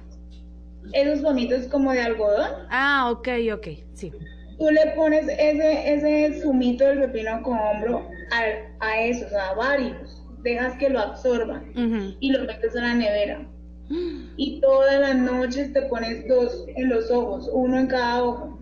esos 0.93 1.21
pomitos 1.21 1.67
como 1.69 1.93
de 1.93 2.03
algodón, 2.03 2.51
Ah, 2.71 3.09
ok, 3.11 3.29
ok, 3.55 3.67
sí. 3.95 4.13
tú 4.59 4.71
le 4.71 4.93
pones 4.95 5.27
ese, 5.29 5.95
ese 5.95 6.41
zumito 6.43 6.85
del 6.85 7.01
pepino 7.01 7.43
con 7.43 7.59
hombro 7.59 8.09
a, 8.33 8.85
a 8.87 9.01
esos, 9.03 9.33
a 9.33 9.55
varios, 9.55 10.23
dejas 10.43 10.75
que 10.79 10.89
lo 10.91 11.01
absorban 11.01 11.73
y 12.21 12.31
lo 12.31 12.45
metes 12.45 12.77
a 12.77 12.81
la 12.81 12.95
nevera. 12.95 13.47
Y 14.37 14.61
todas 14.61 15.01
las 15.01 15.17
noches 15.17 15.73
te 15.73 15.83
pones 15.83 16.27
dos 16.29 16.65
en 16.77 16.89
los 16.91 17.11
ojos, 17.11 17.49
uno 17.53 17.79
en 17.79 17.87
cada 17.87 18.23
ojo. 18.23 18.59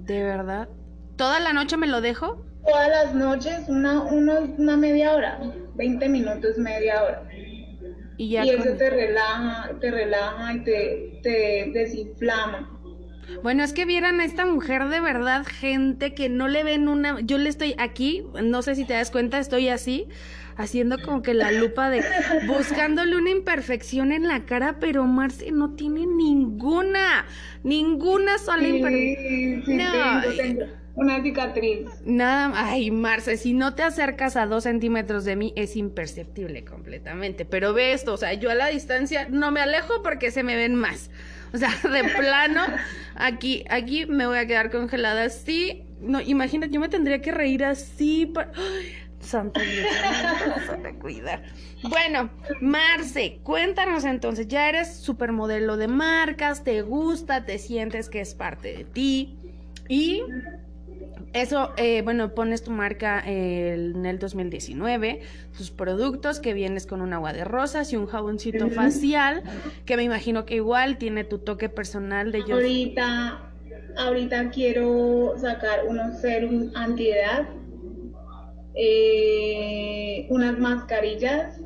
¿De 0.00 0.22
verdad? 0.22 0.68
¿Toda 1.16 1.40
la 1.40 1.52
noche 1.52 1.76
me 1.76 1.86
lo 1.86 2.00
dejo? 2.00 2.42
Todas 2.66 2.88
las 2.88 3.14
noches, 3.14 3.60
una, 3.68 4.02
unos- 4.02 4.50
una 4.58 4.76
media 4.76 5.14
hora, 5.14 5.40
20 5.74 6.08
minutos, 6.08 6.58
media 6.58 7.02
hora. 7.02 7.22
Y 8.16 8.30
ya 8.30 8.44
y 8.44 8.50
eso 8.50 8.64
con- 8.68 8.78
te 8.78 8.90
relaja, 8.90 9.70
te 9.80 9.90
relaja 9.90 10.52
y 10.54 10.64
te, 10.64 11.20
te 11.22 11.70
desinflama. 11.72 12.77
Bueno, 13.42 13.62
es 13.62 13.72
que 13.72 13.84
vieran 13.84 14.20
a 14.20 14.24
esta 14.24 14.46
mujer 14.46 14.88
de 14.88 15.00
verdad, 15.00 15.44
gente 15.46 16.14
que 16.14 16.28
no 16.28 16.48
le 16.48 16.64
ven 16.64 16.88
una... 16.88 17.20
Yo 17.20 17.38
le 17.38 17.48
estoy 17.48 17.74
aquí, 17.78 18.24
no 18.42 18.62
sé 18.62 18.74
si 18.74 18.84
te 18.84 18.94
das 18.94 19.10
cuenta, 19.10 19.38
estoy 19.38 19.68
así, 19.68 20.08
haciendo 20.56 21.00
como 21.02 21.22
que 21.22 21.34
la 21.34 21.52
lupa 21.52 21.90
de... 21.90 22.04
buscándole 22.46 23.16
una 23.16 23.30
imperfección 23.30 24.12
en 24.12 24.26
la 24.26 24.44
cara, 24.44 24.78
pero 24.80 25.04
Marce 25.04 25.50
no 25.52 25.74
tiene 25.74 26.06
ninguna, 26.06 27.26
ninguna 27.62 28.38
sola 28.38 28.66
imperfección. 28.66 29.62
Sí, 29.62 29.62
sí, 29.66 29.74
No, 29.74 29.92
tengo, 30.22 30.36
tengo 30.36 30.78
una 30.98 31.22
cicatriz. 31.22 31.86
Nada, 32.04 32.52
ay, 32.56 32.90
Marce, 32.90 33.36
si 33.36 33.54
no 33.54 33.74
te 33.74 33.84
acercas 33.84 34.36
a 34.36 34.46
dos 34.46 34.64
centímetros 34.64 35.24
de 35.24 35.36
mí 35.36 35.52
es 35.54 35.76
imperceptible 35.76 36.64
completamente. 36.64 37.44
Pero 37.44 37.72
ve 37.72 37.92
esto, 37.92 38.14
o 38.14 38.16
sea, 38.16 38.34
yo 38.34 38.50
a 38.50 38.56
la 38.56 38.66
distancia 38.66 39.28
no 39.30 39.52
me 39.52 39.60
alejo 39.60 40.02
porque 40.02 40.32
se 40.32 40.42
me 40.42 40.56
ven 40.56 40.74
más. 40.74 41.10
O 41.52 41.58
sea, 41.58 41.70
de 41.82 42.04
plano, 42.04 42.62
aquí, 43.14 43.64
aquí 43.70 44.06
me 44.06 44.26
voy 44.26 44.38
a 44.38 44.46
quedar 44.46 44.70
congelada 44.70 45.24
así. 45.24 45.84
No, 46.00 46.20
imagínate, 46.20 46.72
yo 46.72 46.80
me 46.80 46.88
tendría 46.88 47.20
que 47.20 47.32
reír 47.32 47.64
así. 47.64 48.26
Para... 48.26 48.52
Ay, 48.54 48.92
Santo 49.20 49.60
Dios, 49.60 49.86
cuidar. 51.00 51.42
Bueno, 51.82 52.30
Marce, 52.60 53.40
cuéntanos 53.42 54.04
entonces, 54.04 54.48
ya 54.48 54.68
eres 54.68 54.96
supermodelo 54.96 55.76
de 55.76 55.88
marcas, 55.88 56.64
te 56.64 56.82
gusta, 56.82 57.44
te 57.44 57.58
sientes 57.58 58.08
que 58.08 58.20
es 58.20 58.34
parte 58.34 58.76
de 58.76 58.84
ti 58.84 59.36
y 59.88 60.22
eso, 61.32 61.72
eh, 61.76 62.02
bueno, 62.02 62.34
pones 62.34 62.62
tu 62.62 62.70
marca 62.70 63.22
eh, 63.26 63.74
en 63.74 64.06
el 64.06 64.18
2019, 64.18 65.20
tus 65.56 65.70
productos 65.70 66.40
que 66.40 66.54
vienes 66.54 66.86
con 66.86 67.00
un 67.00 67.12
agua 67.12 67.32
de 67.32 67.44
rosas 67.44 67.92
y 67.92 67.96
un 67.96 68.06
jaboncito 68.06 68.70
facial, 68.70 69.42
que 69.84 69.96
me 69.96 70.04
imagino 70.04 70.44
que 70.46 70.56
igual 70.56 70.96
tiene 70.96 71.24
tu 71.24 71.38
toque 71.38 71.68
personal 71.68 72.32
de 72.32 72.44
yo. 72.46 72.54
Ahorita, 72.54 73.50
ahorita 73.98 74.50
quiero 74.50 75.34
sacar 75.38 75.86
unos 75.86 76.18
serums 76.20 76.74
antiedad, 76.74 77.48
eh, 78.74 80.26
unas 80.30 80.58
mascarillas 80.58 81.60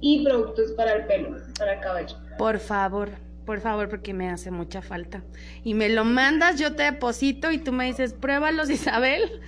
y 0.00 0.24
productos 0.24 0.72
para 0.72 0.94
el 0.94 1.06
pelo, 1.06 1.36
para 1.58 1.74
el 1.74 1.80
cabello. 1.80 2.16
Por 2.36 2.58
favor, 2.58 3.10
por 3.44 3.60
favor, 3.60 3.88
porque 3.88 4.14
me 4.14 4.30
hace 4.30 4.50
mucha 4.50 4.82
falta. 4.82 5.22
Y 5.64 5.74
me 5.74 5.88
lo 5.88 6.04
mandas, 6.04 6.58
yo 6.58 6.74
te 6.74 6.84
deposito 6.84 7.50
y 7.50 7.58
tú 7.58 7.72
me 7.72 7.86
dices, 7.86 8.12
pruébalos, 8.12 8.70
Isabel. 8.70 9.40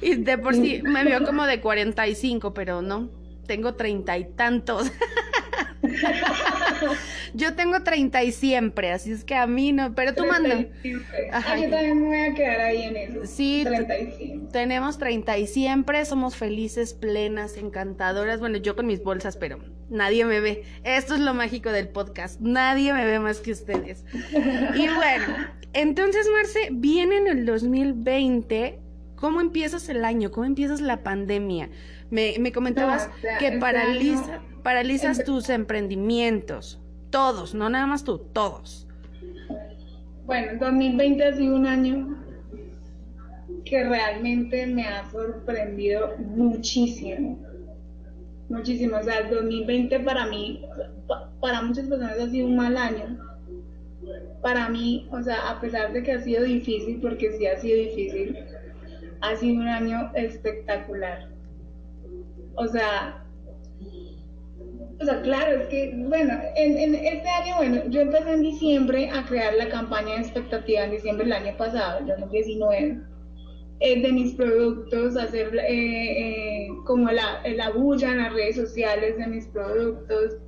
Y 0.00 0.16
de 0.16 0.38
por 0.38 0.54
sí 0.54 0.82
me 0.82 1.04
vio 1.04 1.24
como 1.24 1.46
de 1.46 1.60
45, 1.60 2.54
pero 2.54 2.82
no, 2.82 3.08
tengo 3.46 3.74
treinta 3.74 4.18
y 4.18 4.24
tantos. 4.24 4.90
yo 7.34 7.54
tengo 7.54 7.82
treinta 7.82 8.22
y 8.22 8.32
siempre, 8.32 8.92
así 8.92 9.12
es 9.12 9.24
que 9.24 9.34
a 9.34 9.46
mí 9.46 9.72
no, 9.72 9.94
pero 9.94 10.14
tú 10.14 10.24
manda. 10.24 10.48
35. 10.56 11.04
Ajá. 11.32 11.56
Yo 11.58 11.70
también 11.70 12.00
me 12.00 12.06
voy 12.06 12.20
a 12.30 12.34
quedar 12.34 12.60
ahí 12.60 12.82
en 12.82 12.96
eso. 12.96 13.20
Sí, 13.26 13.62
tú- 13.64 13.70
35. 13.70 14.48
Tenemos 14.52 14.98
30 14.98 15.38
y 15.38 15.46
siempre 15.46 16.04
somos 16.04 16.36
felices, 16.36 16.94
plenas, 16.94 17.56
encantadoras. 17.56 18.40
Bueno, 18.40 18.58
yo 18.58 18.76
con 18.76 18.86
mis 18.86 19.02
bolsas, 19.02 19.36
pero 19.36 19.58
nadie 19.88 20.24
me 20.24 20.40
ve. 20.40 20.64
Esto 20.84 21.14
es 21.14 21.20
lo 21.20 21.34
mágico 21.34 21.70
del 21.72 21.88
podcast. 21.88 22.40
Nadie 22.40 22.92
me 22.92 23.04
ve 23.04 23.18
más 23.18 23.40
que 23.40 23.52
ustedes. 23.52 24.04
Y 24.74 24.88
bueno, 24.88 25.26
entonces, 25.72 26.26
Marce, 26.32 26.68
viene 26.72 27.18
en 27.18 27.26
el 27.28 27.46
2020. 27.46 28.80
¿Cómo 29.16 29.40
empiezas 29.40 29.88
el 29.88 30.04
año? 30.04 30.30
¿Cómo 30.30 30.44
empiezas 30.44 30.82
la 30.82 31.02
pandemia? 31.02 31.70
Me, 32.10 32.34
me 32.38 32.52
comentabas 32.52 33.08
No, 33.08 33.14
o 33.14 33.18
sea, 33.20 33.38
que 33.38 33.52
paraliza, 33.52 34.34
año- 34.36 34.62
paralizas 34.62 35.24
tus 35.24 35.48
emprendimientos. 35.50 36.80
Todos, 37.10 37.54
no 37.54 37.68
nada 37.70 37.86
más 37.86 38.04
tú, 38.04 38.18
todos. 38.18 38.86
Bueno, 40.24 40.52
2020 40.58 41.24
ha 41.24 41.36
sido 41.36 41.54
un 41.56 41.66
año 41.66 42.16
que 43.64 43.84
realmente 43.84 44.66
me 44.66 44.84
ha 44.86 45.08
sorprendido 45.10 46.16
muchísimo. 46.18 47.38
Muchísimo. 48.48 48.96
O 48.98 49.02
sea, 49.02 49.18
el 49.20 49.30
2020 49.30 50.00
para 50.00 50.26
mí, 50.26 50.62
pa- 51.08 51.30
para 51.40 51.62
muchas 51.62 51.86
personas 51.88 52.18
ha 52.18 52.28
sido 52.28 52.46
un 52.46 52.56
mal 52.56 52.76
año. 52.76 53.18
Para 54.42 54.68
mí, 54.68 55.08
o 55.10 55.20
sea, 55.22 55.50
a 55.50 55.60
pesar 55.60 55.92
de 55.92 56.02
que 56.02 56.12
ha 56.12 56.20
sido 56.20 56.44
difícil, 56.44 57.00
porque 57.00 57.32
sí 57.32 57.46
ha 57.46 57.58
sido 57.58 57.76
difícil, 57.78 58.36
ha 59.20 59.34
sido 59.36 59.60
un 59.60 59.68
año 59.68 60.10
espectacular. 60.14 61.28
O 62.56 62.66
sea, 62.68 63.22
o 65.00 65.04
sea, 65.04 65.20
claro, 65.22 65.60
es 65.60 65.68
que, 65.68 65.92
bueno, 66.08 66.34
en, 66.56 66.78
en 66.78 66.94
este 66.94 67.28
año, 67.28 67.56
bueno, 67.56 67.82
yo 67.88 68.00
empecé 68.00 68.32
en 68.32 68.42
diciembre 68.42 69.10
a 69.10 69.24
crear 69.26 69.54
la 69.54 69.68
campaña 69.68 70.14
de 70.14 70.20
expectativa 70.22 70.84
en 70.84 70.90
diciembre 70.92 71.24
del 71.24 71.34
año 71.34 71.56
pasado, 71.56 71.98
el 72.00 72.06
2019. 72.06 73.02
eh, 73.80 74.00
de 74.02 74.12
mis 74.12 74.34
productos, 74.34 75.16
hacer 75.16 75.54
eh, 75.68 76.68
como 76.86 77.10
la, 77.10 77.42
la 77.46 77.70
bulla 77.70 78.10
en 78.10 78.18
las 78.22 78.32
redes 78.32 78.56
sociales 78.56 79.18
de 79.18 79.26
mis 79.26 79.46
productos. 79.48 80.38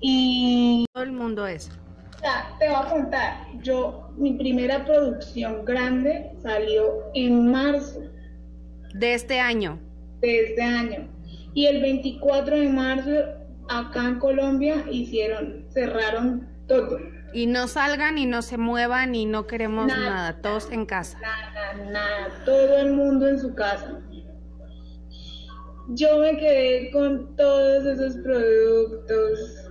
Y 0.00 0.86
todo 0.92 1.04
el 1.04 1.12
mundo 1.12 1.46
eso. 1.46 1.72
O 2.16 2.18
sea, 2.18 2.56
te 2.58 2.66
voy 2.68 2.76
a 2.78 2.88
contar, 2.90 3.46
yo, 3.62 4.10
mi 4.16 4.32
primera 4.34 4.84
producción 4.86 5.64
grande 5.66 6.30
salió 6.42 7.10
en 7.14 7.50
marzo. 7.50 8.00
De 8.94 9.12
este 9.14 9.38
año. 9.38 9.78
De 10.22 10.40
este 10.46 10.62
año. 10.62 11.08
Y 11.56 11.64
el 11.64 11.80
24 11.80 12.54
de 12.54 12.68
marzo, 12.68 13.10
acá 13.70 14.06
en 14.06 14.18
Colombia, 14.18 14.84
hicieron, 14.90 15.64
cerraron 15.70 16.46
todo. 16.68 16.98
Y 17.32 17.46
no 17.46 17.66
salgan 17.66 18.18
y 18.18 18.26
no 18.26 18.42
se 18.42 18.58
muevan 18.58 19.14
y 19.14 19.24
no 19.24 19.46
queremos 19.46 19.86
nada, 19.86 20.42
todos 20.42 20.70
en 20.70 20.84
casa. 20.84 21.18
Nada, 21.18 21.90
nada, 21.90 22.44
todo 22.44 22.76
el 22.76 22.92
mundo 22.92 23.26
en 23.26 23.40
su 23.40 23.54
casa. 23.54 24.02
Yo 25.88 26.18
me 26.18 26.36
quedé 26.36 26.90
con 26.90 27.34
todos 27.36 27.86
esos 27.86 28.16
productos 28.22 29.70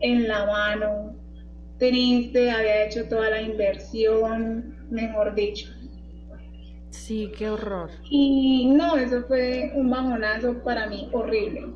en 0.00 0.26
la 0.28 0.46
mano, 0.46 1.14
triste, 1.76 2.50
había 2.50 2.86
hecho 2.86 3.06
toda 3.06 3.28
la 3.28 3.42
inversión, 3.42 4.78
mejor 4.88 5.34
dicho. 5.34 5.68
Sí, 6.92 7.32
qué 7.36 7.48
horror. 7.48 7.90
Y 8.04 8.66
no, 8.66 8.96
eso 8.96 9.24
fue 9.26 9.72
un 9.74 9.90
bajonazo 9.90 10.62
para 10.62 10.86
mí 10.86 11.08
horrible. 11.12 11.68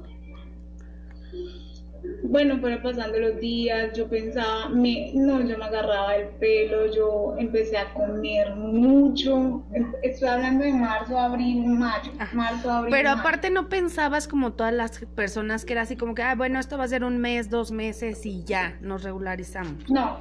Bueno, 2.23 2.59
fueron 2.59 2.83
pasando 2.83 3.19
los 3.19 3.41
días, 3.41 3.97
yo 3.97 4.09
pensaba, 4.09 4.69
me, 4.69 5.13
no, 5.15 5.41
yo 5.41 5.57
me 5.59 5.65
agarraba 5.65 6.15
el 6.17 6.29
pelo, 6.37 6.93
yo 6.93 7.35
empecé 7.39 7.79
a 7.79 7.93
comer 7.95 8.55
mucho, 8.55 9.65
estoy 10.03 10.29
hablando 10.29 10.65
de 10.65 10.73
marzo, 10.73 11.19
abril, 11.19 11.67
mayo, 11.67 12.13
marzo, 12.33 12.71
abril. 12.71 12.93
Pero 12.93 13.11
aparte 13.11 13.51
no 13.51 13.69
pensabas 13.69 14.29
como 14.29 14.53
todas 14.53 14.75
las 14.75 15.01
personas 15.17 15.65
que 15.65 15.73
era 15.73 15.83
así 15.83 15.97
como 15.97 16.15
que, 16.15 16.23
ah, 16.23 16.35
bueno, 16.37 16.61
esto 16.61 16.79
va 16.79 16.85
a 16.85 16.89
ser 16.89 17.03
un 17.03 17.19
mes, 17.19 17.49
dos 17.49 17.73
meses 17.73 18.25
y 18.27 18.45
ya, 18.45 18.77
nos 18.83 19.03
regularizamos. 19.03 19.89
No. 19.89 20.19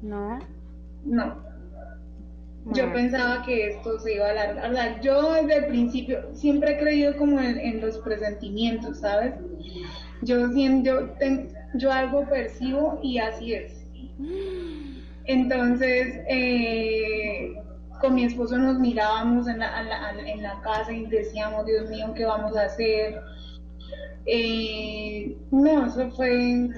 ¿No? 0.00 0.38
No. 1.04 1.47
Yo 2.66 2.92
pensaba 2.92 3.44
que 3.44 3.68
esto 3.68 3.98
se 3.98 4.14
iba 4.14 4.26
a 4.26 4.30
alargar. 4.30 4.70
O 4.70 4.74
sea, 4.74 5.00
yo 5.00 5.32
desde 5.32 5.56
el 5.56 5.66
principio 5.66 6.28
siempre 6.34 6.72
he 6.72 6.78
creído 6.78 7.16
como 7.16 7.40
en, 7.40 7.58
en 7.58 7.80
los 7.80 7.98
presentimientos, 7.98 8.98
¿sabes? 8.98 9.34
Yo, 10.22 10.50
yo, 10.82 11.08
yo 11.74 11.92
algo 11.92 12.28
percibo 12.28 12.98
y 13.02 13.18
así 13.18 13.54
es. 13.54 13.86
Entonces, 15.24 16.20
eh, 16.28 17.54
con 18.00 18.14
mi 18.14 18.24
esposo 18.24 18.56
nos 18.58 18.78
mirábamos 18.78 19.46
en 19.48 19.60
la, 19.60 20.10
en 20.26 20.42
la, 20.42 20.60
casa 20.62 20.92
y 20.92 21.06
decíamos, 21.06 21.66
Dios 21.66 21.88
mío, 21.90 22.12
¿qué 22.14 22.24
vamos 22.24 22.56
a 22.56 22.64
hacer? 22.64 23.20
Eh, 24.26 25.36
no, 25.50 25.86
eso 25.86 26.10
fue 26.10 26.70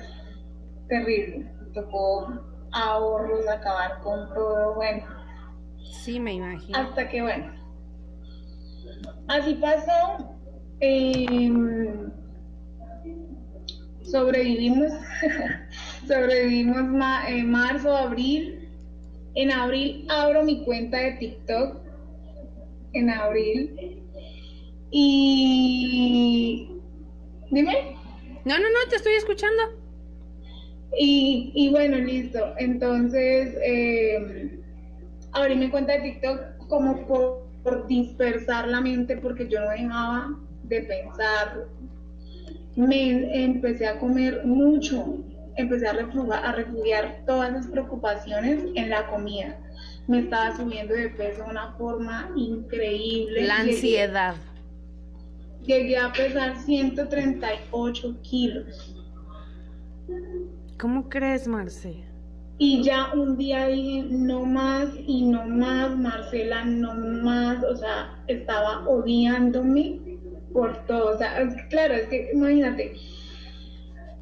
terrible. 0.88 1.50
Tocó 1.72 2.42
ahorros, 2.72 3.48
acabar 3.48 4.00
con 4.02 4.32
todo, 4.34 4.74
bueno. 4.74 5.19
Sí, 5.90 6.20
me 6.20 6.34
imagino. 6.34 6.78
Hasta 6.78 7.08
que, 7.08 7.22
bueno, 7.22 7.52
así 9.28 9.54
pasó. 9.54 10.36
Eh, 10.82 11.52
sobrevivimos, 14.02 14.90
sobrevivimos 16.08 16.78
en 17.28 17.50
marzo, 17.50 17.94
abril. 17.94 18.66
En 19.34 19.50
abril 19.50 20.06
abro 20.08 20.42
mi 20.42 20.64
cuenta 20.64 20.96
de 20.96 21.12
TikTok. 21.12 21.82
En 22.94 23.10
abril. 23.10 24.02
Y... 24.90 26.70
Dime. 27.50 27.94
No, 28.46 28.54
no, 28.58 28.64
no, 28.64 28.88
te 28.88 28.96
estoy 28.96 29.12
escuchando. 29.16 29.62
Y, 30.98 31.52
y 31.54 31.68
bueno, 31.68 31.98
listo. 31.98 32.54
Entonces, 32.56 33.54
eh, 33.62 34.59
abrí 35.32 35.56
mi 35.56 35.70
cuenta 35.70 35.92
de 35.94 36.00
TikTok 36.00 36.68
como 36.68 37.06
por, 37.06 37.46
por 37.62 37.86
dispersar 37.86 38.68
la 38.68 38.80
mente 38.80 39.16
porque 39.16 39.48
yo 39.48 39.60
no 39.60 39.70
dejaba 39.70 40.36
de 40.64 40.82
pensar 40.82 41.68
me 42.76 43.44
empecé 43.44 43.86
a 43.86 43.98
comer 43.98 44.44
mucho, 44.44 45.18
empecé 45.56 45.88
a 45.88 45.92
refugiar, 45.92 46.44
a 46.44 46.52
refugiar 46.52 47.22
todas 47.26 47.52
las 47.52 47.66
preocupaciones 47.66 48.64
en 48.74 48.90
la 48.90 49.06
comida. 49.08 49.58
Me 50.06 50.20
estaba 50.20 50.56
subiendo 50.56 50.94
de 50.94 51.08
peso 51.10 51.44
de 51.44 51.50
una 51.50 51.72
forma 51.72 52.30
increíble. 52.36 53.46
La 53.46 53.58
ansiedad. 53.58 54.34
Llegué, 55.62 55.98
a 55.98 56.12
pesar 56.12 56.56
138 56.56 58.16
kilos. 58.22 58.96
¿Cómo 60.78 61.08
crees, 61.08 61.46
Marce? 61.46 62.09
Y 62.62 62.82
ya 62.82 63.10
un 63.14 63.38
día 63.38 63.68
dije, 63.68 64.04
no 64.10 64.44
más 64.44 64.90
y 65.06 65.24
no 65.24 65.46
más, 65.46 65.96
Marcela, 65.96 66.62
no 66.62 66.92
más, 66.94 67.64
o 67.64 67.74
sea, 67.74 68.22
estaba 68.26 68.86
odiándome 68.86 70.18
por 70.52 70.76
todo. 70.84 71.14
O 71.14 71.16
sea, 71.16 71.48
claro, 71.70 71.94
es 71.94 72.06
que 72.08 72.30
imagínate, 72.34 72.92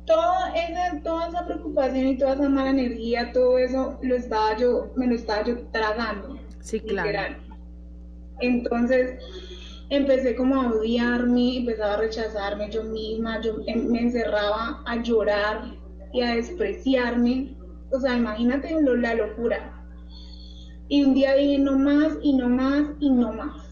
toda 0.06 0.54
esa, 0.54 1.02
toda 1.02 1.28
esa 1.30 1.46
preocupación 1.46 2.06
y 2.06 2.16
toda 2.16 2.34
esa 2.34 2.48
mala 2.48 2.70
energía, 2.70 3.32
todo 3.32 3.58
eso 3.58 3.98
lo 4.02 4.14
estaba 4.14 4.56
yo, 4.56 4.92
me 4.94 5.08
lo 5.08 5.16
estaba 5.16 5.44
yo 5.44 5.58
tragando. 5.72 6.38
Sí, 6.60 6.78
claro. 6.78 7.34
Entonces 8.40 9.20
empecé 9.90 10.36
como 10.36 10.62
a 10.62 10.70
odiarme, 10.70 11.56
empezaba 11.56 11.94
a 11.94 12.00
rechazarme 12.02 12.70
yo 12.70 12.84
misma, 12.84 13.40
yo 13.40 13.56
me 13.66 14.00
encerraba 14.00 14.84
a 14.86 15.02
llorar 15.02 15.74
y 16.12 16.22
a 16.22 16.36
despreciarme. 16.36 17.57
O 17.90 18.00
sea, 18.00 18.16
imagínate 18.16 18.74
la 18.82 19.14
locura. 19.14 19.84
Y 20.88 21.04
un 21.04 21.14
día 21.14 21.34
dije 21.34 21.58
no 21.58 21.78
más 21.78 22.14
y 22.22 22.34
no 22.34 22.48
más 22.48 22.84
y 23.00 23.10
no 23.10 23.32
más 23.32 23.68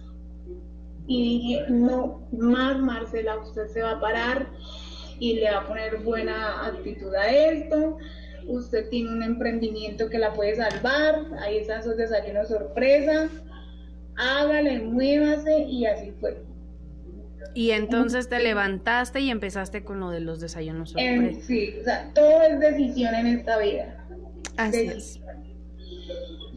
y 1.06 1.22
dije, 1.22 1.64
no 1.68 2.26
más 2.32 2.78
Marcela, 2.78 3.38
usted 3.38 3.68
se 3.68 3.82
va 3.82 3.92
a 3.92 4.00
parar 4.00 4.46
y 5.18 5.34
le 5.34 5.50
va 5.50 5.58
a 5.60 5.66
poner 5.66 5.98
buena 5.98 6.66
actitud 6.66 7.14
a 7.14 7.30
esto, 7.30 7.98
usted 8.46 8.88
tiene 8.90 9.10
un 9.10 9.22
emprendimiento 9.22 10.10
que 10.10 10.18
la 10.18 10.32
puede 10.34 10.56
salvar, 10.56 11.26
ahí 11.40 11.58
están 11.58 11.82
sus 11.82 11.96
desayunos 11.96 12.48
sorpresa, 12.48 13.28
hágale, 14.16 14.80
muévase 14.80 15.60
y 15.60 15.86
así 15.86 16.12
fue. 16.20 16.42
Y 17.54 17.70
entonces 17.70 18.28
te 18.28 18.38
levantaste 18.38 19.20
y 19.20 19.30
empezaste 19.30 19.82
con 19.82 20.00
lo 20.00 20.10
de 20.10 20.20
los 20.20 20.40
desayunos 20.40 20.90
sorpresa. 20.90 21.40
sí, 21.46 21.74
o 21.80 21.84
sea, 21.84 22.12
todo 22.14 22.42
es 22.42 22.60
decisión 22.60 23.14
en 23.14 23.26
esta 23.28 23.58
vida. 23.58 23.95
Así 24.56 24.86
es. 24.86 25.20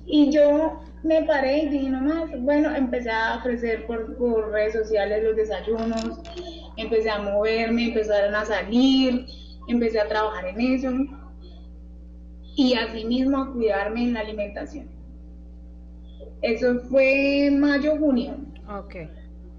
Y 0.05 0.31
yo 0.31 0.81
me 1.03 1.23
paré 1.23 1.63
y 1.63 1.69
dije 1.69 1.89
nomás, 1.89 2.29
bueno, 2.41 2.75
empecé 2.75 3.09
a 3.09 3.37
ofrecer 3.37 3.85
por, 3.85 4.17
por, 4.17 4.51
redes 4.51 4.73
sociales 4.73 5.23
los 5.23 5.35
desayunos, 5.35 6.19
empecé 6.77 7.09
a 7.09 7.19
moverme, 7.19 7.89
empezaron 7.89 8.35
a 8.35 8.45
salir, 8.45 9.25
empecé 9.67 9.99
a 9.99 10.07
trabajar 10.07 10.47
en 10.47 10.59
eso 10.59 10.91
y 12.55 12.73
asimismo 12.73 13.37
a 13.37 13.53
cuidarme 13.53 14.03
en 14.03 14.13
la 14.13 14.21
alimentación. 14.21 14.89
Eso 16.41 16.79
fue 16.89 17.49
mayo, 17.51 17.97
junio. 17.97 18.35
Ok. 18.67 18.95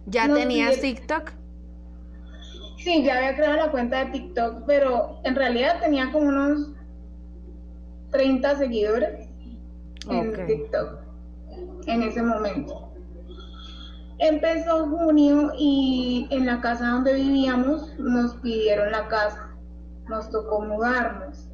¿Ya 0.07 0.32
tenías 0.32 0.80
TikTok? 0.80 1.32
Sí, 2.78 3.03
ya 3.05 3.18
había 3.18 3.36
creado 3.36 3.57
la 3.57 3.70
cuenta 3.70 4.05
de 4.05 4.12
TikTok, 4.12 4.64
pero 4.66 5.20
en 5.24 5.34
realidad 5.34 5.80
tenía 5.80 6.11
como 6.11 6.28
unos 6.28 6.72
30 8.11 8.56
seguidores 8.56 9.28
en 10.08 10.46
TikTok 10.46 11.11
en 11.86 12.02
ese 12.02 12.22
momento. 12.22 12.92
Empezó 14.18 14.86
junio 14.86 15.52
y 15.58 16.26
en 16.30 16.46
la 16.46 16.61
casa 16.61 16.90
donde 16.90 17.14
vivíamos 17.14 17.98
nos 17.98 18.34
pidieron 18.36 18.92
la 18.92 19.08
casa, 19.08 19.50
nos 20.08 20.30
tocó 20.30 20.61
mudarnos. 20.61 21.48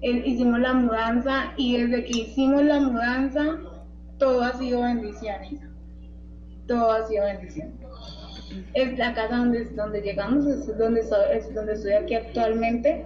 hicimos 0.00 0.60
la 0.60 0.72
mudanza 0.72 1.52
y 1.56 1.76
desde 1.76 2.04
que 2.04 2.20
hicimos 2.20 2.62
la 2.62 2.80
mudanza 2.80 3.58
todo 4.18 4.42
ha 4.42 4.52
sido 4.54 4.82
bendición, 4.82 5.36
todo 6.66 6.92
ha 6.92 7.06
sido 7.06 7.24
bendición. 7.24 7.74
Es 8.72 8.96
la 8.98 9.14
casa 9.14 9.36
donde, 9.36 9.64
donde 9.66 10.00
llegamos, 10.00 10.46
es 10.46 10.78
donde, 10.78 11.00
es 11.00 11.54
donde 11.54 11.72
estoy 11.72 11.92
aquí 11.92 12.14
actualmente. 12.14 13.04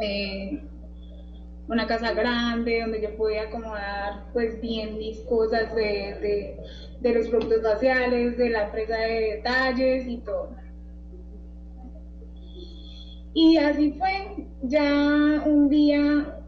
Eh, 0.00 0.62
una 1.68 1.86
casa 1.86 2.12
grande 2.12 2.80
donde 2.80 3.00
yo 3.00 3.16
podía 3.16 3.44
acomodar 3.44 4.24
pues 4.32 4.60
bien 4.60 4.98
mis 4.98 5.20
cosas 5.20 5.74
de, 5.74 6.56
los 7.02 7.28
productos 7.28 7.62
faciales, 7.62 8.36
de 8.36 8.50
la 8.50 8.66
empresa 8.66 8.96
de 8.96 9.36
detalles 9.36 10.06
y 10.06 10.18
todo. 10.18 10.50
Y 13.34 13.56
así 13.56 13.92
fue, 13.92 14.46
ya 14.62 15.42
un 15.46 15.68
día 15.68 16.38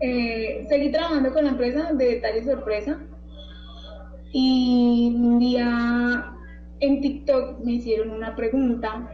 eh, 0.00 0.66
seguí 0.68 0.90
trabajando 0.90 1.32
con 1.32 1.44
la 1.44 1.50
empresa 1.50 1.92
de 1.92 2.04
detalles 2.04 2.46
sorpresa 2.46 2.98
Y 4.32 5.14
un 5.16 5.38
día 5.38 6.34
en 6.80 7.00
TikTok 7.00 7.60
me 7.60 7.72
hicieron 7.72 8.10
una 8.10 8.34
pregunta 8.34 9.10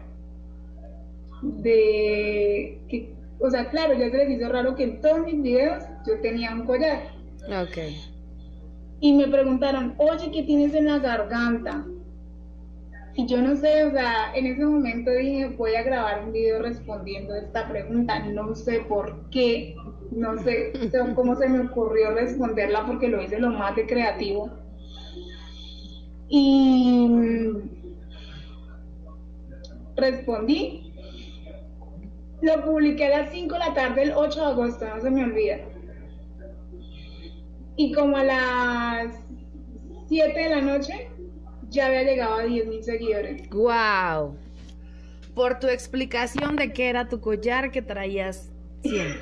de 1.42 2.80
que, 2.88 3.14
o 3.40 3.50
sea, 3.50 3.70
claro, 3.70 3.94
ya 3.94 4.10
se 4.10 4.16
les 4.16 4.30
hizo 4.30 4.48
raro 4.48 4.74
que 4.74 4.84
en 4.84 5.00
todos 5.00 5.24
mis 5.24 5.42
videos 5.42 5.82
yo 6.06 6.20
tenía 6.20 6.52
un 6.52 6.66
collar. 6.66 7.02
Ok. 7.46 7.78
Y 9.00 9.14
me 9.14 9.28
preguntaron, 9.28 9.94
oye, 9.96 10.30
¿qué 10.30 10.42
tienes 10.42 10.74
en 10.74 10.86
la 10.86 10.98
garganta? 10.98 11.86
Y 13.14 13.26
yo 13.26 13.40
no 13.42 13.56
sé, 13.56 13.84
o 13.84 13.90
sea, 13.90 14.32
en 14.34 14.46
ese 14.46 14.64
momento 14.64 15.10
dije, 15.10 15.48
voy 15.56 15.74
a 15.74 15.82
grabar 15.82 16.24
un 16.24 16.32
video 16.32 16.62
respondiendo 16.62 17.34
esta 17.34 17.68
pregunta. 17.68 18.18
No 18.20 18.54
sé 18.54 18.80
por 18.80 19.28
qué, 19.30 19.74
no 20.10 20.42
sé 20.42 20.72
cómo 21.14 21.34
se 21.38 21.48
me 21.48 21.60
ocurrió 21.60 22.12
responderla 22.12 22.86
porque 22.86 23.08
lo 23.08 23.22
hice 23.22 23.38
lo 23.38 23.50
más 23.50 23.74
de 23.74 23.86
creativo. 23.86 24.50
Y 26.28 27.10
respondí. 29.96 30.89
Lo 32.42 32.64
publiqué 32.64 33.06
a 33.06 33.20
las 33.20 33.32
5 33.32 33.52
de 33.52 33.58
la 33.58 33.74
tarde 33.74 34.02
el 34.02 34.12
8 34.12 34.40
de 34.40 34.46
agosto, 34.46 34.86
no 34.86 35.00
se 35.00 35.10
me 35.10 35.24
olvida. 35.24 35.58
Y 37.76 37.92
como 37.92 38.16
a 38.16 38.24
las 38.24 39.14
7 40.08 40.38
de 40.38 40.50
la 40.50 40.60
noche 40.60 41.08
ya 41.70 41.86
había 41.86 42.02
llegado 42.02 42.34
a 42.34 42.42
10 42.42 42.66
mil 42.66 42.82
seguidores. 42.82 43.48
¡Wow! 43.50 44.36
Por 45.34 45.58
tu 45.60 45.68
explicación 45.68 46.56
de 46.56 46.72
qué 46.72 46.88
era 46.88 47.08
tu 47.08 47.20
collar 47.20 47.70
que 47.70 47.80
traías 47.80 48.50
siempre. 48.82 49.20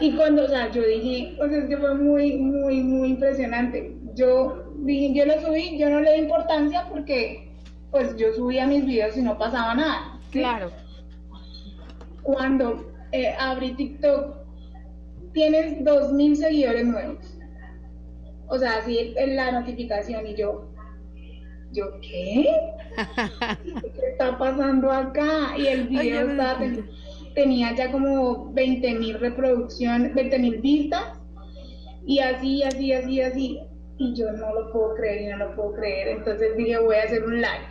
y 0.00 0.14
cuando, 0.14 0.44
o 0.44 0.48
sea, 0.48 0.70
yo 0.70 0.82
dije, 0.82 1.36
o 1.40 1.48
sea, 1.48 1.58
es 1.58 1.68
que 1.68 1.76
fue 1.76 1.94
muy, 1.94 2.36
muy, 2.36 2.82
muy 2.82 3.08
impresionante. 3.10 3.96
Yo 4.14 4.74
dije, 4.80 5.14
yo 5.14 5.24
lo 5.24 5.40
subí, 5.40 5.78
yo 5.78 5.88
no 5.88 6.00
le 6.00 6.12
di 6.12 6.18
importancia 6.20 6.86
porque, 6.88 7.50
pues, 7.90 8.16
yo 8.16 8.32
subía 8.34 8.66
mis 8.66 8.84
videos 8.84 9.16
y 9.16 9.22
no 9.22 9.38
pasaba 9.38 9.74
nada. 9.74 10.20
Claro. 10.30 10.70
Cuando 12.22 12.92
eh, 13.12 13.34
abrí 13.38 13.74
TikTok, 13.74 14.36
tienes 15.32 15.84
dos 15.84 16.12
mil 16.12 16.36
seguidores 16.36 16.86
nuevos. 16.86 17.38
O 18.48 18.58
sea, 18.58 18.78
así 18.78 19.14
en 19.16 19.36
la 19.36 19.52
notificación 19.52 20.26
y 20.26 20.34
yo, 20.34 20.68
yo, 21.72 22.00
¿qué? 22.00 22.48
¿Qué 23.64 24.06
está 24.10 24.36
pasando 24.36 24.90
acá? 24.90 25.56
Y 25.56 25.66
el 25.66 25.88
video 25.88 26.26
tenía 27.34 27.74
ya 27.76 27.92
como 27.92 28.52
20 28.52 28.94
mil 28.94 29.18
reproducciones, 29.20 30.14
20 30.14 30.38
mil 30.40 30.60
vistas, 30.60 31.20
y 32.04 32.18
así, 32.18 32.62
así, 32.62 32.92
así, 32.92 33.20
así. 33.20 33.60
Y 33.98 34.14
yo 34.14 34.32
no 34.32 34.54
lo 34.54 34.72
puedo 34.72 34.94
creer 34.94 35.22
y 35.22 35.26
no 35.26 35.36
lo 35.36 35.54
puedo 35.54 35.74
creer. 35.74 36.08
Entonces 36.08 36.56
dije, 36.56 36.78
voy 36.78 36.96
a 36.96 37.02
hacer 37.02 37.24
un 37.24 37.36
live. 37.36 37.68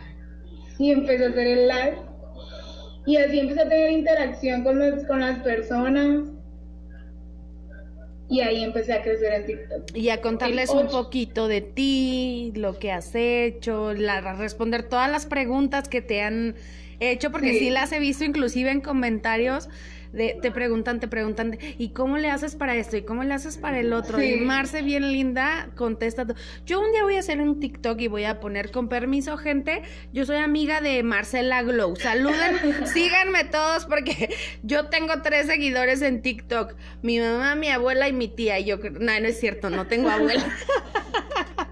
Y 0.78 0.92
empecé 0.92 1.26
a 1.26 1.28
hacer 1.28 1.46
el 1.46 1.68
live. 1.68 1.98
Y 3.06 3.16
así 3.16 3.40
empecé 3.40 3.62
a 3.62 3.68
tener 3.68 3.90
interacción 3.90 4.62
con, 4.62 4.78
los, 4.78 5.04
con 5.04 5.20
las 5.20 5.38
personas 5.40 6.24
y 8.30 8.40
ahí 8.40 8.62
empecé 8.62 8.92
a 8.92 9.02
crecer 9.02 9.32
en 9.32 9.46
TikTok. 9.46 9.96
Y 9.96 10.10
a 10.10 10.20
contarles 10.20 10.70
un 10.70 10.86
poquito 10.86 11.48
de 11.48 11.60
ti, 11.62 12.52
lo 12.54 12.78
que 12.78 12.92
has 12.92 13.12
hecho, 13.14 13.92
la, 13.92 14.20
responder 14.34 14.84
todas 14.84 15.10
las 15.10 15.26
preguntas 15.26 15.88
que 15.88 16.00
te 16.00 16.22
han 16.22 16.54
hecho, 17.00 17.32
porque 17.32 17.58
sí. 17.58 17.70
las 17.70 17.90
he 17.90 17.98
visto 17.98 18.24
inclusive 18.24 18.70
en 18.70 18.80
comentarios 18.80 19.68
te 20.12 20.50
preguntan, 20.50 21.00
te 21.00 21.08
preguntan, 21.08 21.58
¿y 21.78 21.90
cómo 21.90 22.18
le 22.18 22.30
haces 22.30 22.56
para 22.56 22.76
esto? 22.76 22.96
¿Y 22.96 23.02
cómo 23.02 23.22
le 23.22 23.34
haces 23.34 23.58
para 23.58 23.78
el 23.78 23.92
otro? 23.92 24.22
Y 24.22 24.36
Marce, 24.40 24.82
bien 24.82 25.12
linda, 25.12 25.70
contesta. 25.76 26.26
Yo 26.66 26.80
un 26.80 26.90
día 26.92 27.04
voy 27.04 27.16
a 27.16 27.20
hacer 27.20 27.40
un 27.40 27.60
TikTok 27.60 28.00
y 28.00 28.08
voy 28.08 28.24
a 28.24 28.40
poner, 28.40 28.70
con 28.70 28.88
permiso, 28.88 29.36
gente, 29.36 29.82
yo 30.12 30.24
soy 30.26 30.36
amiga 30.36 30.80
de 30.80 31.02
Marcela 31.02 31.62
Glow. 31.62 31.96
Saluden, 31.96 32.86
síganme 32.86 33.44
todos 33.44 33.86
porque 33.86 34.34
yo 34.62 34.88
tengo 34.88 35.22
tres 35.22 35.46
seguidores 35.46 36.02
en 36.02 36.22
TikTok. 36.22 36.74
Mi 37.02 37.20
mamá, 37.20 37.54
mi 37.54 37.68
abuela 37.68 38.08
y 38.08 38.12
mi 38.12 38.28
tía. 38.28 38.58
Y 38.58 38.64
yo, 38.64 38.78
no, 38.78 39.20
no 39.20 39.28
es 39.28 39.38
cierto, 39.38 39.70
no 39.70 39.86
tengo 39.86 40.10
abuela. 40.10 40.44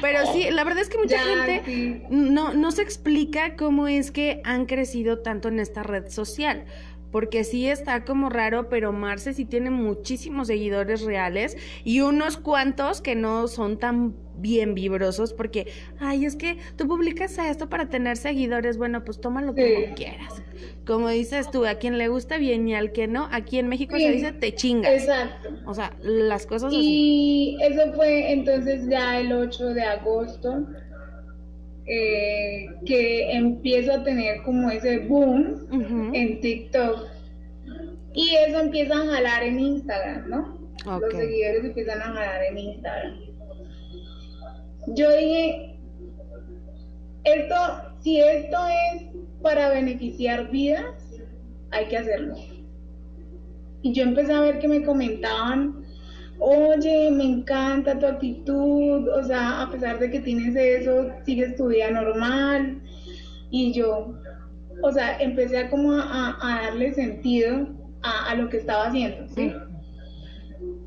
Pero 0.00 0.32
sí, 0.32 0.48
la 0.50 0.64
verdad 0.64 0.80
es 0.80 0.88
que 0.88 0.96
mucha 0.96 1.18
gente 1.18 2.06
no, 2.08 2.54
no 2.54 2.70
se 2.70 2.82
explica 2.82 3.56
cómo 3.56 3.88
es 3.88 4.10
que 4.10 4.40
han 4.44 4.66
crecido 4.66 5.18
tanto 5.18 5.48
en 5.48 5.58
esta 5.58 5.82
red 5.82 6.08
social 6.08 6.64
porque 7.12 7.44
sí 7.44 7.68
está 7.68 8.04
como 8.04 8.30
raro, 8.30 8.68
pero 8.68 8.92
Marce 8.92 9.34
sí 9.34 9.44
tiene 9.44 9.70
muchísimos 9.70 10.48
seguidores 10.48 11.02
reales 11.02 11.56
y 11.84 12.00
unos 12.00 12.38
cuantos 12.38 13.00
que 13.00 13.14
no 13.14 13.46
son 13.46 13.78
tan 13.78 14.14
bien 14.34 14.74
vibrosos 14.74 15.34
porque, 15.34 15.66
ay, 16.00 16.24
es 16.24 16.36
que 16.36 16.56
tú 16.76 16.88
publicas 16.88 17.38
esto 17.38 17.68
para 17.68 17.90
tener 17.90 18.16
seguidores, 18.16 18.78
bueno, 18.78 19.04
pues 19.04 19.20
tómalo 19.20 19.54
como 19.54 19.94
quieras. 19.94 20.42
Como 20.86 21.08
dices 21.10 21.50
tú, 21.50 21.66
a 21.66 21.74
quien 21.74 21.98
le 21.98 22.08
gusta 22.08 22.38
bien 22.38 22.66
y 22.66 22.74
al 22.74 22.92
que 22.92 23.06
no, 23.06 23.28
aquí 23.30 23.58
en 23.58 23.68
México 23.68 23.96
se 23.96 24.10
dice 24.10 24.32
te 24.32 24.54
chingas. 24.54 24.92
Exacto. 24.92 25.50
O 25.66 25.74
sea, 25.74 25.94
las 26.00 26.46
cosas 26.46 26.72
y 26.74 27.58
eso 27.60 27.92
fue 27.94 28.32
entonces 28.32 28.88
ya 28.88 29.20
el 29.20 29.32
8 29.32 29.74
de 29.74 29.82
agosto. 29.82 30.66
Eh, 31.84 32.66
que 32.86 33.32
empiezo 33.32 33.92
a 33.92 34.04
tener 34.04 34.42
como 34.42 34.70
ese 34.70 35.00
boom 35.00 35.66
en 36.14 36.40
TikTok 36.40 37.08
y 38.14 38.36
eso 38.36 38.60
empieza 38.60 38.94
a 38.94 39.06
jalar 39.06 39.42
en 39.42 39.58
Instagram, 39.58 40.28
¿no? 40.28 40.58
Los 41.00 41.12
seguidores 41.12 41.64
empiezan 41.64 42.00
a 42.00 42.04
jalar 42.04 42.42
en 42.44 42.58
Instagram. 42.58 43.18
Yo 44.88 45.16
dije, 45.16 45.78
esto, 47.24 47.56
si 48.00 48.20
esto 48.20 48.58
es 48.94 49.02
para 49.40 49.70
beneficiar 49.70 50.50
vidas, 50.50 51.20
hay 51.70 51.86
que 51.86 51.96
hacerlo. 51.96 52.36
Y 53.82 53.92
yo 53.92 54.04
empecé 54.04 54.32
a 54.32 54.40
ver 54.40 54.58
que 54.60 54.68
me 54.68 54.84
comentaban, 54.84 55.81
oye, 56.42 57.10
me 57.12 57.24
encanta 57.24 57.98
tu 57.98 58.06
actitud, 58.06 59.08
o 59.08 59.22
sea, 59.22 59.62
a 59.62 59.70
pesar 59.70 59.98
de 59.98 60.10
que 60.10 60.20
tienes 60.20 60.56
eso, 60.56 61.10
sigues 61.24 61.56
tu 61.56 61.68
vida 61.68 61.90
normal. 61.90 62.80
Y 63.50 63.72
yo, 63.72 64.14
o 64.82 64.92
sea, 64.92 65.18
empecé 65.20 65.58
a 65.58 65.70
como 65.70 65.92
a, 65.92 66.36
darle 66.64 66.92
sentido 66.92 67.68
a, 68.02 68.34
lo 68.34 68.48
que 68.48 68.56
estaba 68.56 68.86
haciendo, 68.86 69.28
¿sí? 69.28 69.52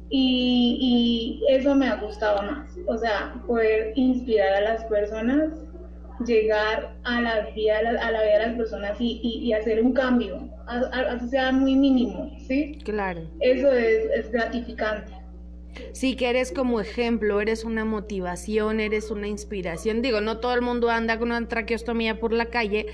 Y, 0.10 1.40
y, 1.50 1.54
eso 1.54 1.74
me 1.74 1.88
ha 1.88 1.96
gustado 1.96 2.42
más, 2.44 2.76
o 2.88 2.98
sea, 2.98 3.34
poder 3.48 3.94
inspirar 3.96 4.56
a 4.56 4.62
las 4.62 4.84
personas, 4.86 5.54
llegar 6.26 6.96
a 7.04 7.22
la 7.22 7.50
vida, 7.56 7.80
a 7.80 8.12
la, 8.12 8.22
vida 8.22 8.40
de 8.40 8.48
las 8.48 8.56
personas 8.56 8.98
y, 9.00 9.20
y, 9.24 9.54
hacer 9.54 9.82
un 9.82 9.94
cambio, 9.94 10.50
así 10.68 11.30
sea 11.30 11.52
muy 11.52 11.76
mínimo, 11.76 12.32
¿sí? 12.40 12.80
Claro. 12.84 13.22
Eso 13.40 13.72
es, 13.72 14.06
es 14.16 14.32
gratificante. 14.32 15.25
Sí, 15.94 16.16
que 16.16 16.30
eres 16.30 16.52
como 16.52 16.80
ejemplo, 16.80 17.42
eres 17.42 17.64
una 17.64 17.86
motivación, 17.86 18.80
eres 18.80 19.12
una 19.12 19.28
inspiración. 19.28 20.02
Digo, 20.02 20.22
no 20.22 20.40
todo 20.40 20.54
el 20.54 20.62
mundo 20.62 20.90
anda 20.90 21.18
con 21.18 21.30
una 21.30 21.48
traqueostomía 21.48 22.20
por 22.20 22.34
la 22.34 22.46
calle, 22.48 22.88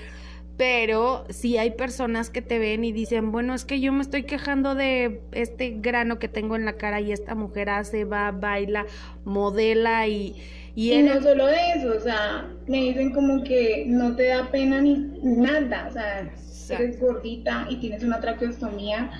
pero 0.56 1.24
si 1.30 1.58
hay 1.58 1.72
personas 1.72 2.30
que 2.30 2.42
te 2.42 2.58
ven 2.58 2.84
y 2.84 2.92
dicen, 2.92 3.32
bueno, 3.32 3.54
es 3.54 3.64
que 3.64 3.80
yo 3.80 3.92
me 3.92 4.02
estoy 4.02 4.24
quejando 4.24 4.74
de 4.74 5.20
este 5.32 5.76
grano 5.80 6.18
que 6.18 6.28
tengo 6.28 6.56
en 6.56 6.64
la 6.64 6.74
cara 6.74 7.00
y 7.00 7.12
esta 7.12 7.34
mujer 7.34 7.70
hace, 7.70 8.04
va, 8.04 8.30
baila, 8.30 8.86
modela 9.24 10.06
y... 10.06 10.36
Y, 10.74 11.02
no 11.02 11.20
solo 11.20 11.48
eso, 11.48 11.92
o 11.94 12.00
sea, 12.00 12.48
me 12.66 12.78
dicen 12.78 13.12
como 13.12 13.44
que 13.44 13.84
no 13.86 14.16
te 14.16 14.28
da 14.28 14.50
pena 14.50 14.80
ni 14.80 14.94
nada, 15.22 15.88
o 15.90 15.92
sea, 15.92 16.32
eres 16.70 16.98
gordita 16.98 17.66
y 17.68 17.76
tienes 17.76 18.02
una 18.02 18.20
traqueostomía 18.20 19.10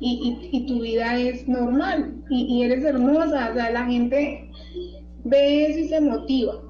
y, 0.00 0.48
y, 0.52 0.66
tu 0.66 0.80
vida 0.80 1.18
es 1.18 1.46
normal 1.48 2.14
y, 2.28 2.44
y, 2.44 2.62
eres 2.62 2.84
hermosa, 2.84 3.50
o 3.50 3.54
sea, 3.54 3.70
la 3.70 3.86
gente 3.86 4.50
ve 5.24 5.66
eso 5.66 5.78
y 5.78 5.88
se 5.88 6.00
motiva. 6.00 6.60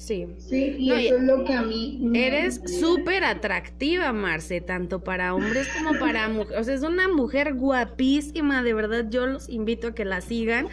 Sí. 0.00 0.26
Sí, 0.38 0.76
y 0.78 0.92
eso 0.92 1.16
es 1.16 1.22
lo 1.24 1.44
que 1.44 1.52
a 1.52 1.60
mí... 1.60 2.00
Eres 2.14 2.62
súper 2.80 3.22
atractiva, 3.22 4.14
Marce, 4.14 4.62
tanto 4.62 5.04
para 5.04 5.34
hombres 5.34 5.68
como 5.76 5.98
para 5.98 6.26
mujeres. 6.30 6.58
O 6.58 6.64
sea, 6.64 6.74
es 6.74 6.82
una 6.82 7.06
mujer 7.08 7.52
guapísima, 7.52 8.62
de 8.62 8.72
verdad, 8.72 9.06
yo 9.10 9.26
los 9.26 9.50
invito 9.50 9.88
a 9.88 9.94
que 9.94 10.06
la 10.06 10.22
sigan, 10.22 10.68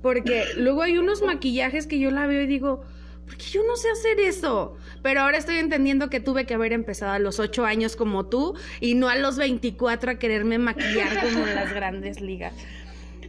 porque 0.00 0.44
luego 0.56 0.80
hay 0.80 0.96
unos 0.96 1.20
maquillajes 1.20 1.86
que 1.86 1.98
yo 1.98 2.10
la 2.10 2.26
veo 2.26 2.40
y 2.40 2.46
digo, 2.46 2.82
porque 3.26 3.44
yo 3.44 3.62
no 3.64 3.76
sé 3.76 3.88
hacer 3.90 4.20
eso. 4.20 4.76
Pero 5.02 5.20
ahora 5.20 5.38
estoy 5.38 5.56
entendiendo 5.56 6.10
que 6.10 6.20
tuve 6.20 6.46
que 6.46 6.54
haber 6.54 6.72
empezado 6.72 7.12
a 7.12 7.18
los 7.18 7.38
8 7.38 7.64
años 7.64 7.96
como 7.96 8.26
tú 8.26 8.54
y 8.80 8.94
no 8.94 9.08
a 9.08 9.16
los 9.16 9.36
24 9.36 10.12
a 10.12 10.14
quererme 10.16 10.58
maquillar 10.58 11.20
como 11.20 11.46
en 11.46 11.54
las 11.54 11.72
grandes 11.72 12.20
ligas. 12.20 12.52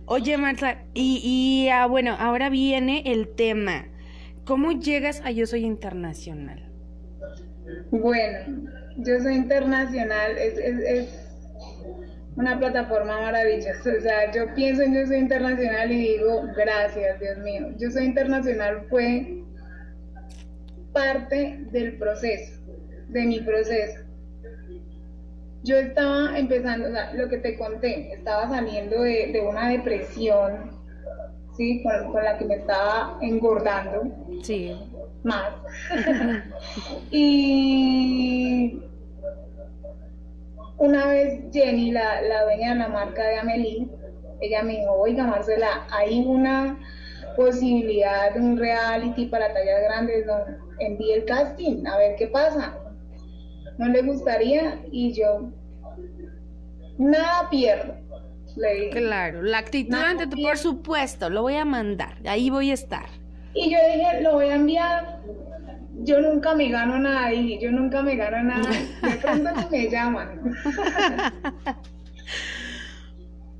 Oye, 0.05 0.37
Marta, 0.37 0.83
y, 0.93 1.21
y 1.23 1.69
ah, 1.69 1.85
bueno, 1.85 2.15
ahora 2.19 2.49
viene 2.49 3.03
el 3.05 3.29
tema. 3.29 3.85
¿Cómo 4.45 4.73
llegas 4.73 5.21
a 5.23 5.31
Yo 5.31 5.47
Soy 5.47 5.63
Internacional? 5.63 6.61
Bueno, 7.91 8.69
Yo 8.97 9.19
Soy 9.21 9.35
Internacional 9.35 10.37
es, 10.37 10.57
es, 10.57 11.19
una 12.35 12.59
plataforma 12.59 13.21
maravillosa. 13.21 13.89
O 13.97 14.01
sea, 14.01 14.31
yo 14.33 14.53
pienso 14.55 14.81
en 14.81 14.95
Yo 14.95 15.05
Soy 15.05 15.17
Internacional 15.17 15.91
y 15.91 16.17
digo, 16.17 16.43
gracias, 16.57 17.19
Dios 17.21 17.37
mío. 17.37 17.69
Yo 17.77 17.89
Soy 17.89 18.05
Internacional 18.05 18.85
fue 18.89 19.43
parte 20.93 21.65
del 21.71 21.97
proceso, 21.97 22.61
de 23.09 23.21
mi 23.23 23.39
proceso. 23.41 23.99
Yo 25.63 25.77
estaba 25.77 26.37
empezando, 26.37 26.89
o 26.89 26.91
sea, 26.91 27.13
lo 27.13 27.29
que 27.29 27.37
te 27.37 27.57
conté, 27.57 28.13
estaba 28.13 28.49
saliendo 28.49 29.01
de, 29.01 29.41
una 29.47 29.69
depresión, 29.69 30.71
¿sí? 31.55 31.81
Con, 31.83 32.11
con, 32.11 32.23
la 32.23 32.37
que 32.37 32.45
me 32.45 32.55
estaba 32.55 33.17
engordando. 33.21 34.03
Sí. 34.43 34.77
Más. 35.23 35.53
y 37.11 38.81
una 40.77 41.07
vez 41.07 41.43
Jenny, 41.53 41.91
la, 41.91 42.21
la 42.21 42.43
dueña 42.43 42.73
de 42.73 42.79
la 42.79 42.87
marca 42.89 43.25
de 43.25 43.37
Amelie, 43.37 43.87
ella 44.41 44.63
me 44.63 44.79
dijo, 44.79 44.91
oiga 44.91 45.25
Marcela, 45.25 45.87
hay 45.89 46.25
una 46.25 46.77
posibilidad 47.37 48.33
de 48.33 48.41
un 48.41 48.57
reality 48.57 49.27
para 49.27 49.53
tallas 49.53 49.81
grandes, 49.83 50.25
donde 50.25 50.62
envíe 50.79 51.13
el 51.13 51.25
casting, 51.25 51.85
a 51.85 51.97
ver 51.97 52.15
qué 52.17 52.27
pasa. 52.27 52.77
¿No 53.77 53.87
le 53.87 54.01
gustaría? 54.03 54.79
Y 54.91 55.13
yo, 55.13 55.49
nada 56.97 57.49
pierdo. 57.49 57.95
Le 58.55 58.89
claro, 58.91 59.41
la 59.41 59.57
actitud 59.57 59.95
ante 59.95 60.27
tú, 60.27 60.39
por 60.41 60.57
supuesto, 60.57 61.29
lo 61.29 61.41
voy 61.41 61.55
a 61.55 61.65
mandar, 61.65 62.17
ahí 62.27 62.51
voy 62.51 62.69
a 62.69 62.75
estar. 62.75 63.07
Y 63.55 63.71
yo 63.71 63.77
dije, 63.91 64.21
lo 64.21 64.33
voy 64.33 64.47
a 64.47 64.55
enviar. 64.55 65.19
Yo 66.03 66.19
nunca 66.21 66.53
me 66.55 66.69
gano 66.69 66.97
nada 66.99 67.31
y 67.33 67.59
yo 67.59 67.71
nunca 67.71 68.01
me 68.01 68.15
gano 68.15 68.43
nada. 68.43 68.69
De 69.01 69.15
pronto 69.17 69.69
me 69.71 69.89
llaman. 69.89 70.55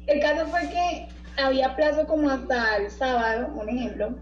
el 0.08 0.20
caso 0.20 0.48
fue 0.48 0.62
que 0.62 1.08
había 1.42 1.76
plazo 1.76 2.06
como 2.06 2.30
hasta 2.30 2.78
el 2.78 2.90
sábado, 2.90 3.54
un 3.56 3.70
ejemplo, 3.70 4.16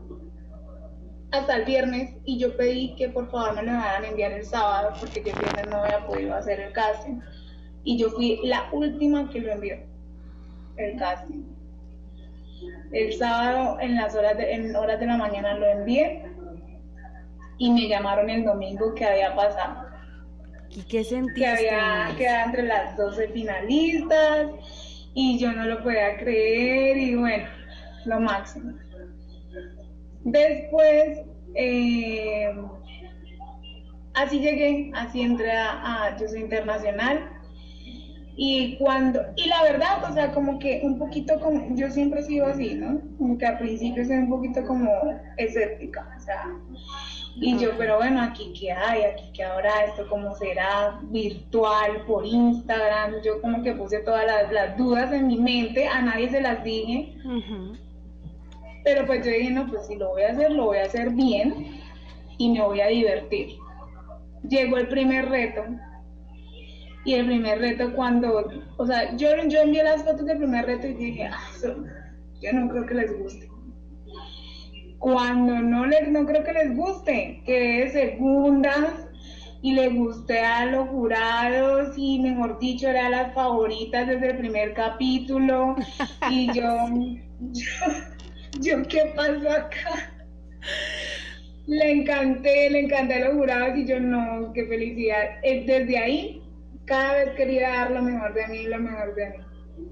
hasta 1.31 1.55
el 1.55 1.65
viernes, 1.65 2.13
y 2.25 2.37
yo 2.37 2.55
pedí 2.57 2.95
que 2.95 3.09
por 3.09 3.29
favor 3.31 3.55
me 3.55 3.63
lo 3.63 3.71
dejaran 3.71 4.05
enviar 4.05 4.33
el 4.33 4.45
sábado, 4.45 4.93
porque 4.99 5.23
yo 5.23 5.31
el 5.31 5.39
viernes 5.39 5.67
no 5.69 5.77
había 5.77 6.05
podido 6.05 6.35
hacer 6.35 6.59
el 6.59 6.73
casting. 6.73 7.19
Y 7.83 7.97
yo 7.97 8.09
fui 8.09 8.39
la 8.43 8.69
última 8.71 9.29
que 9.29 9.39
lo 9.39 9.53
envió, 9.53 9.77
el 10.77 10.97
casting. 10.97 11.43
El 12.91 13.13
sábado 13.13 13.79
en 13.79 13.95
las 13.95 14.13
horas 14.15 14.37
de, 14.37 14.53
en 14.53 14.75
horas 14.75 14.99
de 14.99 15.05
la 15.07 15.17
mañana 15.17 15.55
lo 15.55 15.65
envié 15.65 16.23
y 17.57 17.71
me 17.71 17.87
llamaron 17.87 18.29
el 18.29 18.43
domingo 18.43 18.93
que 18.93 19.05
había 19.05 19.35
pasado. 19.35 19.87
¿Y 20.69 20.83
qué 20.83 21.03
sentiste? 21.03 21.41
Que 21.41 21.47
había 21.47 22.15
quedado 22.17 22.45
entre 22.47 22.63
las 22.63 22.97
12 22.97 23.29
finalistas 23.29 24.47
y 25.13 25.39
yo 25.39 25.51
no 25.51 25.65
lo 25.65 25.83
podía 25.83 26.17
creer 26.17 26.97
y 26.97 27.15
bueno, 27.15 27.47
lo 28.05 28.19
máximo. 28.19 28.73
Después, 30.23 31.19
eh, 31.55 32.53
así 34.13 34.39
llegué, 34.39 34.91
así 34.93 35.21
entré 35.21 35.51
a, 35.51 36.05
a 36.05 36.17
Yo 36.17 36.27
Soy 36.27 36.41
Internacional. 36.41 37.29
Y 38.35 38.77
cuando, 38.77 39.21
y 39.35 39.47
la 39.47 39.61
verdad, 39.63 40.09
o 40.09 40.13
sea, 40.13 40.31
como 40.31 40.57
que 40.57 40.81
un 40.83 40.97
poquito 40.97 41.39
como, 41.39 41.75
yo 41.75 41.89
siempre 41.91 42.21
he 42.21 42.23
sido 42.23 42.47
así, 42.47 42.75
¿no? 42.75 43.01
Como 43.17 43.37
que 43.37 43.45
al 43.45 43.57
principio 43.57 44.05
soy 44.05 44.17
un 44.17 44.29
poquito 44.29 44.65
como 44.65 44.89
escéptica, 45.37 46.15
o 46.17 46.21
sea, 46.21 46.45
y 47.35 47.57
yo, 47.57 47.77
pero 47.77 47.97
bueno, 47.97 48.21
aquí 48.21 48.53
qué 48.59 48.71
hay, 48.71 49.03
aquí 49.03 49.23
qué 49.33 49.43
habrá, 49.43 49.85
esto 49.85 50.07
cómo 50.09 50.35
será 50.35 50.99
virtual, 51.03 52.03
por 52.05 52.25
Instagram. 52.25 53.21
Yo 53.23 53.41
como 53.41 53.63
que 53.63 53.73
puse 53.73 53.99
todas 53.99 54.25
las, 54.51 54.77
dudas 54.77 55.11
en 55.13 55.27
mi 55.27 55.37
mente, 55.37 55.87
a 55.87 56.01
nadie 56.01 56.29
se 56.29 56.41
las 56.41 56.63
dije. 56.63 57.15
Pero 58.83 59.05
pues 59.05 59.25
yo 59.25 59.31
dije, 59.31 59.51
no, 59.51 59.67
pues 59.67 59.87
si 59.87 59.95
lo 59.95 60.09
voy 60.09 60.23
a 60.23 60.31
hacer, 60.31 60.51
lo 60.51 60.65
voy 60.65 60.77
a 60.77 60.83
hacer 60.83 61.11
bien 61.11 61.79
y 62.37 62.49
me 62.49 62.61
voy 62.61 62.81
a 62.81 62.87
divertir. 62.87 63.49
Llegó 64.47 64.77
el 64.77 64.87
primer 64.87 65.29
reto. 65.29 65.63
Y 67.03 67.15
el 67.15 67.25
primer 67.25 67.59
reto 67.59 67.93
cuando, 67.95 68.47
o 68.77 68.85
sea, 68.85 69.15
yo, 69.17 69.29
yo 69.47 69.61
envié 69.61 69.83
las 69.83 70.03
fotos 70.03 70.25
del 70.25 70.37
primer 70.37 70.65
reto 70.65 70.87
y 70.87 70.93
dije, 70.93 71.25
ah, 71.25 71.39
yo 72.41 72.53
no 72.53 72.69
creo 72.69 72.85
que 72.85 72.93
les 72.93 73.19
guste 73.19 73.51
cuando 75.01 75.55
no 75.55 75.87
les, 75.87 76.09
no 76.09 76.27
creo 76.27 76.43
que 76.43 76.53
les 76.53 76.77
guste, 76.77 77.41
que 77.43 77.83
es 77.83 77.93
segunda 77.93 79.09
y 79.63 79.73
le 79.73 79.89
guste 79.89 80.39
a 80.39 80.67
los 80.67 80.89
jurados 80.89 81.95
y 81.97 82.19
mejor 82.19 82.59
dicho 82.59 82.87
era 82.87 83.09
las 83.09 83.33
favoritas 83.33 84.07
desde 84.07 84.31
el 84.31 84.37
primer 84.37 84.75
capítulo 84.75 85.75
y 86.29 86.53
yo, 86.53 86.63
yo, 87.51 87.63
¿qué 88.61 89.13
pasó 89.15 89.49
acá? 89.49 90.13
Le 91.67 91.91
encanté, 91.91 92.69
le 92.69 92.81
encanté 92.81 93.15
a 93.15 93.27
los 93.27 93.35
jurados 93.35 93.77
y 93.77 93.85
yo 93.85 93.99
no, 93.99 94.51
qué 94.53 94.65
felicidad. 94.65 95.39
Eh, 95.43 95.63
desde 95.65 95.97
ahí, 95.97 96.41
cada 96.85 97.13
vez 97.13 97.35
quería 97.35 97.69
dar 97.69 97.91
lo 97.91 98.01
mejor 98.01 98.33
de 98.33 98.47
mí, 98.47 98.63
lo 98.63 98.79
mejor 98.79 99.15
de 99.15 99.29
mí 99.29 99.35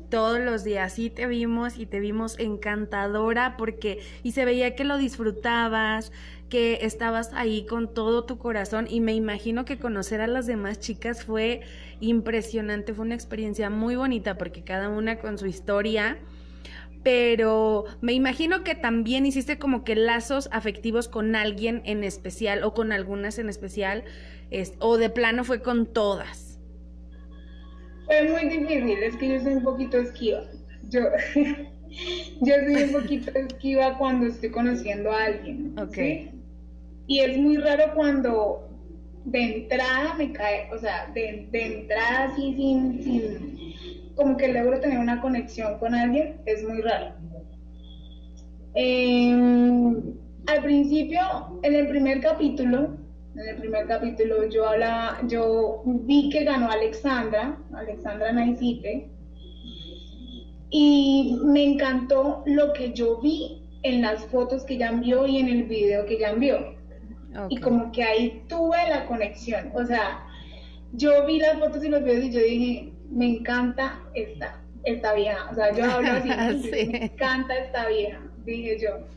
todos 0.10 0.40
los 0.40 0.64
días. 0.64 0.94
Sí 0.94 1.10
te 1.10 1.28
vimos 1.28 1.78
y 1.78 1.86
te 1.86 2.00
vimos 2.00 2.38
encantadora 2.40 3.56
porque 3.58 4.00
y 4.24 4.32
se 4.32 4.46
veía 4.46 4.76
que 4.76 4.84
lo 4.84 4.98
disfrutabas, 4.98 6.12
que 6.50 6.80
estabas 6.82 7.32
ahí 7.34 7.66
con 7.66 7.94
todo 7.94 8.26
tu 8.26 8.38
corazón 8.38 8.88
y 8.90 9.02
me 9.02 9.14
imagino 9.14 9.66
que 9.66 9.78
conocer 9.78 10.22
a 10.22 10.28
las 10.28 10.48
demás 10.48 10.80
chicas 10.80 11.24
fue 11.24 11.62
impresionante, 12.00 12.94
fue 12.94 13.06
una 13.06 13.16
experiencia 13.16 13.70
muy 13.70 13.96
bonita 13.96 14.38
porque 14.38 14.64
cada 14.64 14.90
una 14.90 15.20
con 15.20 15.38
su 15.38 15.46
historia. 15.46 16.18
Pero 17.04 17.86
me 18.02 18.14
imagino 18.14 18.64
que 18.64 18.76
también 18.76 19.26
hiciste 19.26 19.58
como 19.58 19.84
que 19.84 19.96
lazos 19.96 20.50
afectivos 20.52 21.08
con 21.08 21.36
alguien 21.36 21.82
en 21.86 22.04
especial 22.04 22.64
o 22.64 22.74
con 22.74 22.92
algunas 22.92 23.40
en 23.40 23.50
especial, 23.50 24.04
o 24.80 24.98
de 24.98 25.10
plano 25.10 25.44
fue 25.44 25.62
con 25.62 25.86
todas. 25.86 26.60
Fue 28.06 28.24
muy 28.24 28.50
difícil, 28.50 29.04
es 29.04 29.16
que 29.16 29.30
yo 29.30 29.40
soy 29.40 29.54
un 29.54 29.64
poquito 29.64 29.98
esquiva. 29.98 30.42
Yo, 30.90 31.02
yo 32.42 32.54
soy 32.66 32.84
un 32.84 32.92
poquito 32.92 33.32
esquiva 33.36 33.98
cuando 33.98 34.26
estoy 34.26 34.50
conociendo 34.50 35.12
a 35.12 35.26
alguien. 35.26 35.76
Ok. 35.80 35.98
Y 37.08 37.20
es 37.20 37.38
muy 37.38 37.58
raro 37.58 37.94
cuando 37.96 38.70
de 39.26 39.44
entrada 39.44 40.16
me 40.16 40.32
cae, 40.32 40.70
o 40.74 40.78
sea, 40.78 41.12
de, 41.14 41.48
entrada 41.52 42.26
así 42.26 42.54
sin, 42.56 43.04
sin, 43.04 43.69
como 44.20 44.36
que 44.36 44.50
logro 44.50 44.82
tener 44.82 45.00
una 45.00 45.22
conexión 45.22 45.80
con 45.80 45.96
alguien, 45.96 46.42
es 46.46 46.62
muy 46.68 46.82
raro. 46.82 47.14
Em, 48.74 49.96
al 50.46 50.62
principio, 50.62 51.22
en 51.64 51.74
el 51.74 51.88
primer 51.88 52.20
capítulo, 52.20 52.98
en 53.36 53.48
el 53.48 53.56
primer 53.56 53.88
capítulo 53.88 54.50
yo 54.50 54.68
hablaba, 54.68 55.22
yo 55.26 55.84
vi 55.86 56.30
que 56.30 56.44
ganó 56.44 56.70
Alexandra, 56.70 57.58
Alexandra 57.74 58.34
Naisite, 58.34 59.10
y 60.70 61.38
me 61.46 61.64
encantó 61.64 62.44
lo 62.46 62.74
que 62.74 62.92
yo 62.92 63.22
vi 63.22 63.64
en 63.84 64.02
las 64.02 64.26
fotos 64.26 64.66
que 64.66 64.74
ella 64.74 64.90
envió 64.90 65.28
y 65.28 65.38
en 65.38 65.48
el 65.48 65.64
video 65.64 66.06
que 66.06 66.16
ella 66.16 66.32
envió. 66.32 66.58
Y 67.48 67.58
como 67.58 67.90
que 67.94 68.04
ahí 68.04 68.44
tuve 68.50 68.78
la 68.90 69.06
conexión. 69.06 69.72
O 69.74 69.86
sea, 69.86 70.28
yo 70.92 71.26
vi 71.26 71.40
las 71.40 71.58
fotos 71.58 71.86
y 71.86 71.88
los 71.88 72.04
videos 72.04 72.26
y 72.26 72.32
yo 72.32 72.40
dije, 72.42 72.94
me 73.12 73.38
encanta 73.38 74.00
esta, 74.14 74.62
esta 74.84 75.14
vieja. 75.14 75.50
O 75.52 75.56
sea, 75.56 75.74
yo 75.74 75.86
hablo 75.86 76.12
así, 76.12 76.70
me 76.92 77.06
encanta 77.06 77.58
esta 77.58 77.88
vieja, 77.88 78.20
dije 78.46 78.78
yo. 78.82 79.08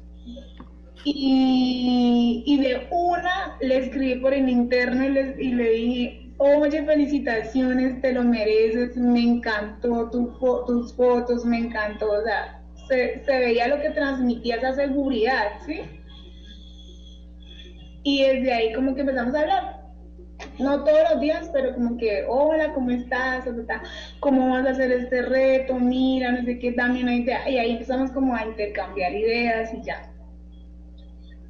Y, 1.05 2.59
de 2.61 2.87
una 2.91 3.57
le 3.61 3.79
escribí 3.79 4.21
por 4.21 4.33
el 4.33 4.49
interno 4.49 5.05
y, 5.05 5.53
le 5.53 5.71
dije, 5.71 6.31
oye, 6.39 6.85
felicitaciones, 6.85 8.01
te 8.01 8.13
lo 8.13 8.23
mereces, 8.23 8.97
me 8.97 9.21
encantó 9.21 10.11
tu 10.11 10.33
tus 10.67 10.95
fotos, 10.95 11.45
me 11.45 11.59
encantó, 11.59 12.13
o 12.13 12.23
sea, 12.23 12.63
se, 12.89 13.23
veía 13.27 13.69
lo 13.69 13.81
que 13.81 13.91
transmitía 13.91 14.57
esa 14.57 14.75
seguridad, 14.75 15.53
¿sí? 15.67 15.81
Y 18.05 18.23
desde 18.23 18.53
ahí 18.53 18.73
como 18.73 18.95
que 18.95 19.01
empezamos 19.01 19.35
a 19.35 19.41
hablar. 19.41 19.82
No 20.59 20.85
todos 20.85 21.01
los 21.11 21.21
días, 21.21 21.51
pero 21.53 21.75
como 21.75 21.97
que, 21.97 22.25
hola, 22.29 22.73
¿cómo 22.75 22.91
estás? 22.91 23.45
¿Cómo 24.21 24.51
vas 24.51 24.67
a 24.67 24.71
hacer 24.71 24.93
este 24.93 25.23
reto? 25.23 25.75
Mira, 25.75 26.33
no 26.33 26.45
sé 26.45 26.59
qué, 26.59 26.73
dame 26.73 27.03
una 27.03 27.15
idea. 27.15 27.49
Y 27.49 27.59
ahí 27.59 27.73
empezamos 27.73 28.11
como 28.13 28.35
a 28.35 28.45
intercambiar 28.45 29.13
ideas 29.13 29.73
y 29.75 29.83
ya 29.83 30.13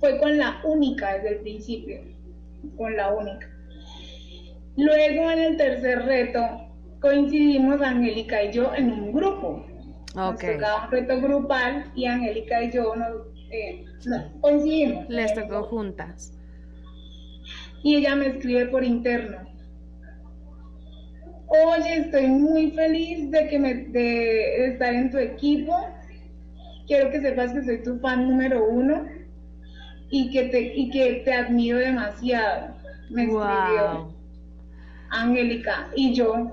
fue 0.02 0.18
con 0.18 0.36
la 0.36 0.60
única 0.64 1.14
desde 1.14 1.28
el 1.28 1.36
principio, 1.42 2.00
con 2.76 2.96
la 2.96 3.14
única. 3.14 3.48
Luego 4.76 5.30
en 5.30 5.38
el 5.38 5.56
tercer 5.56 6.04
reto 6.04 6.40
coincidimos 7.00 7.80
Angélica 7.80 8.42
y 8.42 8.52
yo 8.52 8.74
en 8.74 8.90
un 8.90 9.12
grupo. 9.12 9.64
Okay. 10.14 10.56
Nos 10.56 10.56
tocaba 10.58 10.84
un 10.86 10.90
reto 10.90 11.20
grupal 11.20 11.92
y 11.94 12.06
Angélica 12.06 12.64
y 12.64 12.72
yo 12.72 12.96
nos, 12.96 13.28
eh, 13.52 13.84
coincidimos. 14.40 15.08
Les 15.08 15.32
tocó 15.34 15.62
juntas. 15.62 16.36
Y 17.82 17.96
ella 17.96 18.14
me 18.14 18.28
escribe 18.28 18.66
por 18.66 18.84
interno. 18.84 19.38
oye, 21.48 21.96
estoy 21.96 22.28
muy 22.28 22.70
feliz 22.70 23.30
de, 23.30 23.48
que 23.48 23.58
me, 23.58 23.74
de 23.74 24.68
estar 24.68 24.94
en 24.94 25.10
tu 25.10 25.18
equipo, 25.18 25.76
quiero 26.86 27.10
que 27.10 27.20
sepas 27.20 27.52
que 27.52 27.64
soy 27.64 27.82
tu 27.82 27.98
fan 27.98 28.28
número 28.28 28.68
uno 28.68 29.06
y 30.10 30.30
que 30.30 30.44
te, 30.44 30.72
y 30.74 30.90
que 30.90 31.22
te 31.24 31.32
admiro 31.32 31.78
demasiado. 31.78 32.76
Me 33.10 33.24
escribió 33.24 34.14
Angélica 35.10 35.88
y 35.94 36.14
yo. 36.14 36.34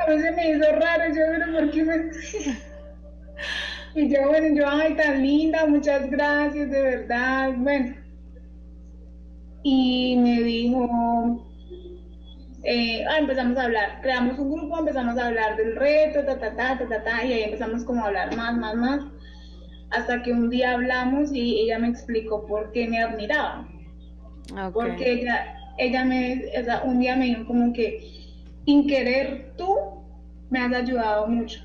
a 0.00 0.06
veces 0.06 0.36
me 0.36 0.50
hizo 0.50 0.72
raro, 0.72 1.04
yo, 1.08 1.22
pero 1.32 1.52
¿por 1.52 1.70
qué 1.70 1.84
me... 1.84 2.10
Y 3.94 4.08
yo, 4.08 4.28
bueno, 4.28 4.56
yo, 4.56 4.68
ay, 4.68 4.94
tan 4.94 5.22
linda, 5.22 5.66
muchas 5.66 6.10
gracias, 6.10 6.70
de 6.70 6.82
verdad, 6.82 7.52
bueno. 7.56 7.96
Y 9.62 10.16
me 10.16 10.42
dijo, 10.42 11.46
eh, 12.62 13.04
ah, 13.08 13.18
empezamos 13.18 13.56
a 13.58 13.64
hablar, 13.64 14.00
creamos 14.02 14.38
un 14.38 14.52
grupo, 14.52 14.78
empezamos 14.78 15.18
a 15.18 15.26
hablar 15.26 15.56
del 15.56 15.76
reto, 15.76 16.24
ta, 16.24 16.38
ta, 16.38 16.54
ta, 16.54 16.78
ta, 16.78 16.88
ta, 16.88 17.04
ta, 17.04 17.24
y 17.24 17.32
ahí 17.32 17.42
empezamos 17.44 17.84
como 17.84 18.02
a 18.02 18.08
hablar 18.08 18.36
más, 18.36 18.56
más, 18.56 18.74
más, 18.74 19.00
hasta 19.90 20.22
que 20.22 20.32
un 20.32 20.50
día 20.50 20.72
hablamos 20.72 21.32
y 21.32 21.60
ella 21.60 21.78
me 21.78 21.88
explicó 21.88 22.46
por 22.46 22.72
qué 22.72 22.88
me 22.88 23.02
admiraba. 23.02 23.66
Porque 24.72 25.12
ella, 25.12 25.54
ella 25.78 26.04
me, 26.04 26.42
o 26.60 26.64
sea, 26.64 26.82
un 26.84 27.00
día 27.00 27.16
me 27.16 27.26
dijo 27.26 27.46
como 27.46 27.72
que, 27.72 28.00
sin 28.64 28.86
querer 28.86 29.52
tú, 29.56 29.74
me 30.50 30.58
has 30.58 30.72
ayudado 30.72 31.26
mucho. 31.28 31.60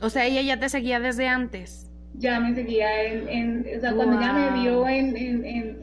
O 0.00 0.10
sea, 0.10 0.26
ella 0.26 0.42
ya 0.42 0.60
te 0.60 0.68
seguía 0.68 1.00
desde 1.00 1.26
antes. 1.26 1.90
Ya 2.14 2.38
me 2.38 2.54
seguía 2.54 3.02
en, 3.04 3.66
o 3.76 3.80
sea, 3.80 3.92
cuando 3.92 4.18
ella 4.18 4.32
me 4.32 4.60
vio 4.60 4.86
en, 4.88 5.16
en, 5.16 5.44
en 5.44 5.78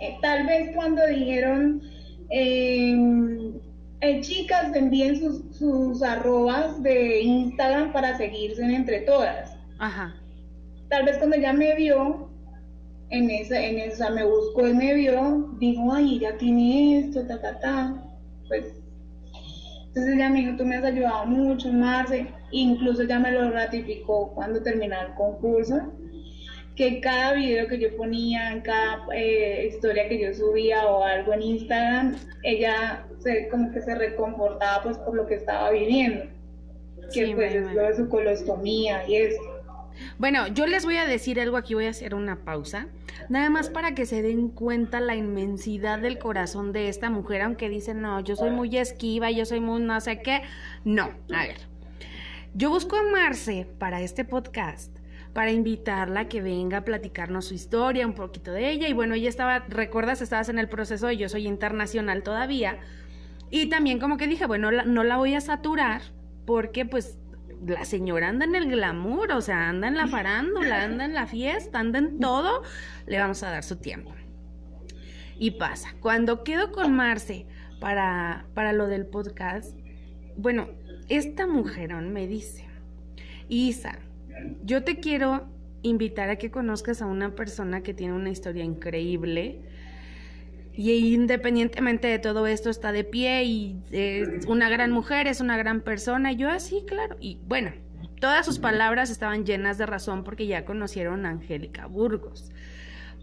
eh, 0.00 0.18
tal 0.22 0.46
vez 0.46 0.74
cuando 0.74 1.06
dijeron, 1.06 1.82
eh, 2.30 4.20
chicas, 4.20 4.74
envíen 4.74 5.16
sus, 5.16 5.56
sus 5.56 6.02
arrobas 6.02 6.82
de 6.82 7.20
Instagram 7.22 7.92
para 7.92 8.16
seguirse 8.16 8.62
entre 8.62 9.00
todas. 9.00 9.56
Ajá. 9.78 10.14
Tal 10.88 11.04
vez 11.04 11.18
cuando 11.18 11.36
ella 11.36 11.52
me 11.52 11.74
vio, 11.74 12.28
en 13.10 13.30
esa, 13.30 13.60
en 13.60 13.78
esa, 13.78 14.10
me 14.10 14.24
buscó 14.24 14.66
y 14.66 14.74
me 14.74 14.94
vio, 14.94 15.54
dijo, 15.58 15.92
ay, 15.92 16.16
ella 16.16 16.36
tiene 16.38 16.98
esto, 16.98 17.26
ta, 17.26 17.40
ta, 17.40 17.58
ta. 17.60 18.02
Pues, 18.48 18.64
entonces 19.88 20.14
ella 20.14 20.28
me 20.28 20.40
dijo, 20.40 20.56
tú 20.56 20.64
me 20.64 20.76
has 20.76 20.84
ayudado 20.84 21.26
mucho, 21.26 21.72
Marce. 21.72 22.26
Incluso 22.50 23.04
ya 23.04 23.18
me 23.18 23.32
lo 23.32 23.50
ratificó 23.50 24.32
cuando 24.34 24.62
terminé 24.62 24.94
el 25.00 25.14
concurso 25.14 25.92
que 26.76 27.00
cada 27.00 27.32
video 27.32 27.66
que 27.68 27.78
yo 27.78 27.96
ponía, 27.96 28.52
en 28.52 28.60
cada 28.60 29.06
eh, 29.14 29.66
historia 29.66 30.08
que 30.08 30.20
yo 30.20 30.34
subía 30.34 30.86
o 30.86 31.02
algo 31.02 31.32
en 31.32 31.42
Instagram, 31.42 32.16
ella 32.42 33.06
se, 33.18 33.48
como 33.48 33.72
que 33.72 33.80
se 33.80 33.94
reconfortaba 33.94 34.82
pues 34.82 34.98
por 34.98 35.14
lo 35.14 35.26
que 35.26 35.36
estaba 35.36 35.70
viviendo, 35.70 36.26
que 37.14 37.34
pues 37.34 37.54
es 37.54 37.72
lo 37.72 37.82
de 37.82 37.96
su 37.96 38.08
colostomía 38.10 39.08
y 39.08 39.16
eso. 39.16 39.40
Bueno, 40.18 40.48
yo 40.48 40.66
les 40.66 40.84
voy 40.84 40.98
a 40.98 41.06
decir 41.06 41.40
algo 41.40 41.56
aquí, 41.56 41.72
voy 41.72 41.86
a 41.86 41.90
hacer 41.90 42.14
una 42.14 42.44
pausa, 42.44 42.88
nada 43.30 43.48
más 43.48 43.70
para 43.70 43.94
que 43.94 44.04
se 44.04 44.20
den 44.20 44.50
cuenta 44.50 45.00
la 45.00 45.16
inmensidad 45.16 45.98
del 45.98 46.18
corazón 46.18 46.72
de 46.72 46.90
esta 46.90 47.08
mujer, 47.08 47.40
aunque 47.40 47.70
dicen, 47.70 48.02
no, 48.02 48.20
yo 48.20 48.36
soy 48.36 48.50
muy 48.50 48.76
esquiva, 48.76 49.30
yo 49.30 49.46
soy 49.46 49.60
muy 49.60 49.80
no 49.80 49.98
sé 50.02 50.20
qué, 50.20 50.42
no, 50.84 51.04
a 51.34 51.46
ver, 51.46 51.56
yo 52.52 52.68
busco 52.68 52.96
a 52.96 53.02
Marce 53.04 53.66
para 53.78 54.02
este 54.02 54.26
podcast 54.26 54.95
para 55.36 55.50
invitarla 55.50 56.20
a 56.20 56.28
que 56.28 56.40
venga 56.40 56.78
a 56.78 56.84
platicarnos 56.86 57.44
su 57.44 57.52
historia, 57.52 58.06
un 58.06 58.14
poquito 58.14 58.52
de 58.52 58.70
ella. 58.70 58.88
Y 58.88 58.94
bueno, 58.94 59.14
ella 59.14 59.28
estaba, 59.28 59.58
recuerdas, 59.68 60.22
estabas 60.22 60.48
en 60.48 60.58
el 60.58 60.66
proceso 60.66 61.08
de 61.08 61.18
yo 61.18 61.28
soy 61.28 61.46
internacional 61.46 62.22
todavía. 62.22 62.78
Y 63.50 63.68
también 63.68 63.98
como 63.98 64.16
que 64.16 64.28
dije, 64.28 64.46
bueno, 64.46 64.70
no 64.70 65.04
la 65.04 65.18
voy 65.18 65.34
a 65.34 65.42
saturar 65.42 66.00
porque 66.46 66.86
pues 66.86 67.18
la 67.66 67.84
señora 67.84 68.28
anda 68.28 68.46
en 68.46 68.54
el 68.54 68.70
glamour, 68.70 69.32
o 69.32 69.42
sea, 69.42 69.68
anda 69.68 69.88
en 69.88 69.98
la 69.98 70.06
farándula, 70.06 70.84
anda 70.84 71.04
en 71.04 71.12
la 71.12 71.26
fiesta, 71.26 71.80
anda 71.80 71.98
en 71.98 72.18
todo, 72.18 72.62
le 73.06 73.18
vamos 73.18 73.42
a 73.42 73.50
dar 73.50 73.62
su 73.62 73.76
tiempo. 73.76 74.14
Y 75.38 75.50
pasa, 75.50 75.96
cuando 76.00 76.44
quedo 76.44 76.72
con 76.72 76.96
Marce 76.96 77.46
para, 77.78 78.46
para 78.54 78.72
lo 78.72 78.86
del 78.86 79.04
podcast, 79.04 79.76
bueno, 80.38 80.70
esta 81.10 81.46
mujerón 81.46 82.14
me 82.14 82.26
dice, 82.26 82.64
Isa, 83.50 83.98
yo 84.64 84.84
te 84.84 85.00
quiero 85.00 85.48
invitar 85.82 86.30
a 86.30 86.36
que 86.36 86.50
conozcas 86.50 87.02
a 87.02 87.06
una 87.06 87.34
persona 87.34 87.82
que 87.82 87.94
tiene 87.94 88.14
una 88.14 88.30
historia 88.30 88.64
increíble 88.64 89.60
y 90.76 91.14
independientemente 91.14 92.06
de 92.06 92.18
todo 92.18 92.46
esto 92.46 92.68
está 92.68 92.92
de 92.92 93.02
pie 93.02 93.44
y 93.44 93.82
es 93.90 94.44
una 94.46 94.68
gran 94.68 94.92
mujer, 94.92 95.26
es 95.26 95.40
una 95.40 95.56
gran 95.56 95.80
persona. 95.80 96.32
Y 96.32 96.36
yo 96.36 96.50
así, 96.50 96.80
ah, 96.82 96.86
claro. 96.86 97.16
Y 97.18 97.38
bueno, 97.48 97.72
todas 98.20 98.44
sus 98.44 98.58
palabras 98.58 99.08
estaban 99.08 99.46
llenas 99.46 99.78
de 99.78 99.86
razón 99.86 100.22
porque 100.22 100.46
ya 100.46 100.66
conocieron 100.66 101.24
a 101.24 101.30
Angélica 101.30 101.86
Burgos. 101.86 102.52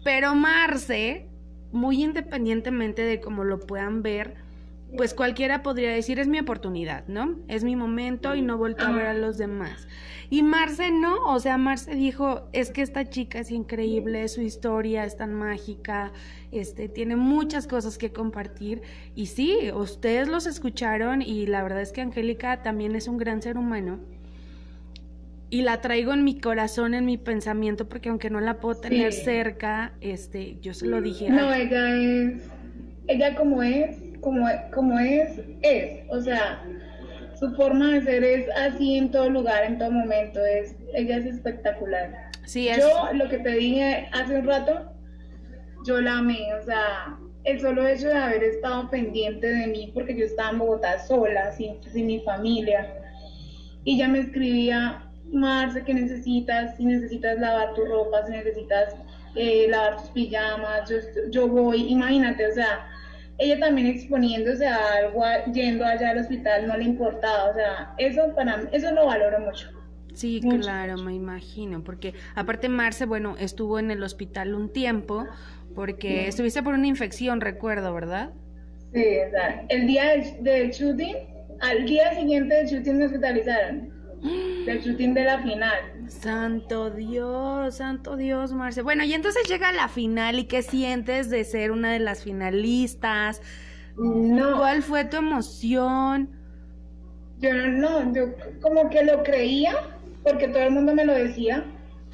Pero 0.02 0.34
Marce, 0.34 1.28
muy 1.70 2.02
independientemente 2.02 3.02
de 3.02 3.20
cómo 3.20 3.44
lo 3.44 3.60
puedan 3.60 4.02
ver, 4.02 4.34
pues 4.96 5.14
cualquiera 5.14 5.62
podría 5.62 5.90
decir 5.90 6.18
es 6.18 6.28
mi 6.28 6.38
oportunidad, 6.38 7.06
¿no? 7.08 7.36
Es 7.48 7.64
mi 7.64 7.76
momento 7.76 8.34
y 8.34 8.42
no 8.42 8.58
vuelto 8.58 8.84
a 8.84 8.92
ver 8.92 9.06
a 9.06 9.14
los 9.14 9.38
demás. 9.38 9.86
Y 10.30 10.42
Marce 10.42 10.90
no, 10.90 11.24
o 11.26 11.38
sea, 11.38 11.58
Marce 11.58 11.94
dijo, 11.94 12.48
es 12.52 12.70
que 12.70 12.82
esta 12.82 13.08
chica 13.08 13.40
es 13.40 13.50
increíble, 13.50 14.26
su 14.28 14.40
historia 14.40 15.04
es 15.04 15.16
tan 15.16 15.34
mágica, 15.34 16.12
este, 16.50 16.88
tiene 16.88 17.16
muchas 17.16 17.66
cosas 17.66 17.98
que 17.98 18.12
compartir. 18.12 18.82
Y 19.14 19.26
sí, 19.26 19.70
ustedes 19.72 20.28
los 20.28 20.46
escucharon 20.46 21.22
y 21.22 21.46
la 21.46 21.62
verdad 21.62 21.82
es 21.82 21.92
que 21.92 22.00
Angélica 22.00 22.62
también 22.62 22.96
es 22.96 23.08
un 23.08 23.18
gran 23.18 23.42
ser 23.42 23.58
humano. 23.58 24.00
Y 25.50 25.62
la 25.62 25.80
traigo 25.80 26.12
en 26.12 26.24
mi 26.24 26.40
corazón, 26.40 26.94
en 26.94 27.04
mi 27.04 27.16
pensamiento, 27.16 27.88
porque 27.88 28.08
aunque 28.08 28.28
no 28.28 28.40
la 28.40 28.58
puedo 28.58 28.80
tener 28.80 29.12
cerca, 29.12 29.92
este, 30.00 30.58
yo 30.60 30.74
se 30.74 30.86
lo 30.86 31.00
dije. 31.00 31.30
No, 31.30 31.52
ella 31.52 31.94
es, 31.94 32.42
ella 33.06 33.36
como 33.36 33.62
es, 33.62 33.96
como, 34.24 34.48
como 34.72 34.98
es, 34.98 35.38
es, 35.60 36.00
o 36.08 36.20
sea, 36.20 36.64
su 37.38 37.54
forma 37.54 37.92
de 37.92 38.02
ser 38.02 38.24
es 38.24 38.46
así 38.56 38.96
en 38.96 39.10
todo 39.10 39.28
lugar, 39.28 39.64
en 39.64 39.78
todo 39.78 39.90
momento. 39.90 40.42
Es, 40.44 40.74
ella 40.94 41.18
es 41.18 41.26
espectacular. 41.26 42.30
Sí, 42.46 42.68
es... 42.68 42.78
Yo 42.78 43.12
lo 43.12 43.28
que 43.28 43.38
te 43.38 43.50
dije 43.50 44.08
hace 44.12 44.38
un 44.38 44.46
rato, 44.46 44.90
yo 45.86 46.00
la 46.00 46.18
amé, 46.18 46.54
o 46.54 46.62
sea, 46.64 47.18
el 47.44 47.60
solo 47.60 47.86
hecho 47.86 48.08
de 48.08 48.14
haber 48.14 48.42
estado 48.42 48.88
pendiente 48.88 49.46
de 49.46 49.66
mí, 49.66 49.90
porque 49.92 50.16
yo 50.16 50.24
estaba 50.24 50.50
en 50.50 50.58
Bogotá 50.58 50.98
sola, 51.00 51.52
sin, 51.52 51.82
sin 51.82 52.06
mi 52.06 52.20
familia, 52.20 52.88
y 53.84 53.96
ella 53.96 54.08
me 54.08 54.20
escribía, 54.20 55.02
Marce, 55.30 55.82
¿qué 55.84 55.92
necesitas? 55.92 56.76
Si 56.76 56.86
necesitas 56.86 57.38
lavar 57.38 57.74
tu 57.74 57.84
ropa, 57.84 58.24
si 58.24 58.32
necesitas 58.32 58.94
eh, 59.34 59.66
lavar 59.68 59.98
tus 59.98 60.10
pijamas, 60.10 60.88
yo, 60.88 60.96
yo 61.30 61.48
voy, 61.48 61.88
imagínate, 61.88 62.46
o 62.46 62.54
sea, 62.54 62.88
ella 63.38 63.58
también 63.58 63.88
exponiéndose 63.88 64.66
a 64.66 64.78
algo, 64.94 65.22
yendo 65.52 65.84
allá 65.84 66.10
al 66.10 66.18
hospital, 66.18 66.66
no 66.68 66.76
le 66.76 66.84
importaba, 66.84 67.50
o 67.50 67.54
sea, 67.54 67.94
eso 67.98 68.34
para 68.34 68.58
mí, 68.58 68.68
eso 68.72 68.92
lo 68.92 69.06
valoro 69.06 69.40
mucho. 69.40 69.68
Sí, 70.14 70.40
claro, 70.40 70.96
me 70.98 71.12
imagino, 71.12 71.82
porque 71.82 72.14
aparte 72.36 72.68
Marce, 72.68 73.04
bueno, 73.04 73.34
estuvo 73.38 73.80
en 73.80 73.90
el 73.90 74.02
hospital 74.04 74.54
un 74.54 74.72
tiempo, 74.72 75.26
porque 75.74 76.28
estuviste 76.28 76.62
por 76.62 76.74
una 76.74 76.86
infección, 76.86 77.40
recuerdo, 77.40 77.92
¿verdad? 77.92 78.30
Sí, 78.92 79.02
o 79.02 79.66
el 79.70 79.86
día 79.88 80.04
del, 80.40 80.70
shooting, 80.70 81.16
al 81.60 81.84
día 81.84 82.14
siguiente 82.14 82.54
del 82.54 82.66
shooting 82.68 82.98
me 82.98 83.06
hospitalizaron, 83.06 83.92
del 84.66 84.80
shooting 84.80 85.14
de 85.14 85.24
la 85.24 85.42
final. 85.42 86.08
Santo 86.08 86.90
Dios, 86.90 87.76
santo 87.76 88.16
Dios, 88.16 88.52
Marce. 88.52 88.82
Bueno, 88.82 89.04
y 89.04 89.12
entonces 89.12 89.46
llega 89.48 89.70
la 89.72 89.88
final 89.88 90.38
y 90.38 90.44
¿qué 90.44 90.62
sientes 90.62 91.30
de 91.30 91.44
ser 91.44 91.70
una 91.70 91.92
de 91.92 91.98
las 91.98 92.24
finalistas? 92.24 93.42
No. 93.96 94.58
¿Cuál 94.58 94.82
fue 94.82 95.04
tu 95.04 95.18
emoción? 95.18 96.30
Yo 97.38 97.52
no, 97.52 98.12
yo 98.14 98.34
como 98.62 98.88
que 98.88 99.04
lo 99.04 99.22
creía, 99.22 99.74
porque 100.22 100.48
todo 100.48 100.62
el 100.62 100.70
mundo 100.70 100.94
me 100.94 101.04
lo 101.04 101.12
decía, 101.12 101.64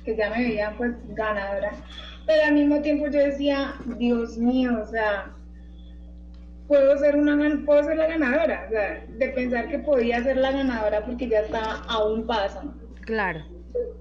que 0.04 0.16
ya 0.16 0.30
me 0.30 0.42
veía 0.42 0.74
pues 0.76 0.92
ganadora. 1.10 1.72
Pero 2.26 2.44
al 2.44 2.54
mismo 2.54 2.80
tiempo 2.82 3.06
yo 3.06 3.20
decía, 3.20 3.74
Dios 3.98 4.36
mío, 4.36 4.78
o 4.82 4.86
sea, 4.86 5.32
puedo 6.70 6.96
ser 6.98 7.16
una 7.16 7.36
puedo 7.66 7.82
ser 7.82 7.96
la 7.96 8.06
ganadora, 8.06 8.66
o 8.68 8.70
sea, 8.70 9.04
de 9.08 9.28
pensar 9.30 9.68
que 9.68 9.80
podía 9.80 10.22
ser 10.22 10.36
la 10.36 10.52
ganadora 10.52 11.04
porque 11.04 11.28
ya 11.28 11.40
estaba 11.40 11.82
a 11.88 12.04
un 12.04 12.24
paso. 12.28 12.72
Claro 13.06 13.44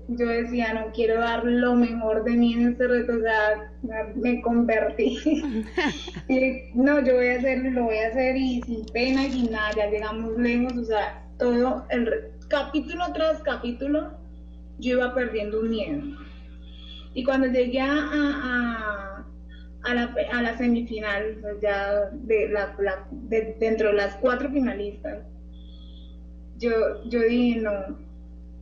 yo 0.07 0.27
decía, 0.27 0.73
no 0.73 0.91
quiero 0.93 1.19
dar 1.19 1.43
lo 1.45 1.75
mejor 1.75 2.23
de 2.23 2.31
mí 2.31 2.53
en 2.53 2.69
este 2.69 2.87
reto, 2.87 3.13
o 3.13 3.21
sea, 3.21 3.71
me 4.15 4.41
convertí. 4.41 5.17
y 6.27 6.71
no, 6.73 6.99
yo 7.01 7.15
voy 7.15 7.27
a 7.27 7.37
hacerlo, 7.37 7.69
lo 7.71 7.83
voy 7.83 7.97
a 7.97 8.07
hacer 8.07 8.35
y 8.35 8.61
sin 8.63 8.85
pena 8.87 9.25
y 9.25 9.31
sin 9.31 9.51
nada, 9.51 9.71
ya 9.75 9.89
llegamos 9.89 10.37
lejos, 10.37 10.73
o 10.77 10.83
sea, 10.83 11.23
todo, 11.37 11.85
el 11.89 12.31
capítulo 12.47 13.05
tras 13.13 13.41
capítulo, 13.43 14.17
yo 14.79 14.97
iba 14.97 15.13
perdiendo 15.13 15.59
un 15.59 15.69
miedo. 15.69 16.01
Y 17.13 17.23
cuando 17.23 17.47
llegué 17.47 17.81
a, 17.81 17.97
a 18.11 19.18
la, 19.83 20.15
a 20.31 20.41
la 20.41 20.57
semifinal, 20.57 21.37
ya 21.61 22.09
de 22.11 22.49
la, 22.49 22.75
de, 23.11 23.55
dentro 23.59 23.89
de 23.89 23.93
las 23.93 24.15
cuatro 24.15 24.49
finalistas, 24.49 25.19
yo, 26.57 27.03
yo 27.05 27.21
dije, 27.21 27.61
no, 27.61 27.97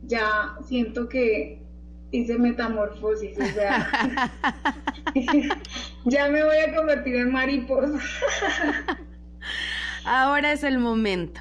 ya 0.04 0.54
siento 0.64 1.08
que 1.08 1.60
hice 2.10 2.38
metamorfosis, 2.38 3.38
o 3.38 3.46
sea, 3.46 3.88
ya 6.04 6.28
me 6.28 6.44
voy 6.44 6.56
a 6.56 6.74
convertir 6.74 7.16
en 7.16 7.32
mariposa. 7.32 7.98
Ahora 10.04 10.52
es 10.52 10.62
el 10.64 10.78
momento. 10.78 11.40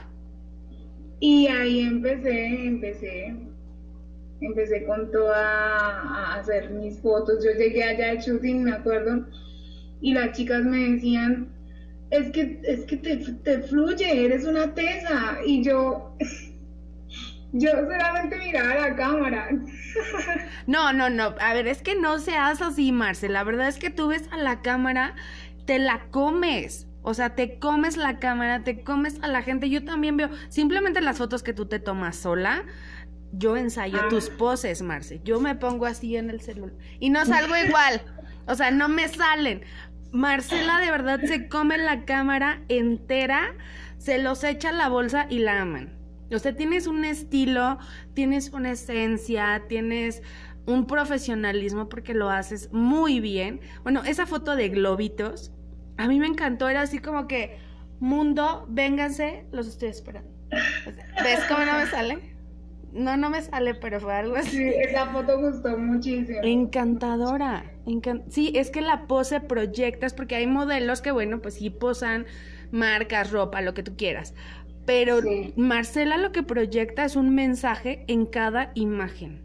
Y 1.19 1.47
ahí 1.47 1.81
empecé, 1.81 2.67
empecé, 2.67 3.35
empecé 4.41 4.85
con 4.85 5.09
toda 5.11 6.01
a 6.01 6.35
hacer 6.35 6.69
mis 6.71 6.99
fotos. 6.99 7.43
Yo 7.43 7.51
llegué 7.57 7.83
allá 7.83 8.13
de 8.13 8.21
shooting, 8.21 8.63
me 8.63 8.73
acuerdo, 8.73 9.25
y 10.01 10.13
las 10.13 10.35
chicas 10.37 10.63
me 10.63 10.77
decían, 10.91 11.49
es 12.11 12.31
que, 12.31 12.61
es 12.63 12.85
que 12.85 12.97
te, 12.97 13.17
te 13.17 13.59
fluye, 13.63 14.25
eres 14.25 14.45
una 14.45 14.73
tesa. 14.73 15.37
Y 15.45 15.63
yo, 15.63 16.15
yo 17.53 17.71
solamente 17.71 18.37
miraba 18.37 18.75
la 18.89 18.95
cámara. 18.95 19.49
No, 20.67 20.91
no, 20.93 21.09
no. 21.09 21.33
A 21.39 21.53
ver, 21.53 21.65
es 21.67 21.81
que 21.81 21.95
no 21.95 22.19
seas 22.19 22.61
así, 22.61 22.91
Marce. 22.91 23.29
La 23.29 23.43
verdad 23.45 23.69
es 23.69 23.77
que 23.79 23.89
tú 23.89 24.09
ves 24.09 24.27
a 24.31 24.37
la 24.37 24.61
cámara, 24.61 25.15
te 25.65 25.79
la 25.79 26.07
comes. 26.11 26.87
O 27.03 27.13
sea, 27.13 27.35
te 27.35 27.57
comes 27.57 27.95
la 27.95 28.19
cámara, 28.19 28.63
te 28.63 28.83
comes 28.83 29.17
a 29.23 29.27
la 29.29 29.41
gente. 29.43 29.69
Yo 29.69 29.85
también 29.85 30.17
veo 30.17 30.29
simplemente 30.49 30.99
las 30.99 31.17
fotos 31.17 31.41
que 31.41 31.53
tú 31.53 31.65
te 31.67 31.79
tomas 31.79 32.17
sola. 32.17 32.63
Yo 33.31 33.55
ensayo 33.55 33.97
Ah. 34.03 34.07
tus 34.09 34.29
poses, 34.29 34.81
Marce. 34.81 35.21
Yo 35.23 35.39
me 35.39 35.55
pongo 35.55 35.85
así 35.85 36.17
en 36.17 36.29
el 36.29 36.41
celular 36.41 36.75
y 36.99 37.09
no 37.09 37.25
salgo 37.25 37.55
igual. 37.55 38.01
O 38.45 38.55
sea, 38.55 38.69
no 38.71 38.89
me 38.89 39.07
salen. 39.07 39.61
Marcela 40.11 40.79
de 40.79 40.91
verdad 40.91 41.19
se 41.21 41.47
come 41.47 41.77
la 41.77 42.05
cámara 42.05 42.61
entera, 42.69 43.55
se 43.97 44.17
los 44.17 44.43
echa 44.43 44.69
a 44.69 44.73
la 44.73 44.89
bolsa 44.89 45.27
y 45.29 45.39
la 45.39 45.61
aman. 45.61 45.97
O 46.31 46.39
sea, 46.39 46.55
tienes 46.55 46.87
un 46.87 47.05
estilo, 47.05 47.77
tienes 48.13 48.51
una 48.51 48.71
esencia, 48.71 49.63
tienes 49.67 50.21
un 50.65 50.85
profesionalismo 50.85 51.87
porque 51.87 52.13
lo 52.13 52.29
haces 52.29 52.71
muy 52.73 53.19
bien. 53.19 53.61
Bueno, 53.83 54.03
esa 54.03 54.25
foto 54.25 54.55
de 54.55 54.69
globitos, 54.69 55.53
a 55.97 56.07
mí 56.07 56.19
me 56.19 56.27
encantó, 56.27 56.67
era 56.67 56.81
así 56.81 56.99
como 56.99 57.27
que, 57.27 57.57
mundo, 57.99 58.65
vénganse, 58.69 59.45
los 59.51 59.67
estoy 59.67 59.89
esperando. 59.89 60.29
O 60.51 60.91
sea, 60.91 61.23
¿Ves 61.23 61.39
cómo 61.47 61.65
no 61.65 61.73
me 61.73 61.85
sale? 61.87 62.37
No, 62.91 63.15
no 63.15 63.29
me 63.29 63.41
sale, 63.41 63.75
pero 63.75 63.99
fue 63.99 64.13
algo 64.13 64.35
así. 64.35 64.57
Sí, 64.57 64.63
esa 64.63 65.07
foto 65.07 65.39
gustó 65.39 65.77
muchísimo. 65.77 66.39
Encantadora. 66.43 67.76
Sí, 68.29 68.51
es 68.55 68.69
que 68.69 68.81
la 68.81 69.07
pose 69.07 69.39
proyectas, 69.39 70.13
porque 70.13 70.35
hay 70.35 70.47
modelos 70.47 71.01
que, 71.01 71.11
bueno, 71.11 71.41
pues 71.41 71.55
sí 71.55 71.69
posan 71.69 72.25
marcas, 72.71 73.31
ropa, 73.31 73.61
lo 73.61 73.73
que 73.73 73.83
tú 73.83 73.95
quieras. 73.95 74.33
Pero 74.85 75.21
Sí. 75.21 75.53
Marcela 75.57 76.17
lo 76.17 76.31
que 76.31 76.43
proyecta 76.43 77.03
es 77.03 77.15
un 77.15 77.35
mensaje 77.35 78.05
en 78.07 78.25
cada 78.25 78.71
imagen. 78.73 79.41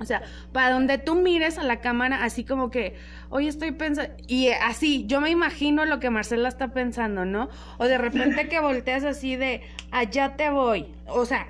O 0.00 0.04
sea, 0.06 0.22
para 0.52 0.72
donde 0.72 0.96
tú 0.96 1.14
mires 1.14 1.58
a 1.58 1.62
la 1.62 1.80
cámara, 1.80 2.24
así 2.24 2.42
como 2.42 2.70
que, 2.70 2.94
hoy 3.28 3.48
estoy 3.48 3.72
pensando, 3.72 4.14
y 4.26 4.48
así, 4.48 5.04
yo 5.06 5.20
me 5.20 5.28
imagino 5.28 5.84
lo 5.84 6.00
que 6.00 6.08
Marcela 6.08 6.48
está 6.48 6.72
pensando, 6.72 7.26
¿no? 7.26 7.50
O 7.76 7.84
de 7.84 7.98
repente 7.98 8.48
que 8.48 8.60
volteas 8.60 9.04
así 9.04 9.36
de, 9.36 9.60
allá 9.90 10.36
te 10.36 10.48
voy. 10.48 10.86
O 11.06 11.26
sea, 11.26 11.48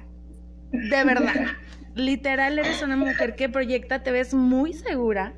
de 0.72 1.04
verdad, 1.04 1.46
literal 1.94 2.58
eres 2.58 2.82
una 2.82 2.96
mujer 2.96 3.36
que 3.36 3.48
proyecta, 3.48 4.02
te 4.02 4.10
ves 4.10 4.34
muy 4.34 4.72
segura. 4.72 5.34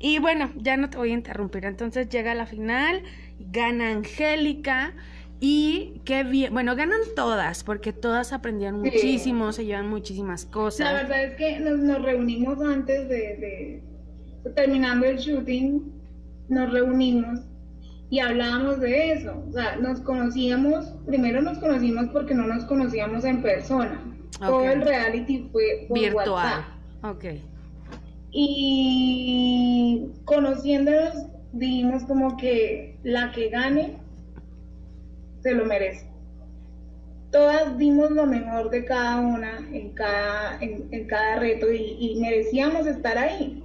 Y 0.00 0.18
bueno, 0.20 0.50
ya 0.56 0.76
no 0.76 0.90
te 0.90 0.96
voy 0.98 1.10
a 1.10 1.14
interrumpir. 1.14 1.64
Entonces 1.64 2.08
llega 2.08 2.34
la 2.34 2.46
final, 2.46 3.02
gana 3.38 3.90
Angélica. 3.90 4.92
Y 5.40 6.00
qué 6.04 6.24
bien, 6.24 6.52
bueno, 6.52 6.74
ganan 6.74 6.98
todas, 7.14 7.62
porque 7.62 7.92
todas 7.92 8.32
aprendieron 8.32 8.82
Sí. 8.82 8.90
muchísimo, 8.90 9.52
se 9.52 9.64
llevan 9.66 9.88
muchísimas 9.88 10.46
La 10.46 10.50
cosas. 10.50 10.92
verdad 10.94 11.24
es 11.26 11.34
que 11.36 11.60
nos, 11.60 11.78
nos 11.78 12.02
reunimos 12.02 12.60
antes 12.60 13.08
de, 13.08 13.16
de- 14.44 14.52
terminando 14.56 15.06
el 15.06 15.18
shooting, 15.18 15.92
nos 16.48 16.72
reunimos 16.72 17.40
y 18.10 18.18
hablábamos 18.18 18.80
de 18.80 19.12
eso. 19.12 19.44
O 19.48 19.52
sea, 19.52 19.76
nos 19.76 20.00
conocíamos, 20.00 20.86
primero 21.06 21.40
nos 21.40 21.58
conocimos 21.58 22.06
porque 22.12 22.34
no 22.34 22.44
nos 22.48 22.64
conocíamos 22.64 23.24
en 23.24 23.40
persona. 23.40 24.02
Todo 24.40 24.58
Ok. 24.58 24.64
el 24.72 24.82
reality 24.82 25.48
fue 25.52 25.84
por 25.88 26.00
Virtual. 26.00 26.28
WhatsApp. 26.30 26.64
Ok. 27.04 27.24
Y 28.30 30.10
conociéndonos 30.24 31.26
dijimos 31.52 32.04
como 32.04 32.36
que 32.36 32.96
la 33.02 33.32
que 33.32 33.48
gane 33.48 33.96
se 35.42 35.52
lo 35.52 35.64
merece. 35.64 36.06
Todas 37.30 37.76
dimos 37.76 38.10
lo 38.10 38.26
mejor 38.26 38.70
de 38.70 38.84
cada 38.84 39.20
una 39.20 39.58
en 39.72 39.90
cada, 39.90 40.58
en, 40.60 41.06
cada 41.06 41.38
reto 41.38 41.70
y, 41.72 42.16
merecíamos 42.20 42.86
estar 42.86 43.18
ahí. 43.18 43.62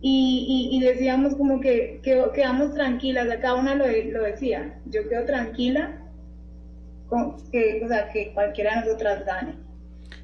Y, 0.00 0.70
y- 0.72 0.80
decíamos 0.80 1.34
como 1.34 1.60
que, 1.60 2.00
que 2.02 2.22
quedamos 2.34 2.72
tranquilas, 2.74 3.26
cada 3.42 3.54
una 3.54 3.74
lo, 3.74 3.84
lo 3.86 4.22
decía, 4.22 4.78
yo 4.86 5.08
quedo 5.08 5.24
tranquila 5.24 5.98
con 7.08 7.36
que, 7.50 7.82
o 7.84 7.88
sea, 7.88 8.08
que 8.10 8.32
cualquiera 8.32 8.76
de 8.76 8.86
nosotras 8.86 9.24
gane. 9.24 9.54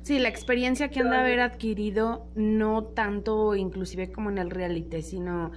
Sí, 0.05 0.19
la 0.19 0.29
experiencia 0.29 0.91
que 0.91 1.01
han 1.01 1.09
de 1.09 1.17
haber 1.17 1.41
adquirido, 1.41 2.27
no 2.35 2.85
tanto 2.85 3.55
inclusive 3.55 4.13
como 4.13 4.29
en 4.29 4.37
el 4.37 4.51
reality, 4.51 5.01
sino 5.01 5.51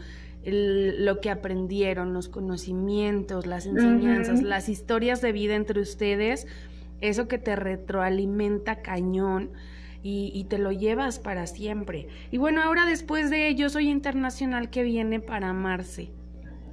el- 0.43 1.03
lo 1.05 1.19
que 1.19 1.29
aprendieron, 1.29 2.13
los 2.13 2.29
conocimientos, 2.29 3.45
las 3.45 3.65
enseñanzas, 3.65 4.41
las 4.43 4.69
historias 4.69 5.21
de 5.21 5.33
vida 5.33 5.55
entre 5.55 5.81
ustedes, 5.81 6.47
eso 7.01 7.27
que 7.27 7.37
te 7.37 7.57
retroalimenta 7.57 8.81
cañón 8.81 9.51
y, 10.01 10.31
y 10.33 10.45
te 10.45 10.59
lo 10.59 10.71
llevas 10.71 11.19
para 11.19 11.45
siempre. 11.45 12.07
Y 12.31 12.37
bueno, 12.37 12.61
ahora 12.63 12.85
después 12.85 13.29
de 13.29 13.53
Yo 13.55 13.69
Soy 13.69 13.89
Internacional 13.89 14.69
que 14.69 14.83
viene 14.83 15.19
para 15.19 15.51
Marce. 15.51 16.11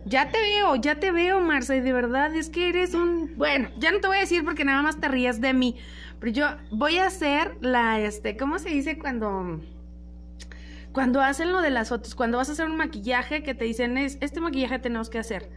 Ya 0.07 0.31
te 0.31 0.39
veo, 0.39 0.77
ya 0.77 1.01
te 1.01 1.11
veo, 1.12 1.41
Marce, 1.41 1.81
de 1.81 1.93
verdad, 1.93 2.35
es 2.37 2.51
que 2.51 2.68
eres 2.68 2.93
un... 2.95 3.33
Bueno, 3.37 3.70
ya 3.79 3.91
no 3.91 4.01
te 4.01 4.07
voy 4.07 4.18
a 4.18 4.20
decir 4.20 4.45
porque 4.45 4.64
nada 4.64 4.83
más 4.83 5.01
te 5.01 5.09
ríes 5.09 5.41
de 5.41 5.55
mí, 5.55 5.77
pero 6.25 6.33
yo 6.33 6.47
voy 6.70 6.97
a 6.97 7.09
hacer 7.09 7.59
la, 7.61 8.01
este, 8.01 8.39
¿cómo 8.39 8.59
se 8.59 8.70
dice 8.70 8.99
cuando... 8.99 9.61
Cuando 10.91 11.20
hacen 11.20 11.53
lo 11.53 11.61
de 11.61 11.68
las 11.68 11.91
fotos, 11.91 12.14
cuando 12.14 12.39
vas 12.39 12.49
a 12.49 12.53
hacer 12.53 12.64
un 12.64 12.79
maquillaje 12.79 13.43
que 13.43 13.53
te 13.53 13.66
dicen, 13.66 13.99
es, 13.99 14.16
este 14.22 14.41
maquillaje 14.41 14.79
tenemos 14.79 15.11
que 15.11 15.18
hacer. 15.18 15.51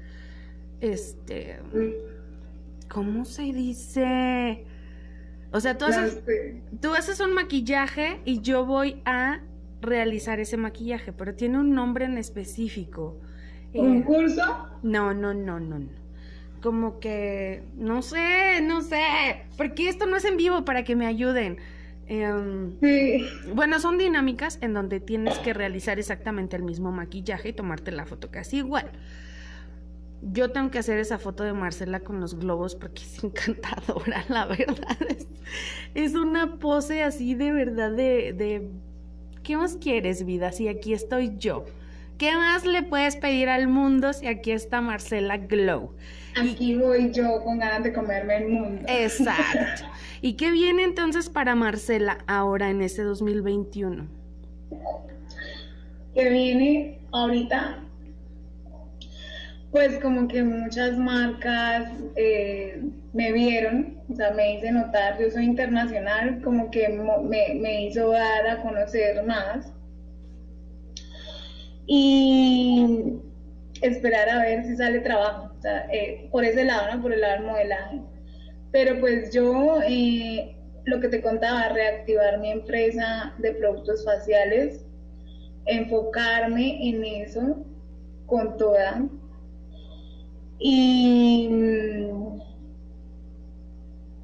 Este, 0.82 1.61
¿cómo 2.89 3.24
se 3.24 3.43
dice? 3.43 4.65
O 5.53 5.61
sea, 5.61 5.78
tú 5.78 5.86
haces, 5.86 6.22
tú 6.82 6.93
haces 6.93 7.22
un 7.22 7.34
maquillaje 7.34 8.20
y 8.26 8.41
yo 8.41 8.65
voy 8.65 9.01
a 9.05 9.39
realizar 9.80 10.41
ese 10.41 10.57
maquillaje, 10.57 11.13
pero 11.13 11.34
tiene 11.34 11.59
un 11.59 11.74
nombre 11.76 12.03
en 12.03 12.18
específico. 12.18 13.22
¿Un 13.74 14.01
curso? 14.01 14.43
no, 14.84 15.13
no, 15.13 15.34
no, 15.34 15.61
no, 15.61 15.80
no. 15.80 16.06
Como 16.61 16.99
que, 16.99 17.63
no 17.75 18.01
sé, 18.01 18.61
no 18.63 18.81
sé, 18.81 19.45
porque 19.57 19.89
esto 19.89 20.05
no 20.07 20.15
es 20.17 20.25
en 20.25 20.38
vivo 20.38 20.65
para 20.65 20.84
que 20.84 20.95
me 20.95 21.05
ayuden. 21.05 21.57
Em, 22.07 22.77
Sí. 22.81 23.25
bueno, 23.53 23.79
son 23.79 23.97
dinámicas 23.97 24.57
en 24.61 24.73
donde 24.73 24.99
tienes 24.99 25.38
que 25.39 25.53
realizar 25.53 25.99
exactamente 25.99 26.55
el 26.55 26.63
mismo 26.63 26.91
maquillaje 26.91 27.49
y 27.49 27.53
tomarte 27.53 27.91
la 27.91 28.05
foto 28.05 28.31
casi 28.31 28.57
igual. 28.57 28.91
Yo 30.21 30.51
tengo 30.51 30.71
que 30.71 30.79
hacer 30.79 30.97
esa 30.97 31.19
foto 31.19 31.43
de 31.43 31.53
Marcela 31.53 31.99
con 31.99 32.19
los 32.19 32.39
globos 32.39 32.75
porque 32.75 33.03
es 33.03 33.23
encantadora, 33.23 34.25
la 34.29 34.45
verdad. 34.47 34.97
Es, 35.09 35.27
es 35.93 36.15
una 36.15 36.57
pose 36.57 37.03
así 37.03 37.35
de 37.35 37.51
verdad 37.51 37.91
de, 37.91 38.34
de... 38.34 38.71
¿Qué 39.43 39.55
más 39.57 39.77
quieres, 39.77 40.25
vida? 40.25 40.51
Si 40.51 40.67
aquí 40.67 40.93
estoy 40.93 41.38
yo. 41.38 41.65
¿Qué 42.17 42.34
más 42.35 42.65
le 42.65 42.84
puedes 42.84 43.15
pedir 43.15 43.47
al 43.49 43.67
mundo 43.67 44.11
si 44.13 44.27
aquí 44.27 44.51
está 44.51 44.81
Marcela 44.81 45.38
Glow? 45.38 45.95
Aquí 46.39 46.76
voy 46.76 47.11
yo 47.11 47.43
con 47.43 47.59
ganas 47.59 47.84
de 47.84 47.93
comerme 47.93 48.38
el 48.38 48.49
mundo. 48.49 48.85
Exacto. 48.88 49.85
¿Y 50.22 50.34
qué 50.34 50.51
viene 50.51 50.84
entonces 50.84 51.30
para 51.30 51.55
Marcela 51.55 52.19
ahora 52.27 52.69
en 52.69 52.81
este 52.81 53.03
2021? 53.03 54.07
Que 56.14 56.30
viene 56.30 56.99
ahorita, 57.11 57.84
pues 59.72 59.99
como 59.99 60.27
que 60.27 60.43
muchas 60.43 60.97
marcas 60.97 61.91
eh, 62.15 62.81
me 63.14 63.31
vieron, 63.31 63.97
o 64.11 64.15
sea, 64.15 64.31
me 64.31 64.55
hice 64.55 64.72
notar, 64.72 65.19
yo 65.19 65.30
soy 65.30 65.45
internacional, 65.45 66.41
como 66.41 66.72
que 66.72 66.89
me, 66.89 67.53
me 67.59 67.85
hizo 67.85 68.09
dar 68.09 68.47
a 68.47 68.61
conocer 68.61 69.23
más. 69.26 69.72
Y 71.85 73.19
esperar 73.81 74.29
a 74.29 74.41
ver 74.41 74.63
si 74.63 74.75
sale 74.75 74.99
trabajo, 74.99 75.51
eh, 75.91 76.27
por 76.31 76.43
ese 76.43 76.63
lado, 76.65 76.95
¿no? 76.95 77.01
Por 77.01 77.13
el 77.13 77.21
lado 77.21 77.33
del 77.35 77.45
modelaje. 77.45 78.01
Pero 78.71 78.99
pues 78.99 79.33
yo, 79.33 79.79
eh, 79.87 80.55
lo 80.85 80.99
que 80.99 81.09
te 81.09 81.21
contaba, 81.21 81.69
reactivar 81.69 82.39
mi 82.39 82.51
empresa 82.51 83.33
de 83.39 83.53
productos 83.53 84.03
faciales, 84.05 84.85
enfocarme 85.65 86.89
en 86.89 87.03
eso 87.03 87.65
con 88.25 88.57
toda. 88.57 89.07
Y, 90.59 91.49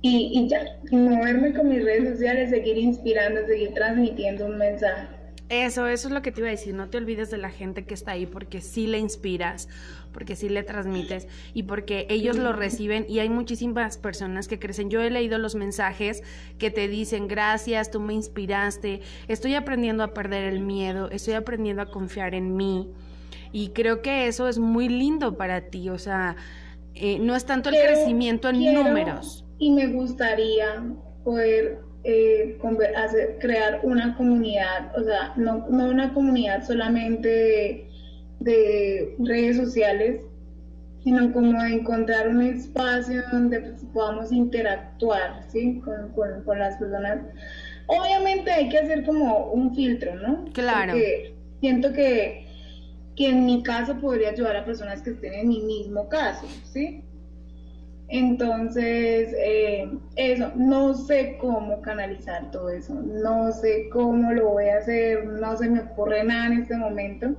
y, 0.01 0.31
y 0.33 0.47
ya, 0.47 0.79
moverme 0.91 1.53
con 1.53 1.69
mis 1.69 1.83
redes 1.83 2.09
sociales, 2.13 2.49
seguir 2.49 2.77
inspirando, 2.77 3.45
seguir 3.45 3.73
transmitiendo 3.73 4.45
un 4.45 4.57
mensaje. 4.57 5.12
Eso, 5.53 5.87
eso 5.87 6.07
es 6.07 6.13
lo 6.13 6.21
que 6.21 6.31
te 6.31 6.41
iba 6.41 6.47
a 6.47 6.51
decir. 6.51 6.73
No 6.73 6.89
te 6.89 6.97
olvides 6.97 7.29
de 7.29 7.37
la 7.37 7.49
gente 7.49 7.85
que 7.85 7.93
está 7.93 8.11
ahí 8.11 8.25
porque 8.25 8.61
sí 8.61 8.87
le 8.87 8.97
inspiras, 8.97 9.69
porque 10.11 10.35
sí 10.35 10.49
le 10.49 10.63
transmites 10.63 11.27
y 11.53 11.63
porque 11.63 12.07
ellos 12.09 12.37
lo 12.37 12.53
reciben 12.53 13.05
y 13.07 13.19
hay 13.19 13.29
muchísimas 13.29 13.97
personas 13.97 14.47
que 14.47 14.59
crecen. 14.59 14.89
Yo 14.89 15.01
he 15.01 15.09
leído 15.09 15.37
los 15.37 15.55
mensajes 15.55 16.23
que 16.57 16.71
te 16.71 16.87
dicen 16.87 17.27
gracias, 17.27 17.91
tú 17.91 17.99
me 17.99 18.13
inspiraste, 18.13 19.01
estoy 19.27 19.55
aprendiendo 19.55 20.03
a 20.03 20.13
perder 20.13 20.51
el 20.51 20.59
miedo, 20.59 21.09
estoy 21.11 21.35
aprendiendo 21.35 21.83
a 21.83 21.91
confiar 21.91 22.33
en 22.33 22.55
mí 22.55 22.89
y 23.53 23.69
creo 23.69 24.01
que 24.01 24.27
eso 24.27 24.47
es 24.47 24.57
muy 24.57 24.89
lindo 24.89 25.37
para 25.37 25.61
ti. 25.61 25.89
O 25.89 25.99
sea, 25.99 26.35
eh, 26.95 27.19
no 27.19 27.35
es 27.35 27.45
tanto 27.45 27.69
el 27.69 27.75
crecimiento 27.75 28.49
en 28.49 28.73
números. 28.73 29.45
Y 29.59 29.71
me 29.71 29.87
gustaría 29.87 30.83
poder 31.23 31.79
eh, 32.03 32.57
hacer, 32.97 33.37
crear 33.39 33.79
una 33.83 34.15
comunidad, 34.17 34.91
o 34.97 35.03
sea, 35.03 35.33
no, 35.37 35.65
no 35.69 35.85
una 35.89 36.13
comunidad 36.13 36.65
solamente 36.65 37.87
de, 38.39 39.15
redes 39.19 39.57
sociales, 39.57 40.21
sino 41.03 41.31
como 41.31 41.63
encontrar 41.63 42.29
un 42.29 42.41
espacio 42.41 43.21
donde 43.31 43.59
pues, 43.61 43.85
podamos 43.93 44.31
interactuar 44.31 45.45
¿sí? 45.49 45.81
con, 45.83 46.43
con, 46.43 46.59
las 46.59 46.77
personas. 46.77 47.19
Obviamente 47.87 48.51
hay 48.51 48.69
que 48.69 48.79
hacer 48.79 49.05
como 49.05 49.51
un 49.51 49.75
filtro, 49.75 50.15
¿no? 50.15 50.45
Claro. 50.53 50.93
Porque 50.93 51.35
siento 51.59 51.93
que, 51.93 52.47
que 53.15 53.29
en 53.29 53.45
mi 53.45 53.63
caso 53.63 53.97
podría 53.99 54.29
ayudar 54.29 54.57
a 54.57 54.65
personas 54.65 55.01
que 55.01 55.11
estén 55.11 55.33
en 55.33 55.47
mi 55.47 55.61
mismo 55.61 56.07
caso, 56.09 56.47
¿sí? 56.65 57.03
Entonces, 58.13 59.33
eh, 59.39 59.89
eso, 60.17 60.51
no 60.55 60.93
sé 60.93 61.35
cómo 61.41 61.81
canalizar 61.81 62.51
todo 62.51 62.69
eso, 62.69 62.93
no 62.93 63.51
sé 63.51 63.89
cómo 63.91 64.31
lo 64.33 64.49
voy 64.49 64.65
a 64.65 64.77
hacer, 64.77 65.25
no 65.25 65.57
se 65.57 65.67
me 65.67 65.79
ocurre 65.79 66.23
nada 66.23 66.45
en 66.45 66.61
este 66.61 66.77
momento, 66.77 67.33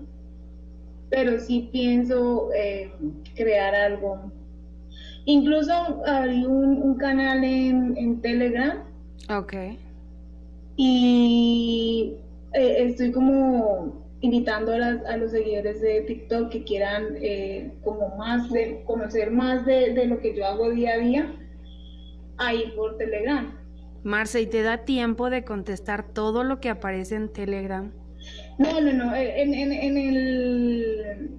pero 1.10 1.38
sí 1.38 1.68
pienso 1.70 2.48
eh, 2.52 2.92
crear 3.36 3.72
algo. 3.72 4.32
Incluso 5.26 5.72
abrí 6.06 6.44
un, 6.44 6.96
canal 6.96 7.44
en, 7.44 8.20
Telegram. 8.20 8.82
Ok. 9.30 9.54
Y 10.76 12.14
eh, 12.52 12.76
estoy 12.80 13.12
como 13.12 14.03
invitando 14.24 14.72
a, 14.72 15.16
los 15.18 15.32
seguidores 15.32 15.82
de 15.82 16.00
TikTok 16.00 16.48
que 16.48 16.64
quieran 16.64 17.08
eh, 17.20 17.74
como 17.84 18.16
más 18.16 18.50
de 18.50 18.82
conocer 18.86 19.30
más 19.30 19.66
de, 19.66 20.06
lo 20.06 20.18
que 20.18 20.34
yo 20.34 20.46
hago 20.46 20.70
día 20.70 20.94
a 20.94 20.96
día 20.96 21.36
ahí 22.38 22.72
por 22.74 22.96
Telegram. 22.96 23.54
Marce, 24.02 24.40
¿y 24.40 24.46
te 24.46 24.62
da 24.62 24.78
tiempo 24.78 25.28
de 25.28 25.44
contestar 25.44 26.08
todo 26.08 26.42
lo 26.42 26.58
que 26.58 26.70
aparece 26.70 27.16
en 27.16 27.28
Telegram? 27.28 27.92
No, 28.58 28.80
no, 28.80 28.92
no, 28.94 29.14
en, 29.14 29.52
en, 29.52 29.72
en 29.72 29.96
el 29.98 31.30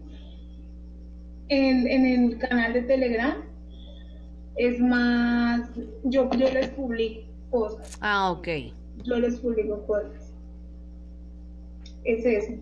en, 1.49 1.87
en, 1.87 2.05
el 2.05 2.37
canal 2.37 2.73
de 2.73 2.83
Telegram 2.83 3.37
es 4.57 4.79
más, 4.79 5.69
yo, 6.03 6.29
yo 6.37 6.51
les 6.51 6.69
publico 6.69 7.23
cosas. 7.49 7.97
Ah, 7.99 8.31
ok. 8.31 8.47
Yo 9.03 9.19
les 9.19 9.39
publico 9.39 9.85
cosas. 9.87 10.31
Es 12.03 12.23
eso. 12.23 12.53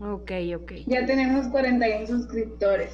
Ok, 0.00 0.32
ok. 0.56 0.72
Ya 0.86 1.06
tenemos 1.06 1.48
41 1.48 2.06
suscriptores. 2.06 2.90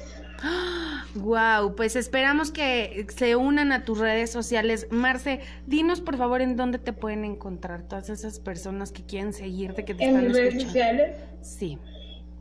Wow, 1.15 1.75
pues 1.75 1.95
esperamos 1.95 2.51
que 2.51 3.05
se 3.15 3.35
unan 3.35 3.71
a 3.71 3.85
tus 3.85 3.99
redes 3.99 4.31
sociales. 4.31 4.87
Marce, 4.89 5.41
dinos 5.67 6.01
por 6.01 6.17
favor 6.17 6.41
en 6.41 6.55
dónde 6.55 6.79
te 6.79 6.91
pueden 6.91 7.23
encontrar 7.23 7.83
todas 7.83 8.09
esas 8.09 8.39
personas 8.39 8.91
que 8.91 9.03
quieren 9.03 9.31
seguirte, 9.31 9.85
que 9.85 9.93
te 9.93 10.03
¿En 10.03 10.27
mis 10.27 10.33
redes 10.33 10.63
sociales? 10.63 11.17
Sí. 11.41 11.77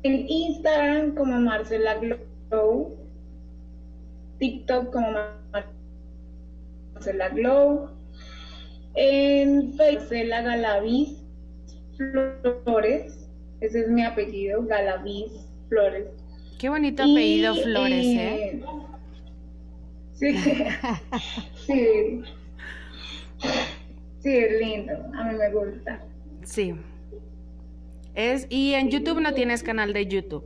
En 0.02 0.28
Instagram 0.28 1.14
como 1.14 1.38
Marcela 1.40 1.96
Glow, 2.50 2.96
TikTok 4.38 4.92
como 4.92 5.16
Marcela 6.94 7.28
Glow, 7.28 7.90
en 8.94 9.74
Facebook 9.74 10.00
Marcela 10.00 10.42
Galaviz 10.42 11.18
Flores 11.96 13.21
ese 13.62 13.80
es 13.80 13.88
mi 13.88 14.04
apellido, 14.04 14.64
Galaviz 14.66 15.32
Flores. 15.68 16.06
Qué 16.58 16.68
bonito 16.68 17.02
apellido 17.04 17.54
Flores, 17.54 18.06
¿eh? 18.06 18.62
Sí, 20.14 20.36
sí. 21.66 22.22
Sí, 24.18 24.36
es 24.36 24.60
lindo. 24.60 24.92
A 25.14 25.24
mí 25.24 25.36
me 25.36 25.50
gusta. 25.50 26.00
Sí. 26.42 26.74
Es, 28.14 28.46
y 28.50 28.74
en 28.74 28.90
YouTube 28.90 29.20
no 29.20 29.32
tienes 29.32 29.62
canal 29.62 29.92
de 29.92 30.06
YouTube. 30.06 30.44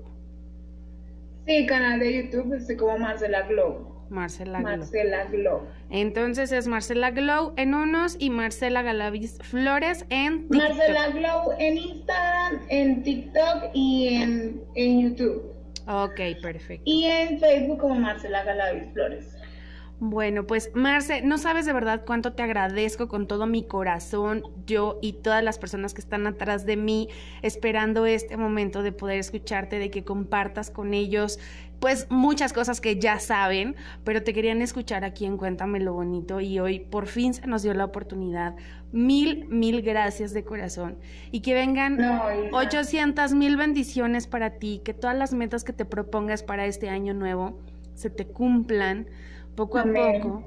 Sí, 1.46 1.66
canal 1.66 2.00
de 2.00 2.22
YouTube, 2.22 2.54
estoy 2.54 2.76
como 2.76 2.98
Marcela 2.98 3.42
Globo. 3.48 3.95
Marcela 4.08 4.60
Glow. 4.60 4.76
Marcela 4.78 5.24
Glow. 5.24 5.62
Entonces 5.90 6.52
es 6.52 6.66
Marcela 6.66 7.10
Glow 7.10 7.52
en 7.56 7.74
unos 7.74 8.16
y 8.18 8.30
Marcela 8.30 8.82
Galavis 8.82 9.38
Flores 9.42 10.06
en 10.10 10.48
TikTok. 10.48 10.68
Marcela 10.68 11.08
Glow 11.08 11.52
en 11.58 11.78
Instagram, 11.78 12.60
en 12.68 13.02
TikTok 13.02 13.70
y 13.74 14.08
en, 14.08 14.62
en 14.74 15.00
YouTube. 15.00 15.52
Ok, 15.88 16.20
perfecto. 16.42 16.82
Y 16.84 17.04
en 17.04 17.38
Facebook 17.38 17.78
como 17.78 17.94
Marcela 17.94 18.42
Galavis 18.44 18.92
Flores. 18.92 19.35
Bueno, 19.98 20.46
pues 20.46 20.72
Marce, 20.74 21.22
no 21.22 21.38
sabes 21.38 21.64
de 21.64 21.72
verdad 21.72 22.02
cuánto 22.06 22.34
te 22.34 22.42
agradezco 22.42 23.08
con 23.08 23.26
todo 23.26 23.46
mi 23.46 23.66
corazón, 23.66 24.42
yo 24.66 24.98
y 25.00 25.14
todas 25.14 25.42
las 25.42 25.58
personas 25.58 25.94
que 25.94 26.02
están 26.02 26.26
atrás 26.26 26.66
de 26.66 26.76
mí, 26.76 27.08
esperando 27.40 28.04
este 28.04 28.36
momento 28.36 28.82
de 28.82 28.92
poder 28.92 29.18
escucharte, 29.18 29.78
de 29.78 29.90
que 29.90 30.04
compartas 30.04 30.70
con 30.70 30.92
ellos, 30.92 31.38
pues 31.80 32.08
muchas 32.10 32.52
cosas 32.52 32.82
que 32.82 32.98
ya 32.98 33.18
saben, 33.20 33.74
pero 34.04 34.22
te 34.22 34.34
querían 34.34 34.60
escuchar 34.60 35.02
aquí 35.02 35.24
en 35.24 35.38
Cuéntame 35.38 35.80
lo 35.80 35.94
Bonito 35.94 36.42
y 36.42 36.58
hoy 36.58 36.80
por 36.80 37.06
fin 37.06 37.32
se 37.32 37.46
nos 37.46 37.62
dio 37.62 37.72
la 37.72 37.86
oportunidad. 37.86 38.54
Mil, 38.92 39.46
mil 39.48 39.80
gracias 39.80 40.34
de 40.34 40.44
corazón. 40.44 40.98
Y 41.30 41.40
que 41.40 41.54
vengan 41.54 41.98
800 42.52 43.32
mil 43.32 43.56
bendiciones 43.56 44.26
para 44.26 44.58
ti, 44.58 44.82
que 44.84 44.92
todas 44.92 45.16
las 45.16 45.32
metas 45.32 45.64
que 45.64 45.72
te 45.72 45.86
propongas 45.86 46.42
para 46.42 46.66
este 46.66 46.90
año 46.90 47.14
nuevo 47.14 47.58
se 47.94 48.10
te 48.10 48.26
cumplan 48.26 49.06
poco 49.56 49.78
a 49.78 49.84
poco, 49.84 50.44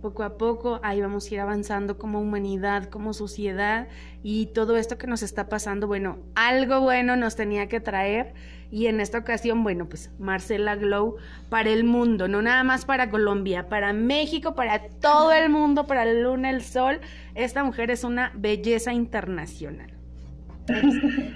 poco 0.00 0.22
a 0.22 0.38
poco, 0.38 0.80
ahí 0.82 1.00
vamos 1.00 1.26
a 1.30 1.34
ir 1.34 1.40
avanzando 1.40 1.98
como 1.98 2.20
humanidad, 2.20 2.84
como 2.88 3.12
sociedad 3.12 3.88
y 4.22 4.46
todo 4.46 4.76
esto 4.76 4.98
que 4.98 5.06
nos 5.06 5.22
está 5.22 5.48
pasando, 5.48 5.86
bueno, 5.86 6.18
algo 6.34 6.80
bueno 6.80 7.16
nos 7.16 7.36
tenía 7.36 7.68
que 7.68 7.80
traer 7.80 8.34
y 8.70 8.86
en 8.86 9.00
esta 9.00 9.18
ocasión, 9.18 9.62
bueno, 9.64 9.88
pues 9.88 10.10
Marcela 10.18 10.76
Glow 10.76 11.16
para 11.50 11.70
el 11.70 11.84
mundo, 11.84 12.26
no 12.26 12.40
nada 12.40 12.64
más 12.64 12.84
para 12.86 13.10
Colombia, 13.10 13.68
para 13.68 13.92
México, 13.92 14.54
para 14.54 14.88
todo 15.00 15.32
el 15.32 15.50
mundo, 15.50 15.86
para 15.86 16.04
la 16.06 16.14
luna, 16.14 16.50
el 16.50 16.62
sol, 16.62 17.00
esta 17.34 17.62
mujer 17.64 17.90
es 17.90 18.02
una 18.02 18.32
belleza 18.34 18.92
internacional. 18.92 19.90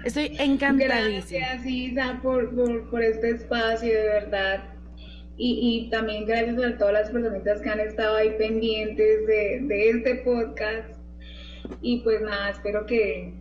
Estoy 0.04 0.32
encantadísima. 0.38 1.40
Gracias, 1.40 1.66
Isa, 1.66 2.20
por, 2.22 2.54
por, 2.54 2.88
por 2.88 3.02
este 3.02 3.30
espacio, 3.30 3.88
de 3.88 4.06
verdad 4.06 4.75
y, 5.38 5.86
y, 5.86 5.90
también 5.90 6.24
gracias 6.24 6.62
a 6.62 6.78
todas 6.78 6.94
las 6.94 7.10
personitas 7.10 7.60
que 7.60 7.68
han 7.68 7.80
estado 7.80 8.16
ahí 8.16 8.30
pendientes 8.38 9.26
de, 9.26 9.60
de 9.62 9.90
este 9.90 10.14
podcast. 10.16 10.88
Y 11.82 12.00
pues 12.00 12.22
nada, 12.22 12.50
espero 12.50 12.86
que, 12.86 13.34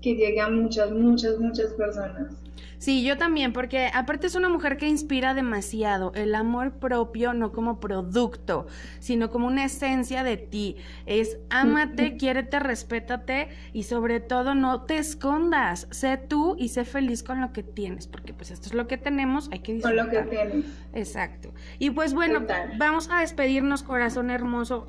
que 0.00 0.14
llegue 0.14 0.40
a 0.40 0.48
muchas, 0.48 0.90
muchas, 0.90 1.38
muchas 1.38 1.72
personas. 1.74 2.32
Sí, 2.80 3.04
yo 3.04 3.18
también, 3.18 3.52
porque 3.52 3.90
aparte 3.92 4.26
es 4.26 4.34
una 4.34 4.48
mujer 4.48 4.78
que 4.78 4.88
inspira 4.88 5.34
demasiado. 5.34 6.12
El 6.14 6.34
amor 6.34 6.78
propio, 6.78 7.34
no 7.34 7.52
como 7.52 7.78
producto, 7.78 8.68
sino 9.00 9.30
como 9.30 9.48
una 9.48 9.66
esencia 9.66 10.24
de 10.24 10.38
ti. 10.38 10.76
Es 11.04 11.36
ámate, 11.50 12.16
quiérete, 12.16 12.58
respétate 12.58 13.50
y 13.74 13.82
sobre 13.82 14.20
todo 14.20 14.54
no 14.54 14.84
te 14.84 14.96
escondas. 14.96 15.88
Sé 15.90 16.16
tú 16.16 16.56
y 16.58 16.68
sé 16.68 16.86
feliz 16.86 17.22
con 17.22 17.42
lo 17.42 17.52
que 17.52 17.62
tienes, 17.62 18.06
porque 18.06 18.32
pues 18.32 18.50
esto 18.50 18.68
es 18.68 18.74
lo 18.74 18.86
que 18.86 18.96
tenemos, 18.96 19.50
hay 19.52 19.58
que 19.58 19.74
disfrutar. 19.74 20.06
Con 20.06 20.14
lo 20.14 20.22
que 20.22 20.30
tienes. 20.30 20.64
Exacto. 20.94 21.52
Y 21.78 21.90
pues 21.90 22.14
bueno, 22.14 22.46
vamos 22.78 23.10
a 23.10 23.20
despedirnos, 23.20 23.82
corazón 23.82 24.30
hermoso. 24.30 24.86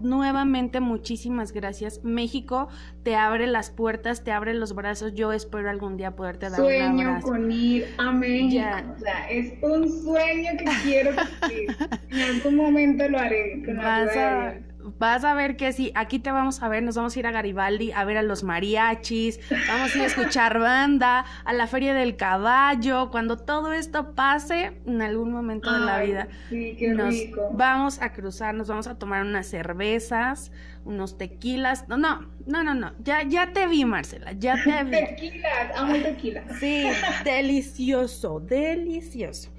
Nuevamente, 0.00 0.80
muchísimas 0.80 1.52
gracias. 1.52 2.02
México 2.02 2.68
te 3.04 3.14
abre 3.14 3.46
las 3.46 3.70
puertas, 3.70 4.24
te 4.24 4.32
abre 4.32 4.52
los 4.52 4.74
brazos. 4.74 5.14
Yo 5.14 5.32
espero 5.32 5.70
algún 5.70 5.96
día 5.96 6.16
poderte 6.16 6.50
dar 6.50 6.60
un 6.60 7.00
abrazo 7.00 7.19
con 7.22 7.50
ir 7.50 7.86
a 7.98 8.10
México. 8.12 8.64
O 8.96 8.98
sea, 9.00 9.30
es 9.30 9.52
un 9.62 9.88
sueño 10.02 10.50
que 10.58 10.64
quiero 10.82 11.12
cumplir. 11.14 11.76
en 12.10 12.20
algún 12.20 12.56
momento 12.56 13.08
lo 13.08 13.18
haré. 13.18 13.62
vas, 13.76 14.16
a, 14.16 14.54
vas 14.98 15.24
a 15.24 15.34
ver 15.34 15.56
que 15.56 15.72
sí, 15.72 15.92
aquí 15.94 16.18
te 16.18 16.30
vamos 16.32 16.62
a 16.62 16.68
ver, 16.68 16.82
nos 16.82 16.96
vamos 16.96 17.16
a 17.16 17.18
ir 17.18 17.26
a 17.26 17.30
Garibaldi 17.30 17.92
a 17.92 18.04
ver 18.04 18.16
a 18.16 18.22
los 18.22 18.42
mariachis, 18.44 19.40
vamos 19.68 19.94
a 19.94 19.98
ir 19.98 20.04
a 20.04 20.06
escuchar 20.06 20.58
banda, 20.60 21.24
a 21.44 21.52
la 21.52 21.66
feria 21.66 21.94
del 21.94 22.16
caballo, 22.16 23.10
cuando 23.10 23.36
todo 23.36 23.72
esto 23.72 24.14
pase 24.14 24.80
en 24.86 25.02
algún 25.02 25.32
momento 25.32 25.72
de 25.72 25.80
la 25.80 26.00
vida. 26.00 26.28
Sí, 26.48 26.76
qué 26.78 26.90
nos 26.90 27.10
rico. 27.10 27.50
vamos 27.52 28.00
a 28.00 28.12
cruzar, 28.12 28.54
nos 28.54 28.68
vamos 28.68 28.86
a 28.86 28.98
tomar 28.98 29.22
unas 29.22 29.46
cervezas, 29.46 30.52
unos 30.90 31.16
tequilas. 31.16 31.88
No, 31.88 31.96
no, 31.96 32.28
no, 32.46 32.62
no, 32.62 32.74
no. 32.74 32.92
Ya, 33.02 33.22
ya 33.22 33.52
te 33.52 33.66
vi, 33.66 33.84
Marcela, 33.84 34.32
ya 34.32 34.62
te 34.62 34.84
vi. 34.84 34.90
Tequilas, 34.90 35.76
amo 35.76 35.94
tequila. 35.94 36.44
Sí, 36.58 36.84
delicioso, 37.24 38.40
delicioso. 38.40 39.50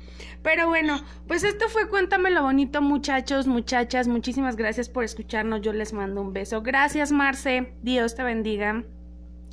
Pero 0.43 0.67
bueno, 0.67 1.03
pues 1.27 1.43
esto 1.43 1.69
fue 1.69 1.87
Cuéntamelo 1.87 2.43
Bonito, 2.43 2.81
muchachos, 2.81 3.47
muchachas. 3.47 4.07
Muchísimas 4.07 4.55
gracias 4.55 4.89
por 4.89 5.03
escucharnos. 5.03 5.61
Yo 5.61 5.73
les 5.73 5.93
mando 5.93 6.21
un 6.21 6.33
beso. 6.33 6.61
Gracias, 6.61 7.11
Marce. 7.11 7.73
Dios 7.81 8.15
te 8.15 8.23
bendiga. 8.23 8.83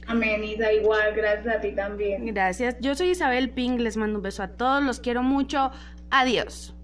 Amén, 0.06 0.42
Isa, 0.42 0.72
igual, 0.72 1.12
gracias 1.14 1.56
a 1.56 1.60
ti 1.60 1.72
también. 1.72 2.24
Gracias. 2.26 2.76
Yo 2.80 2.94
soy 2.94 3.10
Isabel 3.10 3.50
Ping. 3.50 3.78
Les 3.78 3.98
mando 3.98 4.18
un 4.18 4.22
beso 4.22 4.42
a 4.42 4.48
todos. 4.48 4.82
Los 4.82 5.00
quiero 5.00 5.22
mucho. 5.22 5.70
Adiós. 6.10 6.74